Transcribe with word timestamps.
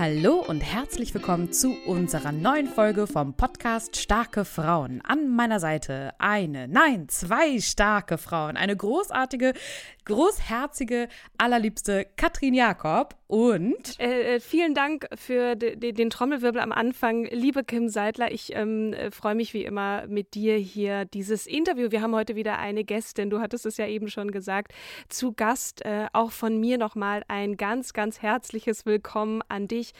Hallo 0.00 0.42
und 0.48 0.62
herzlich 0.62 1.12
willkommen 1.12 1.52
zu 1.52 1.76
unserer 1.84 2.32
neuen 2.32 2.68
Folge 2.68 3.06
vom 3.06 3.34
Podcast 3.34 3.98
Starke 3.98 4.46
Frauen. 4.46 5.02
An 5.04 5.28
meiner 5.28 5.60
Seite 5.60 6.14
eine, 6.18 6.68
nein, 6.68 7.06
zwei 7.10 7.60
starke 7.60 8.16
Frauen. 8.16 8.56
Eine 8.56 8.74
großartige, 8.74 9.52
großherzige, 10.10 11.08
allerliebste 11.38 12.04
Katrin 12.16 12.52
Jakob 12.52 13.14
und. 13.28 13.98
Äh, 14.00 14.34
äh 14.34 14.40
vielen 14.40 14.74
Dank 14.74 15.06
für 15.14 15.54
den 15.54 16.10
Trommelwirbel 16.10 16.60
am 16.60 16.72
Anfang. 16.72 17.26
Liebe 17.26 17.62
Kim 17.62 17.88
Seidler, 17.88 18.32
ich 18.32 18.52
ähm, 18.56 18.92
äh, 18.92 19.12
freue 19.12 19.36
mich 19.36 19.54
wie 19.54 19.64
immer 19.64 20.08
mit 20.08 20.34
dir 20.34 20.56
hier 20.56 21.04
dieses 21.04 21.46
Interview. 21.46 21.92
Wir 21.92 22.02
haben 22.02 22.14
heute 22.14 22.34
wieder 22.34 22.58
eine 22.58 22.82
Gästin, 22.82 23.30
du 23.30 23.38
hattest 23.38 23.66
es 23.66 23.76
ja 23.76 23.86
eben 23.86 24.08
schon 24.08 24.32
gesagt, 24.32 24.72
zu 25.08 25.32
Gast. 25.32 25.84
Äh, 25.84 26.08
auch 26.12 26.32
von 26.32 26.58
mir 26.58 26.76
nochmal 26.76 27.22
ein 27.28 27.56
ganz, 27.56 27.92
ganz 27.92 28.20
herzliches 28.20 28.86
Willkommen 28.86 29.42
an 29.48 29.68
dich, 29.68 29.92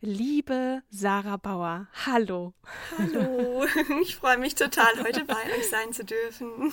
liebe 0.00 0.80
Sarah 0.88 1.36
Bauer. 1.36 1.88
Hallo. 2.06 2.54
Hallo, 2.96 3.66
ich 4.02 4.16
freue 4.16 4.38
mich 4.38 4.54
total, 4.54 5.04
heute 5.04 5.26
bei 5.26 5.34
euch 5.34 5.68
sein 5.68 5.92
zu 5.92 6.06
dürfen. 6.06 6.72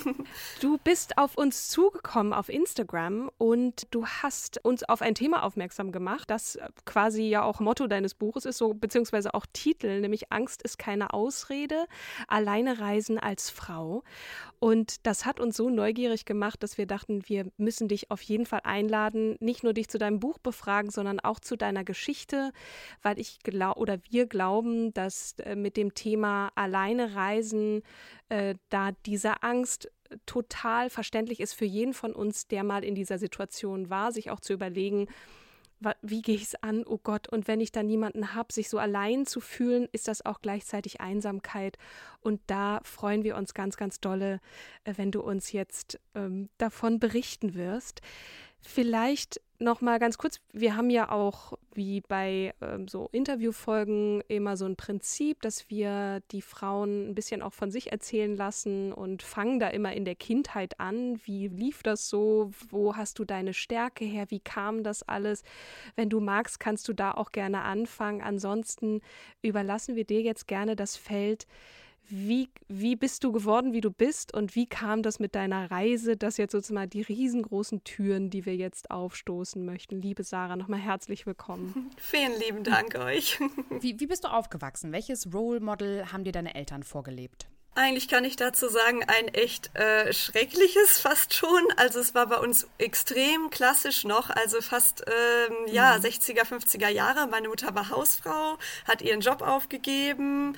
Du 0.60 0.78
bist 0.78 1.18
auf 1.18 1.36
uns 1.36 1.68
zugekommen 1.68 2.32
auf 2.32 2.48
Instagram. 2.48 2.85
Instagram 2.86 3.30
und 3.38 3.86
du 3.90 4.06
hast 4.06 4.64
uns 4.64 4.84
auf 4.84 5.02
ein 5.02 5.14
Thema 5.14 5.42
aufmerksam 5.42 5.92
gemacht, 5.92 6.30
das 6.30 6.58
quasi 6.84 7.24
ja 7.24 7.42
auch 7.42 7.60
Motto 7.60 7.86
deines 7.86 8.14
Buches 8.14 8.44
ist, 8.44 8.58
so 8.58 8.74
beziehungsweise 8.74 9.34
auch 9.34 9.46
Titel, 9.52 10.00
nämlich 10.00 10.32
Angst 10.32 10.62
ist 10.62 10.78
keine 10.78 11.12
Ausrede, 11.12 11.86
alleine 12.28 12.78
reisen 12.78 13.18
als 13.18 13.50
Frau. 13.50 14.02
Und 14.58 15.06
das 15.06 15.26
hat 15.26 15.40
uns 15.40 15.56
so 15.56 15.68
neugierig 15.68 16.24
gemacht, 16.24 16.62
dass 16.62 16.78
wir 16.78 16.86
dachten, 16.86 17.28
wir 17.28 17.46
müssen 17.56 17.88
dich 17.88 18.10
auf 18.10 18.22
jeden 18.22 18.46
Fall 18.46 18.60
einladen, 18.64 19.36
nicht 19.40 19.64
nur 19.64 19.72
dich 19.72 19.88
zu 19.88 19.98
deinem 19.98 20.20
Buch 20.20 20.38
befragen, 20.38 20.90
sondern 20.90 21.20
auch 21.20 21.40
zu 21.40 21.56
deiner 21.56 21.84
Geschichte, 21.84 22.52
weil 23.02 23.18
ich 23.18 23.40
glaube 23.40 23.80
oder 23.80 23.98
wir 24.10 24.26
glauben, 24.26 24.92
dass 24.94 25.34
äh, 25.40 25.56
mit 25.56 25.76
dem 25.76 25.94
Thema 25.94 26.50
alleine 26.54 27.14
reisen 27.14 27.82
äh, 28.28 28.54
da 28.70 28.92
diese 29.04 29.42
Angst 29.42 29.90
total 30.26 30.90
verständlich 30.90 31.40
ist 31.40 31.54
für 31.54 31.64
jeden 31.64 31.94
von 31.94 32.12
uns, 32.12 32.46
der 32.46 32.64
mal 32.64 32.84
in 32.84 32.94
dieser 32.94 33.18
Situation 33.18 33.90
war, 33.90 34.12
sich 34.12 34.30
auch 34.30 34.40
zu 34.40 34.52
überlegen, 34.52 35.08
wie 36.00 36.22
gehe 36.22 36.36
ich 36.36 36.42
es 36.44 36.54
an, 36.62 36.84
oh 36.86 36.98
Gott, 37.02 37.28
und 37.28 37.48
wenn 37.48 37.60
ich 37.60 37.70
da 37.70 37.82
niemanden 37.82 38.34
habe, 38.34 38.52
sich 38.52 38.68
so 38.68 38.78
allein 38.78 39.26
zu 39.26 39.40
fühlen, 39.40 39.88
ist 39.92 40.08
das 40.08 40.24
auch 40.24 40.40
gleichzeitig 40.40 41.00
Einsamkeit. 41.00 41.76
Und 42.20 42.40
da 42.46 42.80
freuen 42.82 43.24
wir 43.24 43.36
uns 43.36 43.52
ganz, 43.52 43.76
ganz 43.76 44.00
dolle, 44.00 44.40
äh, 44.84 44.94
wenn 44.96 45.10
du 45.10 45.20
uns 45.20 45.52
jetzt 45.52 46.00
ähm, 46.14 46.48
davon 46.56 46.98
berichten 46.98 47.54
wirst. 47.54 48.00
Vielleicht 48.60 49.40
noch 49.58 49.80
mal 49.80 49.98
ganz 49.98 50.18
kurz, 50.18 50.40
wir 50.52 50.76
haben 50.76 50.90
ja 50.90 51.10
auch 51.10 51.54
wie 51.74 52.00
bei 52.00 52.54
ähm, 52.60 52.88
so 52.88 53.08
Interviewfolgen 53.12 54.22
immer 54.28 54.56
so 54.56 54.64
ein 54.64 54.76
Prinzip, 54.76 55.40
dass 55.42 55.68
wir 55.70 56.20
die 56.30 56.42
Frauen 56.42 57.10
ein 57.10 57.14
bisschen 57.14 57.42
auch 57.42 57.52
von 57.52 57.70
sich 57.70 57.92
erzählen 57.92 58.36
lassen 58.36 58.92
und 58.92 59.22
fangen 59.22 59.60
da 59.60 59.68
immer 59.68 59.92
in 59.92 60.04
der 60.04 60.14
Kindheit 60.14 60.80
an. 60.80 61.20
Wie 61.24 61.48
lief 61.48 61.82
das 61.82 62.08
so? 62.08 62.50
Wo 62.68 62.96
hast 62.96 63.18
du 63.18 63.24
deine 63.24 63.54
Stärke 63.54 64.04
her? 64.04 64.26
Wie 64.30 64.40
kam 64.40 64.82
das 64.82 65.02
alles? 65.02 65.42
Wenn 65.94 66.10
du 66.10 66.20
magst, 66.20 66.60
kannst 66.60 66.88
du 66.88 66.92
da 66.92 67.12
auch 67.12 67.32
gerne 67.32 67.62
anfangen. 67.62 68.22
Ansonsten 68.22 69.00
überlassen 69.42 69.96
wir 69.96 70.04
dir 70.04 70.22
jetzt 70.22 70.46
gerne 70.48 70.76
das 70.76 70.96
Feld 70.96 71.46
wie, 72.08 72.48
wie 72.68 72.96
bist 72.96 73.24
du 73.24 73.32
geworden, 73.32 73.72
wie 73.72 73.80
du 73.80 73.90
bist 73.90 74.34
und 74.34 74.54
wie 74.54 74.66
kam 74.66 75.02
das 75.02 75.18
mit 75.18 75.34
deiner 75.34 75.70
Reise, 75.70 76.16
das 76.16 76.36
jetzt 76.36 76.52
sozusagen 76.52 76.90
die 76.90 77.02
riesengroßen 77.02 77.84
Türen, 77.84 78.30
die 78.30 78.46
wir 78.46 78.56
jetzt 78.56 78.90
aufstoßen 78.90 79.64
möchten. 79.64 80.00
Liebe 80.00 80.22
Sarah, 80.22 80.56
nochmal 80.56 80.80
herzlich 80.80 81.26
willkommen. 81.26 81.90
Vielen 81.96 82.38
lieben 82.38 82.64
Dank 82.64 82.96
euch. 82.96 83.38
Wie, 83.80 83.98
wie 83.98 84.06
bist 84.06 84.24
du 84.24 84.28
aufgewachsen? 84.28 84.92
Welches 84.92 85.32
Role 85.32 85.60
Model 85.60 86.12
haben 86.12 86.24
dir 86.24 86.32
deine 86.32 86.54
Eltern 86.54 86.82
vorgelebt? 86.82 87.48
Eigentlich 87.76 88.08
kann 88.08 88.24
ich 88.24 88.36
dazu 88.36 88.70
sagen, 88.70 89.04
ein 89.06 89.28
echt 89.28 89.76
äh, 89.76 90.10
schreckliches 90.10 90.98
fast 90.98 91.34
schon. 91.34 91.62
Also 91.76 92.00
es 92.00 92.14
war 92.14 92.26
bei 92.26 92.38
uns 92.38 92.66
extrem 92.78 93.50
klassisch 93.50 94.04
noch, 94.04 94.30
also 94.30 94.62
fast 94.62 95.04
ähm, 95.06 95.66
mhm. 95.66 95.74
ja 95.74 95.94
60er, 95.96 96.46
50er 96.46 96.88
Jahre. 96.88 97.26
Meine 97.26 97.48
Mutter 97.48 97.74
war 97.74 97.90
Hausfrau, 97.90 98.56
hat 98.88 99.02
ihren 99.02 99.20
Job 99.20 99.42
aufgegeben. 99.42 100.56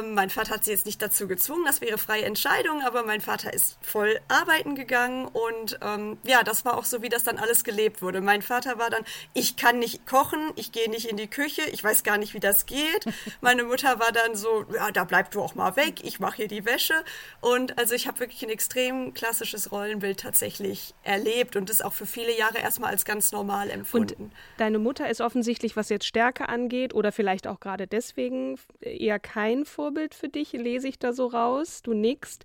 Ähm, 0.00 0.14
mein 0.14 0.30
Vater 0.30 0.54
hat 0.54 0.64
sie 0.64 0.72
jetzt 0.72 0.84
nicht 0.84 1.00
dazu 1.00 1.28
gezwungen, 1.28 1.64
das 1.64 1.80
wäre 1.80 1.96
freie 1.96 2.24
Entscheidung, 2.24 2.82
aber 2.82 3.04
mein 3.04 3.20
Vater 3.20 3.52
ist 3.54 3.78
voll 3.80 4.18
arbeiten 4.26 4.74
gegangen 4.74 5.26
und 5.26 5.78
ähm, 5.80 6.18
ja, 6.24 6.42
das 6.42 6.64
war 6.64 6.76
auch 6.76 6.84
so, 6.84 7.02
wie 7.02 7.08
das 7.08 7.22
dann 7.22 7.38
alles 7.38 7.62
gelebt 7.62 8.02
wurde. 8.02 8.20
Mein 8.20 8.42
Vater 8.42 8.78
war 8.78 8.90
dann, 8.90 9.04
ich 9.32 9.56
kann 9.56 9.78
nicht 9.78 10.06
kochen, 10.06 10.50
ich 10.56 10.72
gehe 10.72 10.90
nicht 10.90 11.08
in 11.08 11.16
die 11.16 11.28
Küche, 11.28 11.62
ich 11.70 11.84
weiß 11.84 12.02
gar 12.02 12.18
nicht, 12.18 12.34
wie 12.34 12.40
das 12.40 12.66
geht. 12.66 13.04
Meine 13.40 13.62
Mutter 13.62 14.00
war 14.00 14.10
dann 14.10 14.34
so, 14.34 14.64
ja, 14.74 14.90
da 14.90 15.04
bleib 15.04 15.30
du 15.30 15.40
auch 15.40 15.54
mal 15.54 15.76
weg, 15.76 16.02
ich 16.02 16.18
mache 16.18 16.38
hier 16.38 16.47
die 16.48 16.64
Wäsche. 16.64 16.94
Und 17.40 17.78
also 17.78 17.94
ich 17.94 18.06
habe 18.08 18.20
wirklich 18.20 18.42
ein 18.42 18.50
extrem 18.50 19.14
klassisches 19.14 19.70
Rollenbild 19.70 20.20
tatsächlich 20.20 20.94
erlebt 21.02 21.56
und 21.56 21.70
das 21.70 21.80
auch 21.82 21.92
für 21.92 22.06
viele 22.06 22.36
Jahre 22.36 22.58
erstmal 22.58 22.90
als 22.90 23.04
ganz 23.04 23.32
normal 23.32 23.70
empfunden. 23.70 24.24
Und 24.24 24.32
deine 24.56 24.78
Mutter 24.78 25.08
ist 25.08 25.20
offensichtlich, 25.20 25.76
was 25.76 25.88
jetzt 25.88 26.06
Stärke 26.06 26.48
angeht, 26.48 26.94
oder 26.94 27.12
vielleicht 27.12 27.46
auch 27.46 27.60
gerade 27.60 27.86
deswegen 27.86 28.58
eher 28.80 29.18
kein 29.18 29.64
Vorbild 29.64 30.14
für 30.14 30.28
dich, 30.28 30.52
lese 30.52 30.88
ich 30.88 30.98
da 30.98 31.12
so 31.12 31.26
raus. 31.26 31.82
Du 31.82 31.94
nickst. 31.94 32.44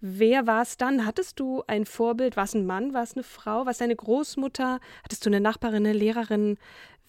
Wer 0.00 0.46
war 0.46 0.62
es 0.62 0.76
dann? 0.76 1.04
Hattest 1.04 1.40
du 1.40 1.64
ein 1.66 1.84
Vorbild? 1.84 2.36
War 2.36 2.44
es 2.44 2.54
ein 2.54 2.66
Mann? 2.66 2.94
War 2.94 3.02
es 3.02 3.14
eine 3.14 3.24
Frau? 3.24 3.64
War 3.64 3.72
es 3.72 3.78
deine 3.78 3.96
Großmutter? 3.96 4.78
Hattest 5.02 5.26
du 5.26 5.30
eine 5.30 5.40
Nachbarin, 5.40 5.86
eine 5.86 5.92
Lehrerin? 5.92 6.58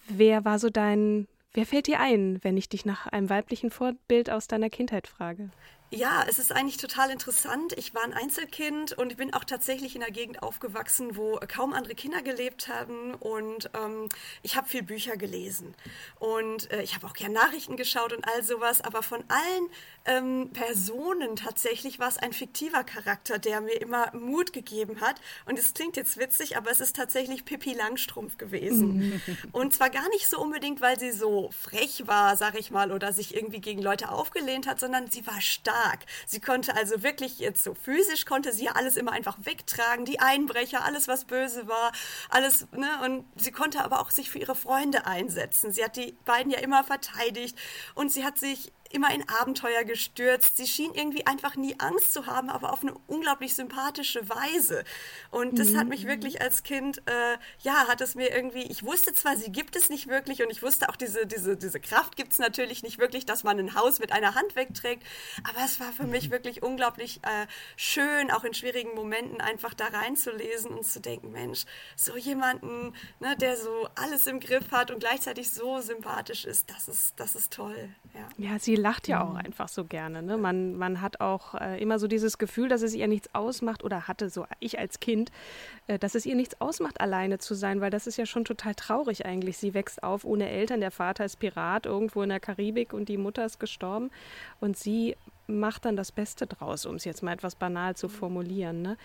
Wer 0.08 0.44
war 0.44 0.58
so 0.58 0.70
dein 0.70 1.28
Wer 1.52 1.66
fällt 1.66 1.88
dir 1.88 1.98
ein, 1.98 2.38
wenn 2.42 2.56
ich 2.56 2.68
dich 2.68 2.84
nach 2.84 3.08
einem 3.08 3.28
weiblichen 3.28 3.70
Vorbild 3.70 4.30
aus 4.30 4.46
deiner 4.46 4.70
Kindheit 4.70 5.08
frage? 5.08 5.50
Ja, 5.92 6.24
es 6.28 6.38
ist 6.38 6.52
eigentlich 6.52 6.76
total 6.76 7.10
interessant. 7.10 7.72
Ich 7.76 7.94
war 7.94 8.04
ein 8.04 8.12
Einzelkind 8.12 8.92
und 8.92 9.10
ich 9.10 9.16
bin 9.16 9.34
auch 9.34 9.42
tatsächlich 9.42 9.96
in 9.96 10.04
einer 10.04 10.12
Gegend 10.12 10.40
aufgewachsen, 10.40 11.16
wo 11.16 11.40
kaum 11.48 11.72
andere 11.72 11.96
Kinder 11.96 12.22
gelebt 12.22 12.68
haben. 12.68 13.14
Und 13.14 13.70
ähm, 13.74 14.08
ich 14.44 14.54
habe 14.54 14.68
viel 14.68 14.84
Bücher 14.84 15.16
gelesen. 15.16 15.74
Und 16.20 16.70
äh, 16.70 16.82
ich 16.82 16.94
habe 16.94 17.08
auch 17.08 17.12
gern 17.12 17.32
Nachrichten 17.32 17.76
geschaut 17.76 18.12
und 18.12 18.24
all 18.24 18.44
sowas. 18.44 18.80
Aber 18.82 19.02
von 19.02 19.24
allen 19.26 19.68
ähm, 20.06 20.50
Personen 20.52 21.36
tatsächlich 21.36 21.98
war 21.98 22.08
es 22.08 22.18
ein 22.18 22.32
fiktiver 22.32 22.84
Charakter, 22.84 23.38
der 23.38 23.60
mir 23.60 23.80
immer 23.80 24.14
Mut 24.14 24.52
gegeben 24.52 25.00
hat. 25.00 25.20
Und 25.46 25.58
es 25.58 25.74
klingt 25.74 25.96
jetzt 25.96 26.18
witzig, 26.18 26.56
aber 26.56 26.70
es 26.70 26.80
ist 26.80 26.96
tatsächlich 26.96 27.44
Pippi 27.44 27.74
Langstrumpf 27.74 28.38
gewesen. 28.38 29.20
und 29.52 29.74
zwar 29.74 29.90
gar 29.90 30.08
nicht 30.10 30.28
so 30.28 30.40
unbedingt, 30.40 30.80
weil 30.80 30.98
sie 30.98 31.12
so 31.12 31.50
frech 31.50 32.04
war, 32.06 32.36
sag 32.36 32.58
ich 32.58 32.70
mal, 32.70 32.92
oder 32.92 33.12
sich 33.12 33.34
irgendwie 33.34 33.60
gegen 33.60 33.82
Leute 33.82 34.10
aufgelehnt 34.10 34.66
hat, 34.66 34.80
sondern 34.80 35.10
sie 35.10 35.26
war 35.26 35.40
stark. 35.40 36.00
Sie 36.26 36.40
konnte 36.40 36.74
also 36.74 37.02
wirklich 37.02 37.38
jetzt 37.38 37.62
so 37.62 37.74
physisch 37.74 38.24
konnte 38.24 38.52
sie 38.52 38.64
ja 38.64 38.72
alles 38.72 38.96
immer 38.96 39.12
einfach 39.12 39.36
wegtragen, 39.42 40.04
die 40.04 40.20
Einbrecher, 40.20 40.84
alles 40.84 41.08
was 41.08 41.24
böse 41.24 41.68
war, 41.68 41.92
alles, 42.30 42.66
ne, 42.72 42.88
und 43.04 43.24
sie 43.36 43.52
konnte 43.52 43.84
aber 43.84 44.00
auch 44.00 44.10
sich 44.10 44.30
für 44.30 44.38
ihre 44.38 44.54
Freunde 44.54 45.06
einsetzen. 45.06 45.72
Sie 45.72 45.84
hat 45.84 45.96
die 45.96 46.14
beiden 46.24 46.50
ja 46.50 46.58
immer 46.60 46.84
verteidigt 46.84 47.56
und 47.94 48.10
sie 48.10 48.24
hat 48.24 48.38
sich 48.38 48.72
immer 48.90 49.12
in 49.14 49.28
Abenteuer 49.28 49.84
gestürzt. 49.84 50.56
Sie 50.56 50.66
schien 50.66 50.92
irgendwie 50.94 51.26
einfach 51.26 51.56
nie 51.56 51.76
Angst 51.78 52.12
zu 52.12 52.26
haben, 52.26 52.50
aber 52.50 52.72
auf 52.72 52.82
eine 52.82 52.94
unglaublich 53.06 53.54
sympathische 53.54 54.28
Weise. 54.28 54.84
Und 55.30 55.58
das 55.58 55.68
mhm. 55.68 55.78
hat 55.78 55.88
mich 55.88 56.06
wirklich 56.06 56.42
als 56.42 56.64
Kind, 56.64 56.98
äh, 57.06 57.38
ja, 57.60 57.86
hat 57.86 58.00
es 58.00 58.14
mir 58.16 58.34
irgendwie, 58.34 58.62
ich 58.62 58.84
wusste 58.84 59.12
zwar, 59.12 59.36
sie 59.36 59.52
gibt 59.52 59.76
es 59.76 59.88
nicht 59.88 60.08
wirklich 60.08 60.42
und 60.42 60.50
ich 60.50 60.62
wusste 60.62 60.88
auch, 60.88 60.96
diese, 60.96 61.26
diese, 61.26 61.56
diese 61.56 61.80
Kraft 61.80 62.16
gibt 62.16 62.32
es 62.32 62.38
natürlich 62.38 62.82
nicht 62.82 62.98
wirklich, 62.98 63.24
dass 63.24 63.44
man 63.44 63.58
ein 63.58 63.74
Haus 63.74 64.00
mit 64.00 64.12
einer 64.12 64.34
Hand 64.34 64.56
wegträgt, 64.56 65.04
aber 65.48 65.64
es 65.64 65.78
war 65.78 65.92
für 65.92 66.06
mich 66.06 66.28
mhm. 66.28 66.32
wirklich 66.32 66.62
unglaublich 66.62 67.20
äh, 67.22 67.46
schön, 67.76 68.30
auch 68.30 68.44
in 68.44 68.54
schwierigen 68.54 68.94
Momenten 68.94 69.40
einfach 69.40 69.74
da 69.74 69.86
reinzulesen 69.86 70.72
und 70.72 70.84
zu 70.84 71.00
denken, 71.00 71.30
Mensch, 71.30 71.64
so 71.94 72.16
jemanden, 72.16 72.92
ne, 73.20 73.36
der 73.36 73.56
so 73.56 73.88
alles 73.94 74.26
im 74.26 74.40
Griff 74.40 74.72
hat 74.72 74.90
und 74.90 74.98
gleichzeitig 74.98 75.50
so 75.50 75.80
sympathisch 75.80 76.44
ist, 76.44 76.70
das 76.70 76.88
ist, 76.88 77.14
das 77.20 77.36
ist 77.36 77.52
toll. 77.52 77.90
Ja, 78.14 78.28
ja 78.36 78.58
sie 78.58 78.79
lacht 78.80 79.08
ja 79.08 79.22
auch 79.22 79.30
mhm. 79.30 79.36
einfach 79.36 79.68
so 79.68 79.84
gerne. 79.84 80.22
Ne? 80.22 80.36
Man, 80.36 80.76
man 80.76 81.00
hat 81.00 81.20
auch 81.20 81.54
äh, 81.54 81.80
immer 81.80 81.98
so 81.98 82.06
dieses 82.06 82.38
Gefühl, 82.38 82.68
dass 82.68 82.82
es 82.82 82.94
ihr 82.94 83.08
nichts 83.08 83.34
ausmacht 83.34 83.84
oder 83.84 84.08
hatte 84.08 84.30
so 84.30 84.46
ich 84.58 84.78
als 84.78 85.00
Kind, 85.00 85.30
äh, 85.86 85.98
dass 85.98 86.14
es 86.14 86.26
ihr 86.26 86.34
nichts 86.34 86.60
ausmacht, 86.60 87.00
alleine 87.00 87.38
zu 87.38 87.54
sein, 87.54 87.80
weil 87.80 87.90
das 87.90 88.06
ist 88.06 88.16
ja 88.16 88.26
schon 88.26 88.44
total 88.44 88.74
traurig 88.74 89.26
eigentlich. 89.26 89.58
Sie 89.58 89.74
wächst 89.74 90.02
auf 90.02 90.24
ohne 90.24 90.48
Eltern, 90.48 90.80
der 90.80 90.90
Vater 90.90 91.24
ist 91.24 91.36
Pirat 91.36 91.86
irgendwo 91.86 92.22
in 92.22 92.30
der 92.30 92.40
Karibik 92.40 92.92
und 92.92 93.08
die 93.08 93.18
Mutter 93.18 93.44
ist 93.44 93.60
gestorben 93.60 94.10
und 94.60 94.76
sie 94.76 95.16
macht 95.46 95.84
dann 95.84 95.96
das 95.96 96.12
Beste 96.12 96.46
draus, 96.46 96.86
um 96.86 96.96
es 96.96 97.04
jetzt 97.04 97.22
mal 97.22 97.32
etwas 97.32 97.56
banal 97.56 97.96
zu 97.96 98.08
formulieren. 98.08 98.82
Ne? 98.82 98.96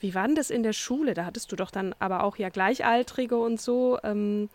Wie 0.00 0.14
war 0.14 0.26
denn 0.26 0.36
das 0.36 0.50
in 0.50 0.62
der 0.62 0.72
Schule? 0.72 1.14
Da 1.14 1.24
hattest 1.24 1.50
du 1.50 1.56
doch 1.56 1.70
dann 1.70 1.94
aber 1.98 2.24
auch 2.24 2.36
ja 2.36 2.48
Gleichaltrige 2.48 3.38
und 3.38 3.60
so. 3.60 3.98
Ähm, 4.02 4.50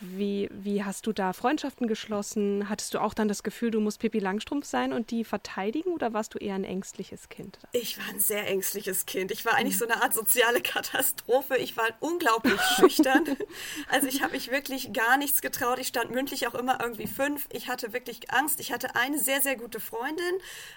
wie, 0.00 0.48
wie 0.52 0.84
hast 0.84 1.06
du 1.06 1.12
da 1.12 1.32
Freundschaften 1.32 1.88
geschlossen? 1.88 2.68
Hattest 2.68 2.92
du 2.92 3.00
auch 3.00 3.14
dann 3.14 3.28
das 3.28 3.42
Gefühl, 3.42 3.70
du 3.70 3.80
musst 3.80 4.00
Pippi 4.00 4.18
Langstrumpf 4.18 4.66
sein 4.66 4.92
und 4.92 5.10
die 5.10 5.24
verteidigen 5.24 5.90
oder 5.92 6.12
warst 6.12 6.34
du 6.34 6.38
eher 6.38 6.54
ein 6.54 6.64
ängstliches 6.64 7.30
Kind? 7.30 7.58
Ich 7.72 7.96
war 7.98 8.04
ein 8.10 8.20
sehr 8.20 8.46
ängstliches 8.46 9.06
Kind. 9.06 9.30
Ich 9.30 9.46
war 9.46 9.54
eigentlich 9.54 9.78
so 9.78 9.86
eine 9.86 10.02
Art 10.02 10.12
soziale 10.12 10.60
Katastrophe. 10.60 11.56
Ich 11.56 11.76
war 11.76 11.86
unglaublich 12.00 12.60
schüchtern. 12.76 13.24
Also 13.88 14.08
ich 14.08 14.22
habe 14.22 14.32
mich 14.32 14.50
wirklich 14.50 14.92
gar 14.92 15.16
nichts 15.16 15.40
getraut. 15.40 15.78
Ich 15.78 15.88
stand 15.88 16.10
mündlich 16.10 16.46
auch 16.46 16.54
immer 16.54 16.78
irgendwie 16.80 17.06
fünf. 17.06 17.46
Ich 17.50 17.68
hatte 17.68 17.94
wirklich 17.94 18.30
Angst. 18.30 18.60
Ich 18.60 18.72
hatte 18.72 18.96
eine 18.96 19.18
sehr, 19.18 19.40
sehr 19.40 19.56
gute 19.56 19.80
Freundin, 19.80 20.24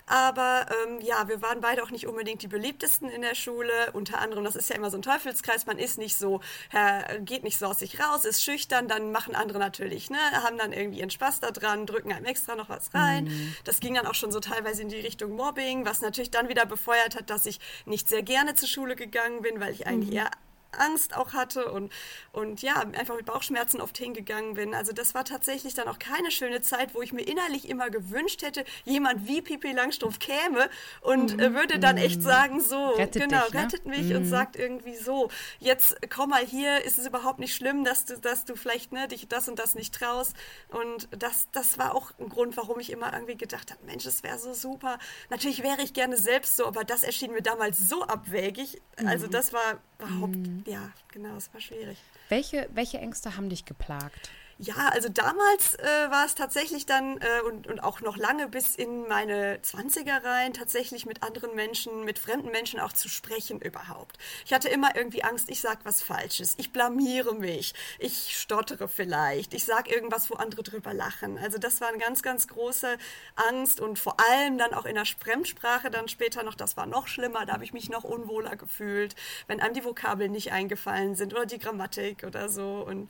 aber 0.05 0.65
ähm, 0.85 0.99
ja, 1.01 1.27
wir 1.27 1.41
waren 1.41 1.59
beide 1.59 1.83
auch 1.83 1.91
nicht 1.91 2.07
unbedingt 2.07 2.41
die 2.41 2.47
beliebtesten 2.47 3.09
in 3.09 3.21
der 3.21 3.35
Schule. 3.35 3.91
Unter 3.91 4.19
anderem, 4.19 4.45
das 4.45 4.55
ist 4.55 4.69
ja 4.69 4.77
immer 4.77 4.89
so 4.89 4.97
ein 4.97 5.01
Teufelskreis. 5.01 5.65
Man 5.65 5.77
ist 5.77 5.97
nicht 5.97 6.15
so, 6.15 6.39
äh, 6.71 7.19
geht 7.21 7.43
nicht 7.43 7.59
so 7.59 7.65
aus 7.65 7.79
sich 7.79 7.99
raus, 7.99 8.23
ist 8.23 8.43
schüchtern, 8.43 8.87
dann 8.87 9.08
machen 9.11 9.35
andere 9.35 9.59
natürlich, 9.59 10.09
ne, 10.09 10.17
haben 10.43 10.57
dann 10.57 10.73
irgendwie 10.73 10.99
ihren 10.99 11.09
Spaß 11.09 11.39
daran, 11.39 11.85
drücken 11.85 12.11
einem 12.11 12.25
extra 12.25 12.55
noch 12.55 12.69
was 12.69 12.93
rein. 12.93 13.25
Mhm. 13.25 13.55
Das 13.63 13.79
ging 13.79 13.95
dann 13.95 14.05
auch 14.05 14.15
schon 14.15 14.31
so 14.31 14.39
teilweise 14.39 14.81
in 14.81 14.89
die 14.89 14.99
Richtung 14.99 15.35
Mobbing, 15.35 15.85
was 15.85 16.01
natürlich 16.01 16.31
dann 16.31 16.49
wieder 16.49 16.65
befeuert 16.65 17.15
hat, 17.15 17.29
dass 17.29 17.45
ich 17.45 17.59
nicht 17.85 18.07
sehr 18.07 18.23
gerne 18.23 18.55
zur 18.55 18.67
Schule 18.67 18.95
gegangen 18.95 19.41
bin, 19.41 19.59
weil 19.59 19.73
ich 19.73 19.87
eigentlich 19.87 20.11
mhm. 20.11 20.17
eher 20.17 20.31
Angst 20.71 21.15
auch 21.15 21.33
hatte 21.33 21.71
und, 21.71 21.91
und 22.31 22.61
ja, 22.61 22.75
einfach 22.79 23.15
mit 23.15 23.25
Bauchschmerzen 23.25 23.81
oft 23.81 23.97
hingegangen 23.97 24.53
bin. 24.53 24.73
Also 24.73 24.91
das 24.91 25.13
war 25.13 25.25
tatsächlich 25.25 25.73
dann 25.73 25.87
auch 25.87 25.99
keine 25.99 26.31
schöne 26.31 26.61
Zeit, 26.61 26.93
wo 26.93 27.01
ich 27.01 27.13
mir 27.13 27.23
innerlich 27.23 27.69
immer 27.69 27.89
gewünscht 27.89 28.41
hätte, 28.41 28.63
jemand 28.85 29.27
wie 29.27 29.41
Pipi 29.41 29.71
Langstrumpf 29.71 30.19
käme 30.19 30.69
und 31.01 31.37
mhm. 31.37 31.55
würde 31.55 31.79
dann 31.79 31.97
echt 31.97 32.17
mhm. 32.17 32.23
sagen, 32.23 32.61
so, 32.61 32.89
rettet 32.91 33.23
genau, 33.23 33.45
dich, 33.45 33.53
ne? 33.53 33.63
rettet 33.63 33.85
mich 33.85 34.09
mhm. 34.09 34.17
und 34.17 34.25
sagt 34.25 34.55
irgendwie 34.55 34.95
so, 34.95 35.29
jetzt 35.59 35.97
komm 36.09 36.29
mal 36.29 36.45
hier, 36.45 36.83
ist 36.83 36.97
es 36.97 37.07
überhaupt 37.07 37.39
nicht 37.39 37.55
schlimm, 37.55 37.83
dass 37.83 38.05
du, 38.05 38.19
dass 38.19 38.45
du 38.45 38.55
vielleicht 38.55 38.91
ne, 38.91 39.07
dich 39.07 39.27
das 39.27 39.49
und 39.49 39.59
das 39.59 39.75
nicht 39.75 39.93
traust. 39.93 40.35
Und 40.69 41.07
das, 41.17 41.47
das 41.51 41.77
war 41.77 41.95
auch 41.95 42.11
ein 42.19 42.29
Grund, 42.29 42.57
warum 42.57 42.79
ich 42.79 42.91
immer 42.91 43.13
irgendwie 43.13 43.37
gedacht 43.37 43.71
habe, 43.71 43.85
Mensch, 43.85 44.05
es 44.05 44.23
wäre 44.23 44.37
so 44.37 44.53
super. 44.53 44.99
Natürlich 45.29 45.63
wäre 45.63 45.81
ich 45.81 45.93
gerne 45.93 46.17
selbst 46.17 46.57
so, 46.57 46.65
aber 46.65 46.83
das 46.83 47.03
erschien 47.03 47.31
mir 47.31 47.41
damals 47.41 47.89
so 47.89 48.03
abwegig. 48.03 48.81
Also 49.05 49.27
mhm. 49.27 49.31
das 49.31 49.53
war 49.53 49.79
überhaupt, 49.99 50.35
mhm. 50.35 50.63
ja, 50.65 50.91
genau, 51.11 51.35
es 51.35 51.53
war 51.53 51.61
schwierig. 51.61 51.97
Welche, 52.29 52.69
welche 52.73 52.99
Ängste 52.99 53.35
haben 53.35 53.49
dich 53.49 53.65
geplagt? 53.65 54.31
Ja, 54.61 54.89
also 54.89 55.07
damals 55.07 55.75
äh, 55.75 56.11
war 56.11 56.25
es 56.25 56.35
tatsächlich 56.35 56.85
dann 56.85 57.17
äh, 57.19 57.41
und, 57.47 57.67
und 57.67 57.79
auch 57.79 58.01
noch 58.01 58.17
lange 58.17 58.49
bis 58.49 58.75
in 58.75 59.07
meine 59.07 59.57
20er 59.59 60.21
rein 60.25 60.53
tatsächlich 60.53 61.05
mit 61.05 61.23
anderen 61.23 61.55
Menschen, 61.55 62.03
mit 62.03 62.19
fremden 62.19 62.51
Menschen 62.51 62.81
auch 62.81 62.91
zu 62.91 63.07
sprechen 63.07 63.61
überhaupt. 63.61 64.17
Ich 64.43 64.51
hatte 64.51 64.67
immer 64.67 64.97
irgendwie 64.97 65.23
Angst, 65.23 65.49
ich 65.49 65.61
sag 65.61 65.85
was 65.85 66.01
Falsches, 66.01 66.55
ich 66.57 66.73
blamiere 66.73 67.35
mich, 67.35 67.73
ich 67.99 68.37
stottere 68.37 68.89
vielleicht, 68.89 69.53
ich 69.53 69.63
sag 69.63 69.89
irgendwas, 69.89 70.29
wo 70.29 70.33
andere 70.33 70.61
drüber 70.61 70.93
lachen. 70.93 71.37
Also 71.37 71.57
das 71.57 71.79
war 71.79 71.87
eine 71.87 71.97
ganz, 71.97 72.21
ganz 72.21 72.49
große 72.49 72.97
Angst 73.37 73.79
und 73.79 73.97
vor 73.97 74.17
allem 74.19 74.57
dann 74.57 74.73
auch 74.73 74.83
in 74.83 74.95
der 74.95 75.05
Fremdsprache 75.05 75.89
dann 75.89 76.09
später 76.09 76.43
noch, 76.43 76.55
das 76.55 76.75
war 76.75 76.85
noch 76.85 77.07
schlimmer, 77.07 77.45
da 77.45 77.53
habe 77.53 77.63
ich 77.63 77.71
mich 77.71 77.89
noch 77.89 78.03
unwohler 78.03 78.57
gefühlt, 78.57 79.15
wenn 79.47 79.61
einem 79.61 79.73
die 79.73 79.85
Vokabeln 79.85 80.33
nicht 80.33 80.51
eingefallen 80.51 81.15
sind 81.15 81.33
oder 81.33 81.45
die 81.45 81.59
Grammatik 81.59 82.25
oder 82.25 82.49
so 82.49 82.85
und 82.85 83.09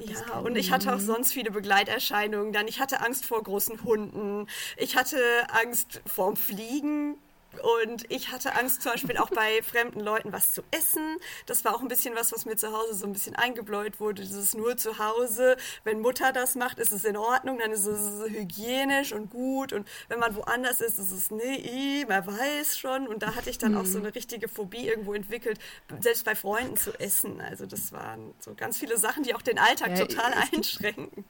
ja, 0.00 0.14
ja 0.26 0.38
und 0.40 0.56
ich 0.56 0.71
hatte 0.72 0.92
auch 0.92 0.98
mhm. 0.98 1.06
sonst 1.06 1.32
viele 1.32 1.50
Begleiterscheinungen. 1.50 2.52
Dann 2.52 2.66
ich 2.66 2.80
hatte 2.80 3.00
Angst 3.00 3.24
vor 3.26 3.42
großen 3.42 3.84
Hunden. 3.84 4.46
Ich 4.76 4.96
hatte 4.96 5.18
Angst 5.52 6.00
vorm 6.06 6.36
Fliegen. 6.36 7.16
Und 7.60 8.10
ich 8.10 8.30
hatte 8.30 8.54
Angst 8.54 8.82
zum 8.82 8.92
Beispiel 8.92 9.16
auch 9.18 9.30
bei 9.30 9.62
fremden 9.62 10.00
Leuten 10.00 10.32
was 10.32 10.52
zu 10.52 10.62
essen. 10.70 11.16
Das 11.46 11.64
war 11.64 11.74
auch 11.74 11.82
ein 11.82 11.88
bisschen 11.88 12.14
was, 12.14 12.32
was 12.32 12.44
mir 12.44 12.56
zu 12.56 12.72
Hause 12.72 12.94
so 12.94 13.06
ein 13.06 13.12
bisschen 13.12 13.36
eingebläut 13.36 14.00
wurde. 14.00 14.22
Das 14.22 14.32
ist 14.32 14.54
nur 14.54 14.76
zu 14.76 14.98
Hause. 14.98 15.56
Wenn 15.84 16.00
Mutter 16.00 16.32
das 16.32 16.54
macht, 16.54 16.78
ist 16.78 16.92
es 16.92 17.04
in 17.04 17.16
Ordnung, 17.16 17.58
dann 17.58 17.72
ist 17.72 17.86
es 17.86 18.30
hygienisch 18.30 19.12
und 19.12 19.30
gut. 19.30 19.72
Und 19.72 19.86
wenn 20.08 20.18
man 20.18 20.34
woanders 20.34 20.80
ist, 20.80 20.98
ist 20.98 21.12
es, 21.12 21.30
nee, 21.30 22.04
man 22.08 22.26
weiß 22.26 22.78
schon. 22.78 23.06
Und 23.06 23.22
da 23.22 23.34
hatte 23.34 23.50
ich 23.50 23.58
dann 23.58 23.76
auch 23.76 23.84
so 23.84 23.98
mhm. 23.98 24.06
eine 24.06 24.14
richtige 24.14 24.48
Phobie 24.48 24.88
irgendwo 24.88 25.14
entwickelt, 25.14 25.58
selbst 26.00 26.24
bei 26.24 26.34
Freunden 26.34 26.76
zu 26.76 26.98
essen. 26.98 27.40
Also 27.40 27.66
das 27.66 27.92
waren 27.92 28.34
so 28.38 28.54
ganz 28.54 28.78
viele 28.78 28.96
Sachen, 28.96 29.22
die 29.22 29.34
auch 29.34 29.42
den 29.42 29.58
Alltag 29.58 29.90
ja, 29.90 30.06
total 30.06 30.32
einschränken. 30.52 31.24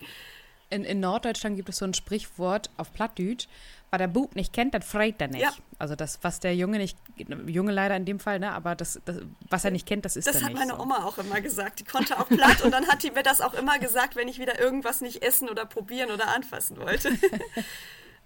In, 0.73 0.85
in 0.85 1.01
Norddeutschland 1.01 1.57
gibt 1.57 1.69
es 1.69 1.77
so 1.77 1.85
ein 1.85 1.95
Sprichwort 1.95 2.71
auf 2.77 2.93
Plattdeutsch, 2.93 3.47
was 3.91 3.99
der 3.99 4.09
Bub 4.09 4.35
nicht 4.37 4.55
kennt, 4.55 4.73
das 4.75 4.87
freit 4.87 5.21
er 5.21 5.29
nicht. 5.29 5.43
Ja. 5.43 5.53
Also 5.79 5.95
das, 5.95 6.19
was 6.23 6.41
der 6.41 6.57
Junge 6.57 6.79
nicht, 6.79 6.97
Junge 7.47 7.73
leider 7.73 7.95
in 7.95 8.07
dem 8.07 8.19
Fall, 8.19 8.39
ne, 8.39 8.53
aber 8.53 8.75
das, 8.75 8.99
das 9.05 9.19
was 9.51 9.67
er 9.67 9.71
nicht 9.71 9.87
kennt, 9.87 10.07
das 10.07 10.17
ist 10.17 10.27
Das 10.27 10.43
hat 10.43 10.55
meine 10.55 10.73
so. 10.77 10.81
Oma 10.81 11.05
auch 11.05 11.19
immer 11.19 11.43
gesagt. 11.43 11.81
Die 11.81 11.85
konnte 11.85 12.19
auch 12.19 12.27
platt 12.29 12.63
und 12.63 12.71
dann 12.71 12.89
hat 12.89 13.03
die 13.03 13.11
mir 13.11 13.23
das 13.23 13.43
auch 13.43 13.53
immer 13.53 13.79
gesagt, 13.79 14.17
wenn 14.17 14.29
ich 14.29 14.39
wieder 14.39 14.59
irgendwas 14.59 15.03
nicht 15.03 15.23
essen 15.23 15.51
oder 15.51 15.67
probieren 15.67 16.11
oder 16.11 16.29
anfassen 16.29 16.79
wollte. 16.79 17.11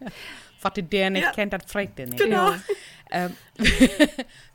was 0.60 0.72
der 0.74 1.10
nicht 1.10 1.22
ja. 1.22 1.32
kennt, 1.32 1.52
das 1.52 1.64
fragt 1.66 1.98
er 1.98 2.06
nicht. 2.06 2.18
Genau. 2.18 2.50
Ja. 2.50 2.60
Ähm, 3.10 3.36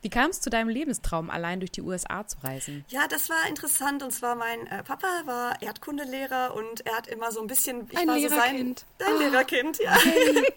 wie 0.01 0.09
kam 0.09 0.30
es 0.30 0.42
zu 0.42 0.50
deinem 0.50 0.69
Lebenstraum, 0.69 1.30
allein 1.30 1.59
durch 1.59 1.71
die 1.71 1.81
USA 1.81 2.27
zu 2.27 2.38
reisen? 2.44 2.86
Ja, 2.89 3.07
das 3.07 3.30
war 3.30 3.47
interessant. 3.47 4.04
Und 4.04 4.11
zwar 4.11 4.35
mein 4.35 4.68
äh, 4.68 4.83
Papa 4.83 5.07
war 5.26 5.61
Erdkundelehrer 5.61 6.54
und 6.54 6.85
er 6.85 6.97
hat 6.97 7.07
immer 7.07 7.31
so 7.31 7.42
ein 7.42 7.47
bisschen. 7.47 7.87
Ich 7.90 7.97
ein 7.97 8.07
war 8.07 8.18
Lehrerkind. 8.18 8.80
So 8.80 9.06
sein, 9.06 9.07
dein 9.07 9.16
oh. 9.16 9.19
Lehrerkind, 9.19 9.80
ja. 9.80 9.95
Hey. 10.04 10.47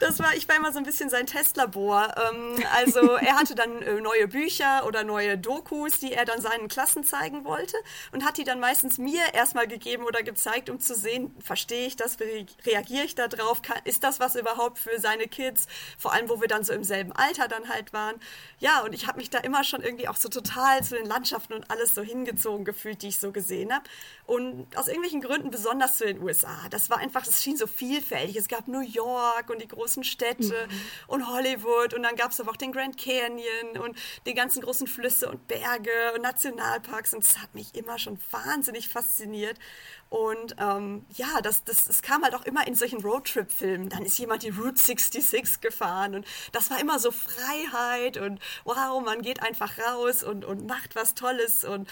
Das 0.00 0.18
war, 0.18 0.34
ich 0.34 0.48
war 0.48 0.56
immer 0.56 0.72
so 0.72 0.78
ein 0.78 0.84
bisschen 0.84 1.08
sein 1.08 1.26
Testlabor. 1.26 2.14
Ähm, 2.16 2.64
also 2.74 3.12
er 3.12 3.36
hatte 3.36 3.54
dann 3.54 3.80
äh, 3.82 4.00
neue 4.00 4.26
Bücher 4.26 4.86
oder 4.86 5.04
neue 5.04 5.38
Dokus, 5.38 6.00
die 6.00 6.12
er 6.12 6.24
dann 6.24 6.40
seinen 6.40 6.66
Klassen 6.66 7.04
zeigen 7.04 7.44
wollte 7.44 7.76
und 8.10 8.24
hat 8.24 8.36
die 8.36 8.44
dann 8.44 8.58
meistens 8.58 8.98
mir 8.98 9.22
erstmal 9.32 9.68
gegeben 9.68 10.04
oder 10.04 10.24
gezeigt, 10.24 10.68
um 10.68 10.80
zu 10.80 10.96
sehen, 10.96 11.34
verstehe 11.40 11.86
ich 11.86 11.94
das, 11.96 12.18
re 12.18 12.44
reagiere 12.66 13.04
ich 13.04 13.14
da 13.14 13.28
drauf, 13.28 13.62
kann, 13.62 13.78
ist 13.84 14.02
das 14.02 14.18
was 14.18 14.34
überhaupt 14.34 14.73
für 14.78 14.98
seine 14.98 15.26
Kids? 15.26 15.66
Vor 15.98 16.12
allem, 16.12 16.28
wo 16.28 16.40
wir 16.40 16.48
dann 16.48 16.64
so 16.64 16.72
im 16.72 16.84
selben 16.84 17.12
Alter 17.12 17.24
Alter 17.34 17.48
dann 17.48 17.68
halt 17.68 17.92
waren. 17.92 18.16
Ja, 18.58 18.82
und 18.82 18.94
ich 18.94 19.06
habe 19.06 19.18
mich 19.18 19.30
da 19.30 19.38
immer 19.38 19.64
schon 19.64 19.82
irgendwie 19.82 20.08
auch 20.08 20.16
so 20.16 20.28
total 20.28 20.82
zu 20.82 20.96
den 20.96 21.06
Landschaften 21.06 21.54
und 21.54 21.70
alles 21.70 21.94
so 21.94 22.02
hingezogen 22.02 22.64
gefühlt, 22.64 23.02
die 23.02 23.08
ich 23.08 23.18
so 23.18 23.32
gesehen 23.32 23.72
habe. 23.72 23.84
Und 24.26 24.66
aus 24.76 24.86
irgendwelchen 24.88 25.20
Gründen 25.20 25.50
besonders 25.50 25.98
zu 25.98 26.04
den 26.04 26.22
USA. 26.22 26.68
Das 26.70 26.90
war 26.90 26.98
einfach, 26.98 27.26
es 27.26 27.42
schien 27.42 27.56
so 27.56 27.66
vielfältig. 27.66 28.36
Es 28.36 28.48
gab 28.48 28.68
New 28.68 28.80
York 28.80 29.50
und 29.50 29.60
die 29.60 29.68
großen 29.68 30.04
Städte 30.04 30.66
mhm. 30.68 30.80
und 31.08 31.28
Hollywood 31.28 31.94
und 31.94 32.02
dann 32.02 32.16
gab 32.16 32.30
es 32.30 32.40
aber 32.40 32.50
auch 32.50 32.56
den 32.56 32.72
Grand 32.72 32.96
Canyon 32.96 33.78
und 33.82 33.96
die 34.26 34.34
ganzen 34.34 34.62
großen 34.62 34.86
Flüsse 34.86 35.28
und 35.28 35.46
Berge 35.48 36.12
und 36.14 36.22
Nationalparks 36.22 37.14
und 37.14 37.24
das 37.24 37.38
hat 37.38 37.54
mich 37.54 37.74
immer 37.74 37.98
schon 37.98 38.18
wahnsinnig 38.30 38.88
fasziniert. 38.88 39.58
Und 40.14 40.54
ähm, 40.60 41.04
ja, 41.16 41.40
das, 41.42 41.64
das, 41.64 41.88
das 41.88 42.00
kam 42.00 42.22
halt 42.22 42.36
auch 42.36 42.44
immer 42.44 42.68
in 42.68 42.76
solchen 42.76 43.00
Roadtrip-Filmen. 43.02 43.88
Dann 43.88 44.04
ist 44.04 44.16
jemand 44.16 44.44
die 44.44 44.50
Route 44.50 44.80
66 44.80 45.60
gefahren 45.60 46.14
und 46.14 46.24
das 46.52 46.70
war 46.70 46.78
immer 46.78 47.00
so 47.00 47.10
Freiheit 47.10 48.16
und 48.18 48.38
wow, 48.62 49.02
man 49.04 49.22
geht 49.22 49.42
einfach 49.42 49.72
raus 49.76 50.22
und, 50.22 50.44
und 50.44 50.68
macht 50.68 50.94
was 50.94 51.16
Tolles 51.16 51.64
und 51.64 51.88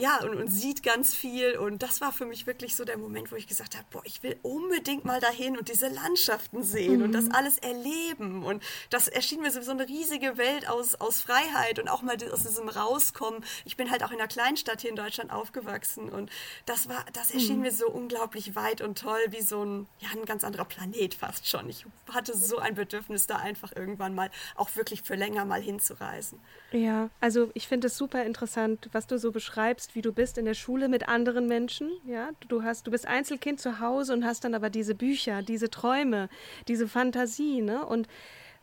ja, 0.00 0.22
und, 0.22 0.36
und 0.36 0.48
sieht 0.48 0.82
ganz 0.82 1.14
viel. 1.14 1.56
Und 1.56 1.82
das 1.82 2.00
war 2.00 2.12
für 2.12 2.26
mich 2.26 2.46
wirklich 2.46 2.76
so 2.76 2.84
der 2.84 2.98
Moment, 2.98 3.30
wo 3.30 3.36
ich 3.36 3.46
gesagt 3.46 3.76
habe, 3.76 3.86
boah, 3.90 4.02
ich 4.04 4.22
will 4.22 4.38
unbedingt 4.42 5.04
mal 5.04 5.20
dahin 5.20 5.56
und 5.56 5.68
diese 5.68 5.88
Landschaften 5.88 6.62
sehen 6.62 6.98
mhm. 6.98 7.04
und 7.04 7.12
das 7.12 7.24
mhm. 7.24 7.32
alles 7.32 7.58
erleben. 7.58 8.44
Und 8.44 8.62
das 8.90 9.08
erschien 9.08 9.40
mir 9.40 9.50
so, 9.50 9.60
so 9.62 9.70
eine 9.70 9.88
riesige 9.88 10.36
Welt 10.36 10.68
aus, 10.68 10.94
aus 10.94 11.20
Freiheit 11.20 11.78
und 11.78 11.88
auch 11.88 12.02
mal 12.02 12.16
aus 12.32 12.42
diesem 12.42 12.68
Rauskommen. 12.68 13.44
Ich 13.64 13.76
bin 13.76 13.90
halt 13.90 14.02
auch 14.02 14.10
in 14.10 14.18
einer 14.18 14.28
Kleinstadt 14.28 14.80
hier 14.80 14.90
in 14.90 14.96
Deutschland 14.96 15.30
aufgewachsen 15.30 16.08
und 16.08 16.30
das 16.66 16.88
war, 16.88 17.04
das 17.12 17.30
erschien 17.30 17.56
mhm. 17.56 17.62
mir 17.62 17.72
so 17.72 17.88
unglaublich 17.88 18.54
weit 18.54 18.80
und 18.80 18.98
toll, 18.98 19.20
wie 19.30 19.42
so 19.42 19.64
ein, 19.64 19.86
ja, 19.98 20.08
ein 20.14 20.24
ganz 20.24 20.44
anderer 20.44 20.64
Planet 20.64 21.14
fast 21.14 21.48
schon. 21.48 21.68
Ich 21.68 21.86
hatte 22.12 22.36
so 22.36 22.58
ein 22.58 22.74
Bedürfnis, 22.74 23.26
da 23.26 23.36
einfach 23.36 23.72
irgendwann 23.74 24.14
mal 24.14 24.30
auch 24.56 24.74
wirklich 24.76 25.02
für 25.02 25.14
länger 25.14 25.44
mal 25.44 25.60
hinzureisen. 25.60 26.38
Ja, 26.72 27.10
also 27.20 27.50
ich 27.54 27.68
finde 27.68 27.88
es 27.88 27.96
super 27.96 28.24
interessant, 28.24 28.88
was 28.92 29.06
du 29.06 29.18
so 29.18 29.32
beschreibst, 29.32 29.89
wie 29.94 30.02
du 30.02 30.12
bist 30.12 30.38
in 30.38 30.44
der 30.44 30.54
Schule 30.54 30.88
mit 30.88 31.08
anderen 31.08 31.46
Menschen. 31.46 31.90
Ja, 32.06 32.30
du 32.48 32.62
hast, 32.62 32.86
du 32.86 32.90
bist 32.90 33.06
Einzelkind 33.06 33.60
zu 33.60 33.80
Hause 33.80 34.12
und 34.12 34.24
hast 34.24 34.44
dann 34.44 34.54
aber 34.54 34.70
diese 34.70 34.94
Bücher, 34.94 35.42
diese 35.42 35.70
Träume, 35.70 36.28
diese 36.68 36.88
Fantasie, 36.88 37.60
ne? 37.62 37.84
Und 37.84 38.08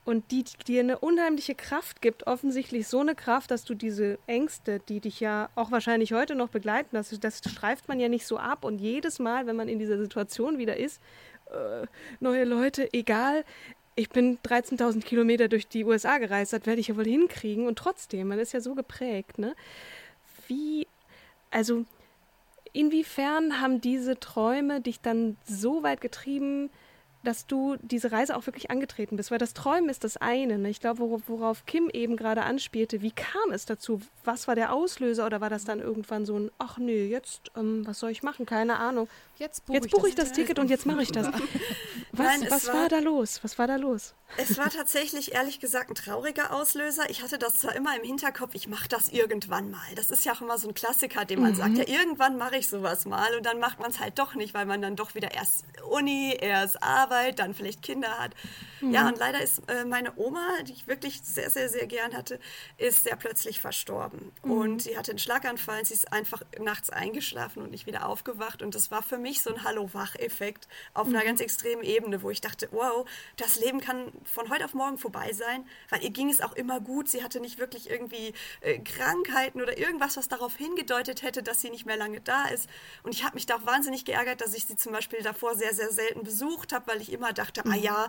und 0.08 0.32
die 0.32 0.46
dir 0.66 0.80
eine 0.80 1.00
unheimliche 1.00 1.54
Kraft 1.54 2.02
gibt, 2.02 2.28
offensichtlich 2.28 2.88
so 2.88 3.02
eine 3.02 3.14
Kraft, 3.14 3.52
dass 3.52 3.66
du 3.66 3.76
diese 3.76 4.20
Ängste, 4.26 4.80
die 4.88 5.02
dich 5.02 5.20
ja 5.20 5.50
auch 5.56 5.70
wahrscheinlich 5.70 6.14
heute 6.14 6.34
noch 6.34 6.48
begleiten, 6.48 6.92
das, 6.94 7.10
das 7.20 7.40
streift 7.40 7.90
man 7.90 8.00
ja 8.00 8.08
nicht 8.08 8.26
so 8.26 8.38
ab 8.38 8.64
und 8.64 8.80
jedes 8.80 9.20
Mal, 9.20 9.48
wenn 9.48 9.58
man 9.58 9.68
in 9.68 9.80
dieser 9.80 9.98
Situation 9.98 10.60
wieder 10.60 10.78
ist, 10.78 11.02
äh, 11.52 11.86
neue 12.22 12.46
Leute, 12.46 12.88
egal, 12.94 13.44
ich 13.96 14.08
bin 14.08 14.38
13.000 14.46 15.04
Kilometer 15.04 15.50
durch 15.50 15.68
die 15.68 15.84
USA 15.84 16.20
gereist, 16.20 16.54
das 16.54 16.66
werde 16.66 16.80
ich 16.80 16.88
ja 16.88 16.96
wohl 16.96 17.04
hinkriegen 17.04 17.68
und 17.68 17.78
trotzdem, 17.78 18.30
man 18.30 18.40
ist 18.40 18.54
ja 18.54 18.62
so 18.62 18.76
geprägt, 18.76 19.40
ne? 19.40 19.56
Wie, 20.48 20.88
also 21.58 21.86
inwiefern 22.72 23.60
haben 23.60 23.82
diese 23.82 24.20
Träume 24.20 24.80
dich 24.80 25.02
dann 25.02 25.38
so 25.44 25.82
weit 25.82 26.02
getrieben, 26.02 26.70
dass 27.24 27.48
du 27.48 27.78
diese 27.82 28.12
Reise 28.12 28.38
auch 28.38 28.46
wirklich 28.46 28.70
angetreten 28.70 29.18
bist. 29.18 29.32
Weil 29.32 29.40
das 29.40 29.56
Träumen 29.56 29.90
ist 29.90 30.04
das 30.04 30.18
eine. 30.18 30.60
Ne? 30.60 30.70
Ich 30.70 30.80
glaube, 30.80 31.20
worauf 31.28 31.66
Kim 31.66 31.90
eben 31.90 32.16
gerade 32.16 32.44
anspielte, 32.44 33.02
wie 33.02 33.10
kam 33.10 33.52
es 33.52 33.66
dazu? 33.66 34.02
Was 34.24 34.48
war 34.48 34.54
der 34.54 34.72
Auslöser 34.72 35.26
oder 35.26 35.42
war 35.42 35.50
das 35.50 35.66
dann 35.66 35.80
irgendwann 35.80 36.28
so 36.28 36.38
ein, 36.38 36.52
ach 36.60 36.78
nee, 36.78 37.08
jetzt, 37.08 37.52
ähm, 37.58 37.82
was 37.88 37.98
soll 37.98 38.12
ich 38.12 38.22
machen? 38.22 38.46
Keine 38.46 38.78
Ahnung. 38.78 39.10
Jetzt 39.40 39.66
buche 39.66 39.80
ich, 39.80 39.92
buch 39.92 40.06
ich, 40.06 40.14
das, 40.14 40.30
das 40.30 40.36
Ticket 40.36 40.60
und 40.60 40.70
jetzt 40.70 40.86
mache 40.86 41.02
ich 41.02 41.12
das. 41.12 41.28
Was, 42.14 42.26
Nein, 42.26 42.48
was 42.50 42.68
war, 42.68 42.74
war, 42.74 42.90
da 42.90 43.00
los? 43.00 43.44
Was 43.44 43.60
war 43.60 43.68
da 43.68 43.76
los? 43.76 44.16
Es 44.36 44.58
war 44.58 44.70
tatsächlich, 44.70 45.34
ehrlich 45.34 45.60
gesagt, 45.60 45.90
ein 45.90 45.96
trauriger 45.96 46.54
Auslöser. 46.54 47.10
Ich 47.10 47.22
hatte 47.22 47.40
das 47.40 47.60
zwar 47.60 47.76
immer 47.76 47.96
im 47.96 48.04
Hinterkopf, 48.04 48.54
ich 48.54 48.68
mache 48.68 48.90
das 48.90 49.10
irgendwann 49.10 49.72
mal. 49.72 49.96
Das 49.96 50.12
ist 50.12 50.26
ja 50.26 50.34
auch 50.34 50.42
immer 50.42 50.58
so 50.58 50.68
ein 50.68 50.74
Klassiker, 50.74 51.24
den 51.24 51.42
man 51.42 51.52
mhm. 51.52 51.56
sagt, 51.56 51.78
ja, 51.78 51.88
irgendwann 51.88 52.38
mache 52.38 52.58
ich 52.58 52.68
sowas 52.68 53.06
mal 53.06 53.36
und 53.36 53.46
dann 53.46 53.60
macht 53.60 53.80
man 53.80 53.90
es 53.90 54.00
halt 54.00 54.20
doch 54.20 54.36
nicht, 54.36 54.54
weil 54.54 54.66
man 54.66 54.82
dann 54.82 54.96
doch 54.96 55.16
wieder 55.16 55.34
erst 55.34 55.66
Uni, 55.90 56.36
erst 56.40 56.84
Arbeit, 56.84 57.40
dann 57.40 57.54
vielleicht 57.54 57.82
Kinder 57.82 58.20
hat. 58.20 58.34
Mhm. 58.82 58.92
Ja, 58.92 59.08
und 59.08 59.18
leider 59.18 59.42
ist 59.42 59.62
äh, 59.70 59.86
meine 59.86 60.18
Oma, 60.18 60.46
die 60.64 60.74
ich 60.74 60.88
wirklich 60.88 61.22
sehr, 61.24 61.50
sehr, 61.50 61.70
sehr 61.70 61.88
gern 61.88 62.14
hatte, 62.14 62.40
ist 62.78 63.06
sehr 63.06 63.16
plötzlich 63.16 63.60
verstorben. 63.60 64.32
Mhm. 64.44 64.52
Und 64.52 64.82
sie 64.84 64.98
hatte 64.98 65.12
einen 65.12 65.20
Schlaganfall, 65.20 65.86
sie 65.86 65.94
ist 65.94 66.12
einfach 66.12 66.42
nachts 66.60 66.90
eingeschlafen 66.90 67.64
und 67.64 67.72
nicht 67.72 67.86
wieder 67.86 68.08
aufgewacht. 68.08 68.62
Und 68.62 68.76
das 68.76 68.92
war 68.92 69.02
für 69.02 69.18
mich 69.18 69.42
so 69.42 69.54
ein 69.54 69.64
Hallo-Wach-Effekt 69.64 70.68
auf 70.94 71.08
einer 71.08 71.22
mhm. 71.22 71.26
ganz 71.26 71.42
extremen 71.42 71.84
Ebene, 71.84 72.22
wo 72.22 72.30
ich 72.30 72.42
dachte, 72.42 72.68
wow, 72.72 73.08
das 73.38 73.60
Leben 73.60 73.80
kann 73.80 74.12
von 74.24 74.50
heute 74.50 74.66
auf 74.66 74.74
morgen 74.74 74.98
vorbei 74.98 75.34
sein, 75.34 75.66
weil 75.90 76.04
ihr 76.04 76.10
ging 76.10 76.30
es 76.30 76.42
auch 76.42 76.54
immer 76.54 76.80
gut. 76.80 77.10
Sie 77.10 77.24
hatte 77.24 77.40
nicht 77.40 77.58
wirklich 77.58 77.90
irgendwie 77.90 78.34
äh, 78.62 78.80
Krankheiten 78.80 79.62
oder 79.62 79.78
irgendwas, 79.78 80.18
was 80.18 80.28
darauf 80.28 80.56
hingedeutet 80.56 81.22
hätte, 81.22 81.44
dass 81.44 81.62
sie 81.62 81.70
nicht 81.70 81.86
mehr 81.86 81.98
lange 81.98 82.22
da 82.22 82.46
ist. 82.46 82.70
Und 83.04 83.14
ich 83.14 83.24
habe 83.24 83.36
mich 83.36 83.46
da 83.46 83.56
auch 83.58 83.66
wahnsinnig 83.66 84.06
geärgert, 84.06 84.42
dass 84.42 84.54
ich 84.54 84.66
sie 84.66 84.76
zum 84.76 84.92
Beispiel 84.92 85.22
davor 85.22 85.56
sehr, 85.56 85.74
sehr 85.74 85.92
selten 85.92 86.24
besucht 86.24 86.74
habe, 86.74 86.88
weil 86.88 87.02
ich 87.02 87.12
immer 87.12 87.34
dachte, 87.34 87.62
ah 87.66 87.68
mhm. 87.68 87.74
ah 87.74 87.78
ja, 87.78 88.08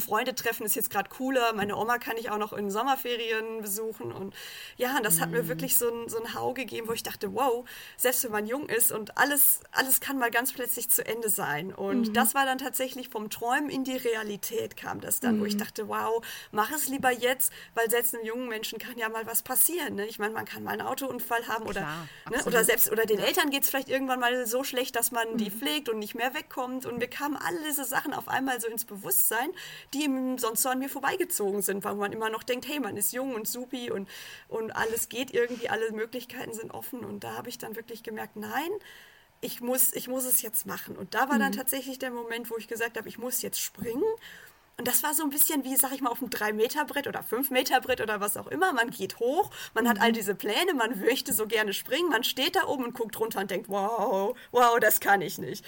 Freunde 0.00 0.34
treffen 0.34 0.64
ist 0.66 0.76
jetzt 0.76 0.90
gerade 0.90 1.08
cooler. 1.10 1.52
Meine 1.54 1.76
Oma 1.76 1.98
kann 1.98 2.16
ich 2.16 2.30
auch 2.30 2.38
noch 2.38 2.52
in 2.52 2.70
Sommerferien 2.70 3.62
besuchen. 3.62 4.12
Und 4.12 4.34
ja, 4.76 5.00
das 5.00 5.20
hat 5.20 5.30
mir 5.30 5.42
mhm. 5.42 5.48
wirklich 5.48 5.76
so 5.76 5.88
ein, 5.88 6.08
so 6.08 6.18
Hau 6.34 6.54
gegeben, 6.54 6.88
wo 6.88 6.92
ich 6.92 7.02
dachte, 7.02 7.34
wow, 7.34 7.68
selbst 7.96 8.24
wenn 8.24 8.32
man 8.32 8.46
jung 8.46 8.68
ist 8.68 8.92
und 8.92 9.18
alles, 9.18 9.60
alles 9.72 10.00
kann 10.00 10.18
mal 10.18 10.30
ganz 10.30 10.52
plötzlich 10.52 10.90
zu 10.90 11.04
Ende 11.04 11.28
sein. 11.28 11.72
Und 11.72 12.08
mhm. 12.08 12.12
das 12.14 12.34
war 12.34 12.46
dann 12.46 12.58
tatsächlich 12.58 13.08
vom 13.10 13.30
Träumen 13.30 13.68
in 13.68 13.84
die 13.84 13.96
Realität 13.96 14.76
kam 14.76 15.00
das 15.00 15.20
dann, 15.20 15.43
wo 15.44 15.46
ich 15.46 15.54
ich 15.54 15.60
dachte, 15.60 15.88
wow, 15.88 16.24
mach 16.52 16.70
es 16.72 16.88
lieber 16.88 17.10
jetzt, 17.10 17.52
weil 17.74 17.88
selbst 17.88 18.14
einem 18.14 18.24
jungen 18.24 18.48
Menschen 18.48 18.78
kann 18.78 18.98
ja 18.98 19.08
mal 19.08 19.26
was 19.26 19.42
passieren. 19.42 19.94
Ne? 19.94 20.06
Ich 20.06 20.18
meine, 20.18 20.34
man 20.34 20.44
kann 20.44 20.64
mal 20.64 20.72
einen 20.72 20.82
Autounfall 20.82 21.46
haben 21.48 21.66
oder, 21.66 21.86
ne? 22.30 22.44
oder 22.44 22.64
selbst 22.64 22.90
oder 22.90 23.06
den 23.06 23.18
Eltern 23.18 23.50
geht 23.50 23.62
es 23.62 23.70
vielleicht 23.70 23.88
irgendwann 23.88 24.20
mal 24.20 24.46
so 24.46 24.64
schlecht, 24.64 24.96
dass 24.96 25.12
man 25.12 25.32
mhm. 25.32 25.38
die 25.38 25.50
pflegt 25.50 25.88
und 25.88 25.98
nicht 25.98 26.14
mehr 26.14 26.34
wegkommt. 26.34 26.86
Und 26.86 26.98
mir 26.98 27.08
kamen 27.08 27.36
alle 27.36 27.58
diese 27.66 27.84
Sachen 27.84 28.12
auf 28.12 28.28
einmal 28.28 28.60
so 28.60 28.68
ins 28.68 28.84
Bewusstsein, 28.84 29.50
die 29.94 30.08
sonst 30.38 30.62
so 30.62 30.68
an 30.68 30.78
mir 30.78 30.88
vorbeigezogen 30.88 31.62
sind, 31.62 31.84
weil 31.84 31.94
man 31.94 32.12
immer 32.12 32.30
noch 32.30 32.42
denkt, 32.42 32.66
hey, 32.68 32.80
man 32.80 32.96
ist 32.96 33.12
jung 33.12 33.34
und 33.34 33.48
supi 33.48 33.90
und, 33.90 34.08
und 34.48 34.72
alles 34.72 35.08
geht 35.08 35.32
irgendwie, 35.32 35.68
alle 35.68 35.92
Möglichkeiten 35.92 36.52
sind 36.52 36.72
offen. 36.72 37.00
Und 37.00 37.24
da 37.24 37.34
habe 37.34 37.48
ich 37.48 37.58
dann 37.58 37.76
wirklich 37.76 38.02
gemerkt, 38.02 38.36
nein, 38.36 38.70
ich 39.40 39.60
muss, 39.60 39.92
ich 39.92 40.08
muss 40.08 40.24
es 40.24 40.42
jetzt 40.42 40.66
machen. 40.66 40.96
Und 40.96 41.14
da 41.14 41.28
war 41.28 41.38
dann 41.38 41.52
mhm. 41.52 41.56
tatsächlich 41.56 41.98
der 41.98 42.10
Moment, 42.10 42.50
wo 42.50 42.56
ich 42.56 42.66
gesagt 42.66 42.96
habe, 42.96 43.08
ich 43.08 43.18
muss 43.18 43.42
jetzt 43.42 43.60
springen 43.60 44.02
und 44.76 44.88
das 44.88 45.02
war 45.02 45.14
so 45.14 45.22
ein 45.22 45.30
bisschen 45.30 45.62
wie, 45.64 45.76
sag 45.76 45.92
ich 45.92 46.00
mal, 46.00 46.10
auf 46.10 46.20
einem 46.20 46.30
3-Meter-Brett 46.30 47.06
oder 47.06 47.20
5-Meter-Brett 47.20 48.00
oder 48.00 48.20
was 48.20 48.36
auch 48.36 48.48
immer. 48.48 48.72
Man 48.72 48.90
geht 48.90 49.20
hoch, 49.20 49.50
man 49.72 49.88
hat 49.88 50.00
all 50.00 50.10
mhm. 50.10 50.14
diese 50.14 50.34
Pläne, 50.34 50.74
man 50.74 50.98
möchte 50.98 51.32
so 51.32 51.46
gerne 51.46 51.72
springen, 51.72 52.08
man 52.08 52.24
steht 52.24 52.56
da 52.56 52.66
oben 52.66 52.84
und 52.84 52.94
guckt 52.94 53.18
runter 53.20 53.40
und 53.40 53.50
denkt, 53.50 53.68
wow, 53.68 54.36
wow, 54.50 54.80
das 54.80 55.00
kann 55.00 55.22
ich 55.22 55.38
nicht. 55.38 55.64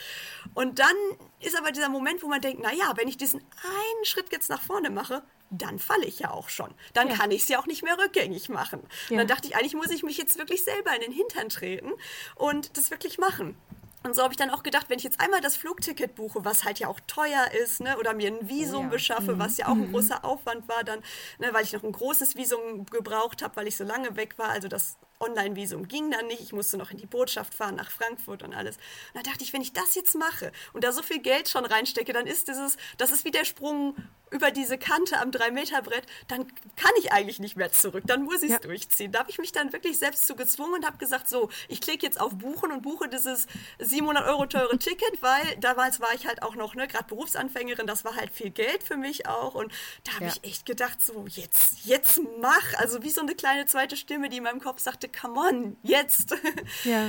Und 0.55 0.81
dann 0.81 0.97
ist 1.41 1.57
aber 1.57 1.71
dieser 1.71 1.89
Moment, 1.89 2.23
wo 2.23 2.29
man 2.29 2.41
denkt, 2.41 2.61
na 2.63 2.73
ja, 2.73 2.93
wenn 2.97 3.07
ich 3.07 3.17
diesen 3.17 3.41
einen 3.41 4.05
Schritt 4.05 4.33
jetzt 4.33 4.51
nach 4.51 4.63
vorne 4.63 4.91
mache, 4.91 5.23
dann 5.51 5.79
falle 5.79 6.05
ich 6.05 6.19
ja 6.19 6.33
auch 6.33 6.49
schon. 6.49 6.75
Dann 6.93 7.09
ja. 7.09 7.15
kann 7.15 7.31
ich 7.31 7.43
es 7.43 7.49
ja 7.49 7.61
auch 7.61 7.67
nicht 7.67 7.85
mehr 7.85 7.97
rückgängig 7.99 8.49
machen. 8.49 8.81
Ja. 9.09 9.13
Und 9.13 9.19
dann 9.19 9.29
dachte 9.29 9.47
ich, 9.47 9.57
eigentlich 9.57 9.75
muss 9.75 9.91
ich 9.91 10.03
mich 10.03 10.19
jetzt 10.19 10.39
wirklich 10.39 10.65
selber 10.65 10.95
in 10.97 11.03
den 11.03 11.13
Hintern 11.13 11.49
treten 11.49 11.93
und 12.35 12.77
das 12.77 12.91
wirklich 12.91 13.19
machen. 13.19 13.57
Und 14.03 14.15
so 14.15 14.23
habe 14.23 14.33
ich 14.33 14.37
dann 14.37 14.51
auch 14.51 14.63
gedacht, 14.63 14.89
wenn 14.89 14.99
ich 14.99 15.05
jetzt 15.05 15.21
einmal 15.21 15.41
das 15.41 15.57
Flugticket 15.57 16.15
buche, 16.15 16.45
was 16.45 16.65
halt 16.65 16.79
ja 16.79 16.89
auch 16.89 17.01
teuer 17.07 17.51
ist, 17.65 17.81
ne, 17.81 17.99
oder 17.99 18.15
mir 18.15 18.29
ein 18.29 18.49
Visum 18.49 18.85
ja. 18.85 18.89
beschaffe, 18.91 19.35
mhm. 19.35 19.39
was 19.41 19.57
ja 19.57 19.67
auch 19.67 19.73
ein 19.73 19.89
mhm. 19.89 19.93
großer 19.93 20.25
Aufwand 20.25 20.69
war, 20.69 20.85
dann, 20.85 21.01
ne, 21.39 21.49
weil 21.53 21.65
ich 21.65 21.73
noch 21.73 21.83
ein 21.83 21.93
großes 21.93 22.37
Visum 22.37 22.87
gebraucht 22.87 23.43
habe, 23.43 23.57
weil 23.57 23.67
ich 23.67 23.77
so 23.77 23.85
lange 23.85 24.15
weg 24.17 24.39
war. 24.39 24.51
Also 24.51 24.69
das 24.69 24.97
Online-Visum 25.19 25.89
ging 25.89 26.11
dann 26.11 26.27
nicht. 26.27 26.41
Ich 26.41 26.53
musste 26.53 26.77
noch 26.77 26.91
in 26.91 26.99
die 26.99 27.07
Botschaft 27.07 27.55
fahren 27.55 27.75
nach 27.75 27.91
Frankfurt 27.91 28.43
und 28.43 28.55
alles. 28.55 28.77
Und 28.77 29.25
da 29.25 29.31
dachte 29.31 29.43
ich, 29.43 29.53
wenn 29.53 29.63
ich 29.63 29.73
das 29.73 29.95
jetzt 29.95 30.15
mache 30.15 30.53
und 30.73 30.85
da 30.85 30.93
so 30.93 31.03
viel 31.03 31.21
Geld 31.21 31.49
schon 31.49 31.65
reinstecke, 31.65 32.13
dann 32.13 32.27
ist 32.27 32.49
dieses, 32.49 32.77
das 32.99 33.11
ist 33.11 33.25
wie 33.25 33.31
der 33.31 33.45
Sprung 33.45 33.97
über 34.31 34.51
diese 34.51 34.77
Kante 34.77 35.19
am 35.21 35.31
3-Meter-Brett, 35.31 36.05
dann 36.27 36.47
kann 36.77 36.91
ich 36.99 37.13
eigentlich 37.13 37.39
nicht 37.39 37.57
mehr 37.57 37.71
zurück. 37.71 38.03
Dann 38.07 38.25
muss 38.25 38.43
ich 38.43 38.51
es 38.51 38.51
ja. 38.51 38.59
durchziehen. 38.59 39.13
Da 39.13 39.21
habe 39.21 39.31
ich 39.31 39.39
mich 39.39 39.53
dann 39.53 39.73
wirklich 39.73 39.99
selbst 39.99 40.27
zu 40.27 40.35
gezwungen 40.35 40.75
und 40.75 40.87
habe 40.87 40.99
gesagt, 40.99 41.29
so, 41.29 41.49
ich 41.69 41.81
klicke 41.81 42.05
jetzt 42.05 42.21
auf 42.21 42.35
Buchen 42.37 42.73
und 42.73 42.83
buche 42.83 43.09
dieses 43.09 43.47
700 43.79 44.27
Euro 44.27 44.47
teure 44.47 44.79
Ticket, 44.79 45.23
weil 45.23 45.57
damals 45.61 46.01
war 46.01 46.13
ich 46.15 46.27
halt 46.27 46.43
auch 46.43 46.57
noch, 46.57 46.75
ne, 46.75 46.89
gerade 46.89 47.05
Berufsanfängerin, 47.05 47.87
das 47.87 48.05
war 48.05 48.17
halt 48.17 48.31
viel 48.31 48.51
Geld 48.51 48.83
für 48.83 48.97
mich 48.97 49.29
auch. 49.29 49.55
Und 49.55 49.73
da 50.05 50.15
habe 50.15 50.25
ja. 50.25 50.33
ich 50.33 50.51
echt 50.51 50.67
gedacht, 50.67 51.01
so, 51.05 51.27
jetzt, 51.29 51.85
jetzt 51.85 52.21
mach. 52.41 52.75
Also 52.79 53.03
wie 53.05 53.11
so 53.11 53.21
eine 53.21 53.35
kleine 53.35 53.67
zweite 53.67 53.97
Stimme, 53.97 54.29
die 54.29 54.39
in 54.39 54.43
meinem 54.43 54.61
Kopf 54.61 54.81
sagte, 54.81 55.09
come 55.09 55.41
on, 55.41 55.77
jetzt. 55.83 56.35
Ja. 56.85 57.07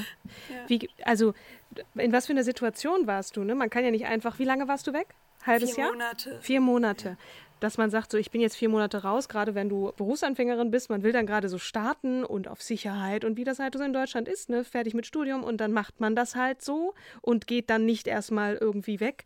ja. 0.50 0.68
Wie, 0.68 0.90
also 1.04 1.34
in 1.96 2.12
was 2.12 2.26
für 2.26 2.34
einer 2.34 2.44
Situation 2.44 3.08
warst 3.08 3.38
du? 3.38 3.44
Ne? 3.44 3.56
Man 3.56 3.70
kann 3.70 3.84
ja 3.84 3.92
nicht 3.92 4.06
einfach, 4.06 4.40
wie 4.40 4.44
lange 4.44 4.68
warst 4.68 4.88
du 4.88 4.94
weg? 4.94 5.08
Halbes 5.48 5.74
vier 5.74 5.86
Jahr? 5.86 5.94
Monate. 5.94 6.40
Vier 6.42 6.62
Monate. 6.62 7.10
Ja. 7.10 7.18
Dass 7.60 7.80
man 7.80 7.90
sagt, 7.90 8.12
so 8.12 8.20
ich 8.20 8.30
bin 8.30 8.40
jetzt 8.40 8.56
vier 8.56 8.70
Monate 8.70 9.02
raus, 9.02 9.30
gerade 9.30 9.56
wenn 9.56 9.68
du 9.68 9.92
Berufsanfängerin 9.98 10.70
bist, 10.70 10.92
man 10.92 11.02
will 11.02 11.12
dann 11.12 11.26
gerade 11.26 11.50
so 11.50 11.58
starten 11.58 12.24
und 12.24 12.48
auf 12.48 12.62
Sicherheit 12.62 13.26
und 13.26 13.36
wie 13.36 13.44
das 13.44 13.58
halt 13.58 13.74
so 13.76 13.84
in 13.84 13.94
Deutschland 13.94 14.28
ist, 14.28 14.50
ne, 14.50 14.64
fertig 14.64 14.94
mit 14.94 15.08
Studium 15.08 15.44
und 15.44 15.58
dann 15.58 15.72
macht 15.72 16.00
man 16.00 16.16
das 16.16 16.36
halt 16.36 16.62
so 16.62 16.94
und 17.22 17.48
geht 17.48 17.72
dann 17.72 17.84
nicht 17.84 18.06
erstmal 18.06 18.56
irgendwie 18.56 19.00
weg. 19.00 19.26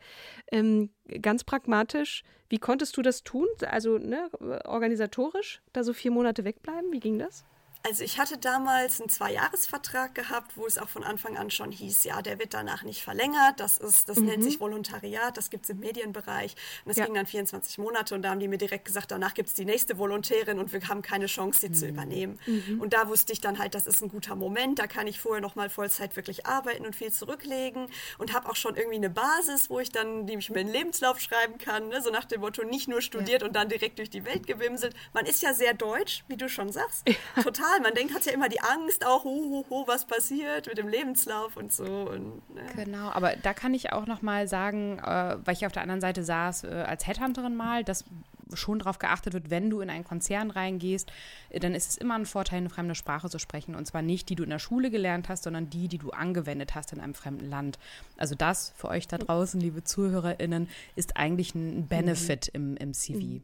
Ähm, 0.50 0.92
ganz 1.22 1.44
pragmatisch, 1.44 2.24
wie 2.48 2.60
konntest 2.60 2.96
du 2.96 3.02
das 3.02 3.24
tun? 3.24 3.48
Also 3.70 3.98
ne, 3.98 4.30
organisatorisch, 4.64 5.62
da 5.74 5.84
so 5.84 5.92
vier 5.92 6.12
Monate 6.12 6.46
wegbleiben? 6.46 6.94
Wie 6.94 7.02
ging 7.02 7.20
das? 7.20 7.44
Also 7.84 8.04
ich 8.04 8.20
hatte 8.20 8.38
damals 8.38 9.00
einen 9.00 9.10
Zweijahresvertrag 9.10 10.14
gehabt, 10.14 10.56
wo 10.56 10.68
es 10.68 10.78
auch 10.78 10.90
von 10.90 11.04
Anfang 11.04 11.38
an 11.38 11.50
schon 11.50 11.72
hieß, 11.72 12.04
ja, 12.04 12.22
der 12.22 12.38
wird 12.38 12.54
danach 12.54 12.84
nicht 12.84 13.04
verlängert. 13.04 13.60
Das 13.60 13.78
ist, 13.78 14.08
das 14.08 14.18
mhm. 14.18 14.26
nennt 14.26 14.44
sich 14.44 14.60
Volontariat, 14.60 15.36
das 15.36 15.50
gibt 15.50 15.64
es 15.64 15.72
im 15.72 15.80
Medienbereich. 15.80 16.56
Und 16.86 16.90
das 16.90 16.98
ja. 16.98 17.06
ging 17.06 17.16
dann 17.16 17.26
24 17.26 17.80
Monate 17.80 18.14
und 18.14 18.22
da 18.22 18.30
haben 18.30 18.40
die 18.40 18.48
mir 18.48 18.60
direkt 18.60 18.86
gesagt, 18.86 19.10
danach 19.10 19.34
gibt 19.34 19.50
es 19.50 19.56
die 19.56 19.66
nächste 19.66 19.98
Volontärin 19.98 20.60
und 20.60 20.72
wir 20.74 20.88
haben 20.88 21.02
keine 21.02 21.26
Chance, 21.26 21.62
sie 21.62 21.70
mhm. 21.70 21.74
zu 21.74 21.88
übernehmen. 21.88 22.40
Mhm. 22.46 22.82
Und 22.82 22.94
da 22.94 23.08
wusste 23.08 23.34
ich 23.34 23.42
dann 23.42 23.58
halt, 23.58 23.74
das 23.74 23.88
ist 23.88 24.04
ein 24.04 24.10
guter 24.10 24.36
Moment, 24.36 24.78
da 24.78 24.86
kann 24.86 25.08
ich 25.08 25.20
vorher 25.20 25.42
nochmal 25.42 25.70
Vollzeit 25.70 26.16
wirklich 26.16 26.46
arbeiten 26.46 26.86
und 26.86 26.96
viel 26.96 27.12
zurücklegen 27.12 27.88
und 28.20 28.34
habe 28.34 28.48
auch 28.48 28.56
schon 28.56 28.76
irgendwie 28.76 28.98
eine 28.98 29.10
Basis, 29.10 29.72
wo 29.72 29.80
ich 29.80 29.92
dann 29.92 30.26
nämlich 30.26 30.52
mir 30.52 30.60
einen 30.60 30.72
Lebenslauf 30.72 31.20
schreiben 31.20 31.58
kann, 31.58 31.88
ne? 31.88 32.02
so 32.02 32.12
nach 32.12 32.26
dem 32.26 32.42
Motto, 32.42 32.64
nicht 32.64 32.88
nur 32.88 33.02
studiert 33.02 33.42
ja. 33.42 33.48
und 33.48 33.56
dann 33.56 33.70
direkt 33.70 33.98
durch 33.98 34.12
die 34.12 34.24
Welt 34.24 34.46
gewimselt. 34.46 34.96
Man 35.14 35.26
ist 35.26 35.42
ja 35.42 35.54
sehr 35.56 35.74
deutsch, 35.74 36.24
wie 36.28 36.38
du 36.38 36.48
schon 36.48 36.72
sagst. 36.72 37.08
Ja. 37.08 37.44
Total 37.44 37.71
normal. 37.72 37.82
Man 37.82 37.96
denkt, 37.96 38.14
hat 38.14 38.26
ja 38.26 38.32
immer 38.32 38.50
die 38.50 38.62
Angst, 38.62 39.06
auch, 39.06 39.24
hu, 39.24 39.30
hu, 39.30 39.66
hu, 39.70 39.88
was 39.88 40.06
passiert 40.06 40.68
mit 40.68 40.78
dem 40.78 40.88
Lebenslauf 40.88 41.58
und 41.58 41.72
so. 41.72 41.84
Und, 41.84 42.50
ne. 42.54 42.62
Genau, 42.76 43.10
aber 43.10 43.36
da 43.36 43.54
kann 43.54 43.74
ich 43.74 43.92
auch 43.92 44.08
noch 44.08 44.22
mal 44.22 44.48
sagen, 44.48 45.00
äh, 45.00 45.38
weil 45.44 45.54
ich 45.54 45.66
auf 45.66 45.72
der 45.72 45.82
anderen 45.82 46.02
Seite 46.02 46.24
saß, 46.24 46.66
äh, 46.66 46.86
als 46.88 47.08
Headhunterin 47.08 47.56
mal, 47.56 47.84
dass 47.84 48.06
schon 48.54 48.80
darauf 48.80 49.00
geachtet 49.00 49.32
wird, 49.32 49.50
wenn 49.50 49.70
du 49.70 49.80
in 49.80 49.90
einen 49.90 50.04
Konzern 50.04 50.52
reingehst, 50.52 51.12
äh, 51.50 51.60
dann 51.60 51.74
ist 51.74 51.90
es 51.92 51.98
immer 51.98 52.16
ein 52.16 52.26
Vorteil, 52.26 52.58
eine 52.58 52.70
fremde 52.70 52.96
Sprache 52.96 53.30
zu 53.30 53.40
sprechen. 53.40 53.76
Und 53.76 53.86
zwar 53.86 54.02
nicht 54.02 54.30
die, 54.30 54.32
die 54.32 54.36
du 54.36 54.44
in 54.44 54.50
der 54.50 54.60
Schule 54.60 54.92
gelernt 54.92 55.30
hast, 55.30 55.44
sondern 55.44 55.70
die, 55.70 55.88
die 55.88 55.98
du 55.98 56.12
angewendet 56.12 56.76
hast 56.76 56.94
in 56.94 57.00
einem 57.00 57.14
fremden 57.14 57.50
Land. 57.50 57.80
Also 58.18 58.36
das 58.36 58.74
für 58.76 58.90
euch 58.90 59.08
da 59.08 59.18
draußen, 59.18 59.60
liebe 59.60 59.84
ZuhörerInnen, 59.84 60.70
ist 60.96 61.18
eigentlich 61.18 61.56
ein 61.56 61.88
Benefit 61.88 62.52
mhm. 62.54 62.78
im, 62.78 62.78
im 62.78 62.94
CV. 62.94 63.42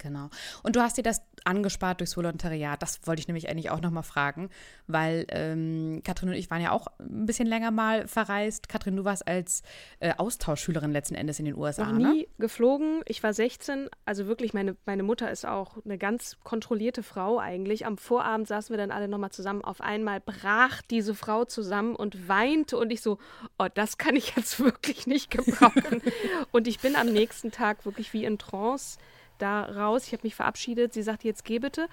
Genau. 0.00 0.30
Und 0.62 0.76
du 0.76 0.80
hast 0.80 0.96
dir 0.96 1.02
das 1.02 1.22
angespart 1.44 2.00
durchs 2.00 2.16
Volontariat. 2.16 2.82
Das 2.82 3.00
wollte 3.06 3.20
ich 3.20 3.28
nämlich 3.28 3.48
eigentlich 3.48 3.70
auch 3.70 3.80
nochmal 3.80 4.02
fragen, 4.02 4.50
weil 4.86 5.26
ähm, 5.28 6.02
Katrin 6.04 6.30
und 6.30 6.34
ich 6.34 6.50
waren 6.50 6.62
ja 6.62 6.72
auch 6.72 6.86
ein 6.98 7.26
bisschen 7.26 7.46
länger 7.46 7.70
mal 7.70 8.06
verreist. 8.08 8.68
Katrin, 8.68 8.96
du 8.96 9.04
warst 9.04 9.26
als 9.28 9.62
äh, 10.00 10.14
Austauschschülerin 10.16 10.90
letzten 10.90 11.14
Endes 11.14 11.38
in 11.38 11.44
den 11.44 11.56
USA. 11.56 11.84
Noch 11.84 12.12
nie 12.12 12.22
ne? 12.22 12.26
geflogen. 12.38 13.02
Ich 13.06 13.22
war 13.22 13.32
16. 13.32 13.88
Also 14.04 14.26
wirklich, 14.26 14.54
meine, 14.54 14.76
meine 14.86 15.02
Mutter 15.02 15.30
ist 15.30 15.46
auch 15.46 15.76
eine 15.84 15.98
ganz 15.98 16.38
kontrollierte 16.44 17.02
Frau 17.02 17.38
eigentlich. 17.38 17.86
Am 17.86 17.98
Vorabend 17.98 18.48
saßen 18.48 18.72
wir 18.72 18.78
dann 18.78 18.90
alle 18.90 19.08
nochmal 19.08 19.30
zusammen. 19.30 19.62
Auf 19.62 19.80
einmal 19.80 20.20
brach 20.20 20.82
diese 20.82 21.14
Frau 21.14 21.44
zusammen 21.44 21.94
und 21.94 22.28
weinte. 22.28 22.78
Und 22.78 22.90
ich 22.90 23.02
so, 23.02 23.18
oh, 23.58 23.66
das 23.72 23.98
kann 23.98 24.16
ich 24.16 24.34
jetzt 24.36 24.60
wirklich 24.64 25.06
nicht 25.06 25.30
gebrauchen. 25.30 26.02
und 26.52 26.66
ich 26.68 26.80
bin 26.80 26.96
am 26.96 27.08
nächsten 27.08 27.50
Tag 27.50 27.84
wirklich 27.84 28.12
wie 28.12 28.24
in 28.24 28.38
Trance 28.38 28.98
da 29.40 29.62
raus. 29.62 30.06
Ich 30.06 30.12
habe 30.12 30.22
mich 30.24 30.34
verabschiedet. 30.34 30.92
Sie 30.92 31.02
sagte, 31.02 31.26
jetzt 31.26 31.44
geh 31.44 31.58
bitte. 31.58 31.88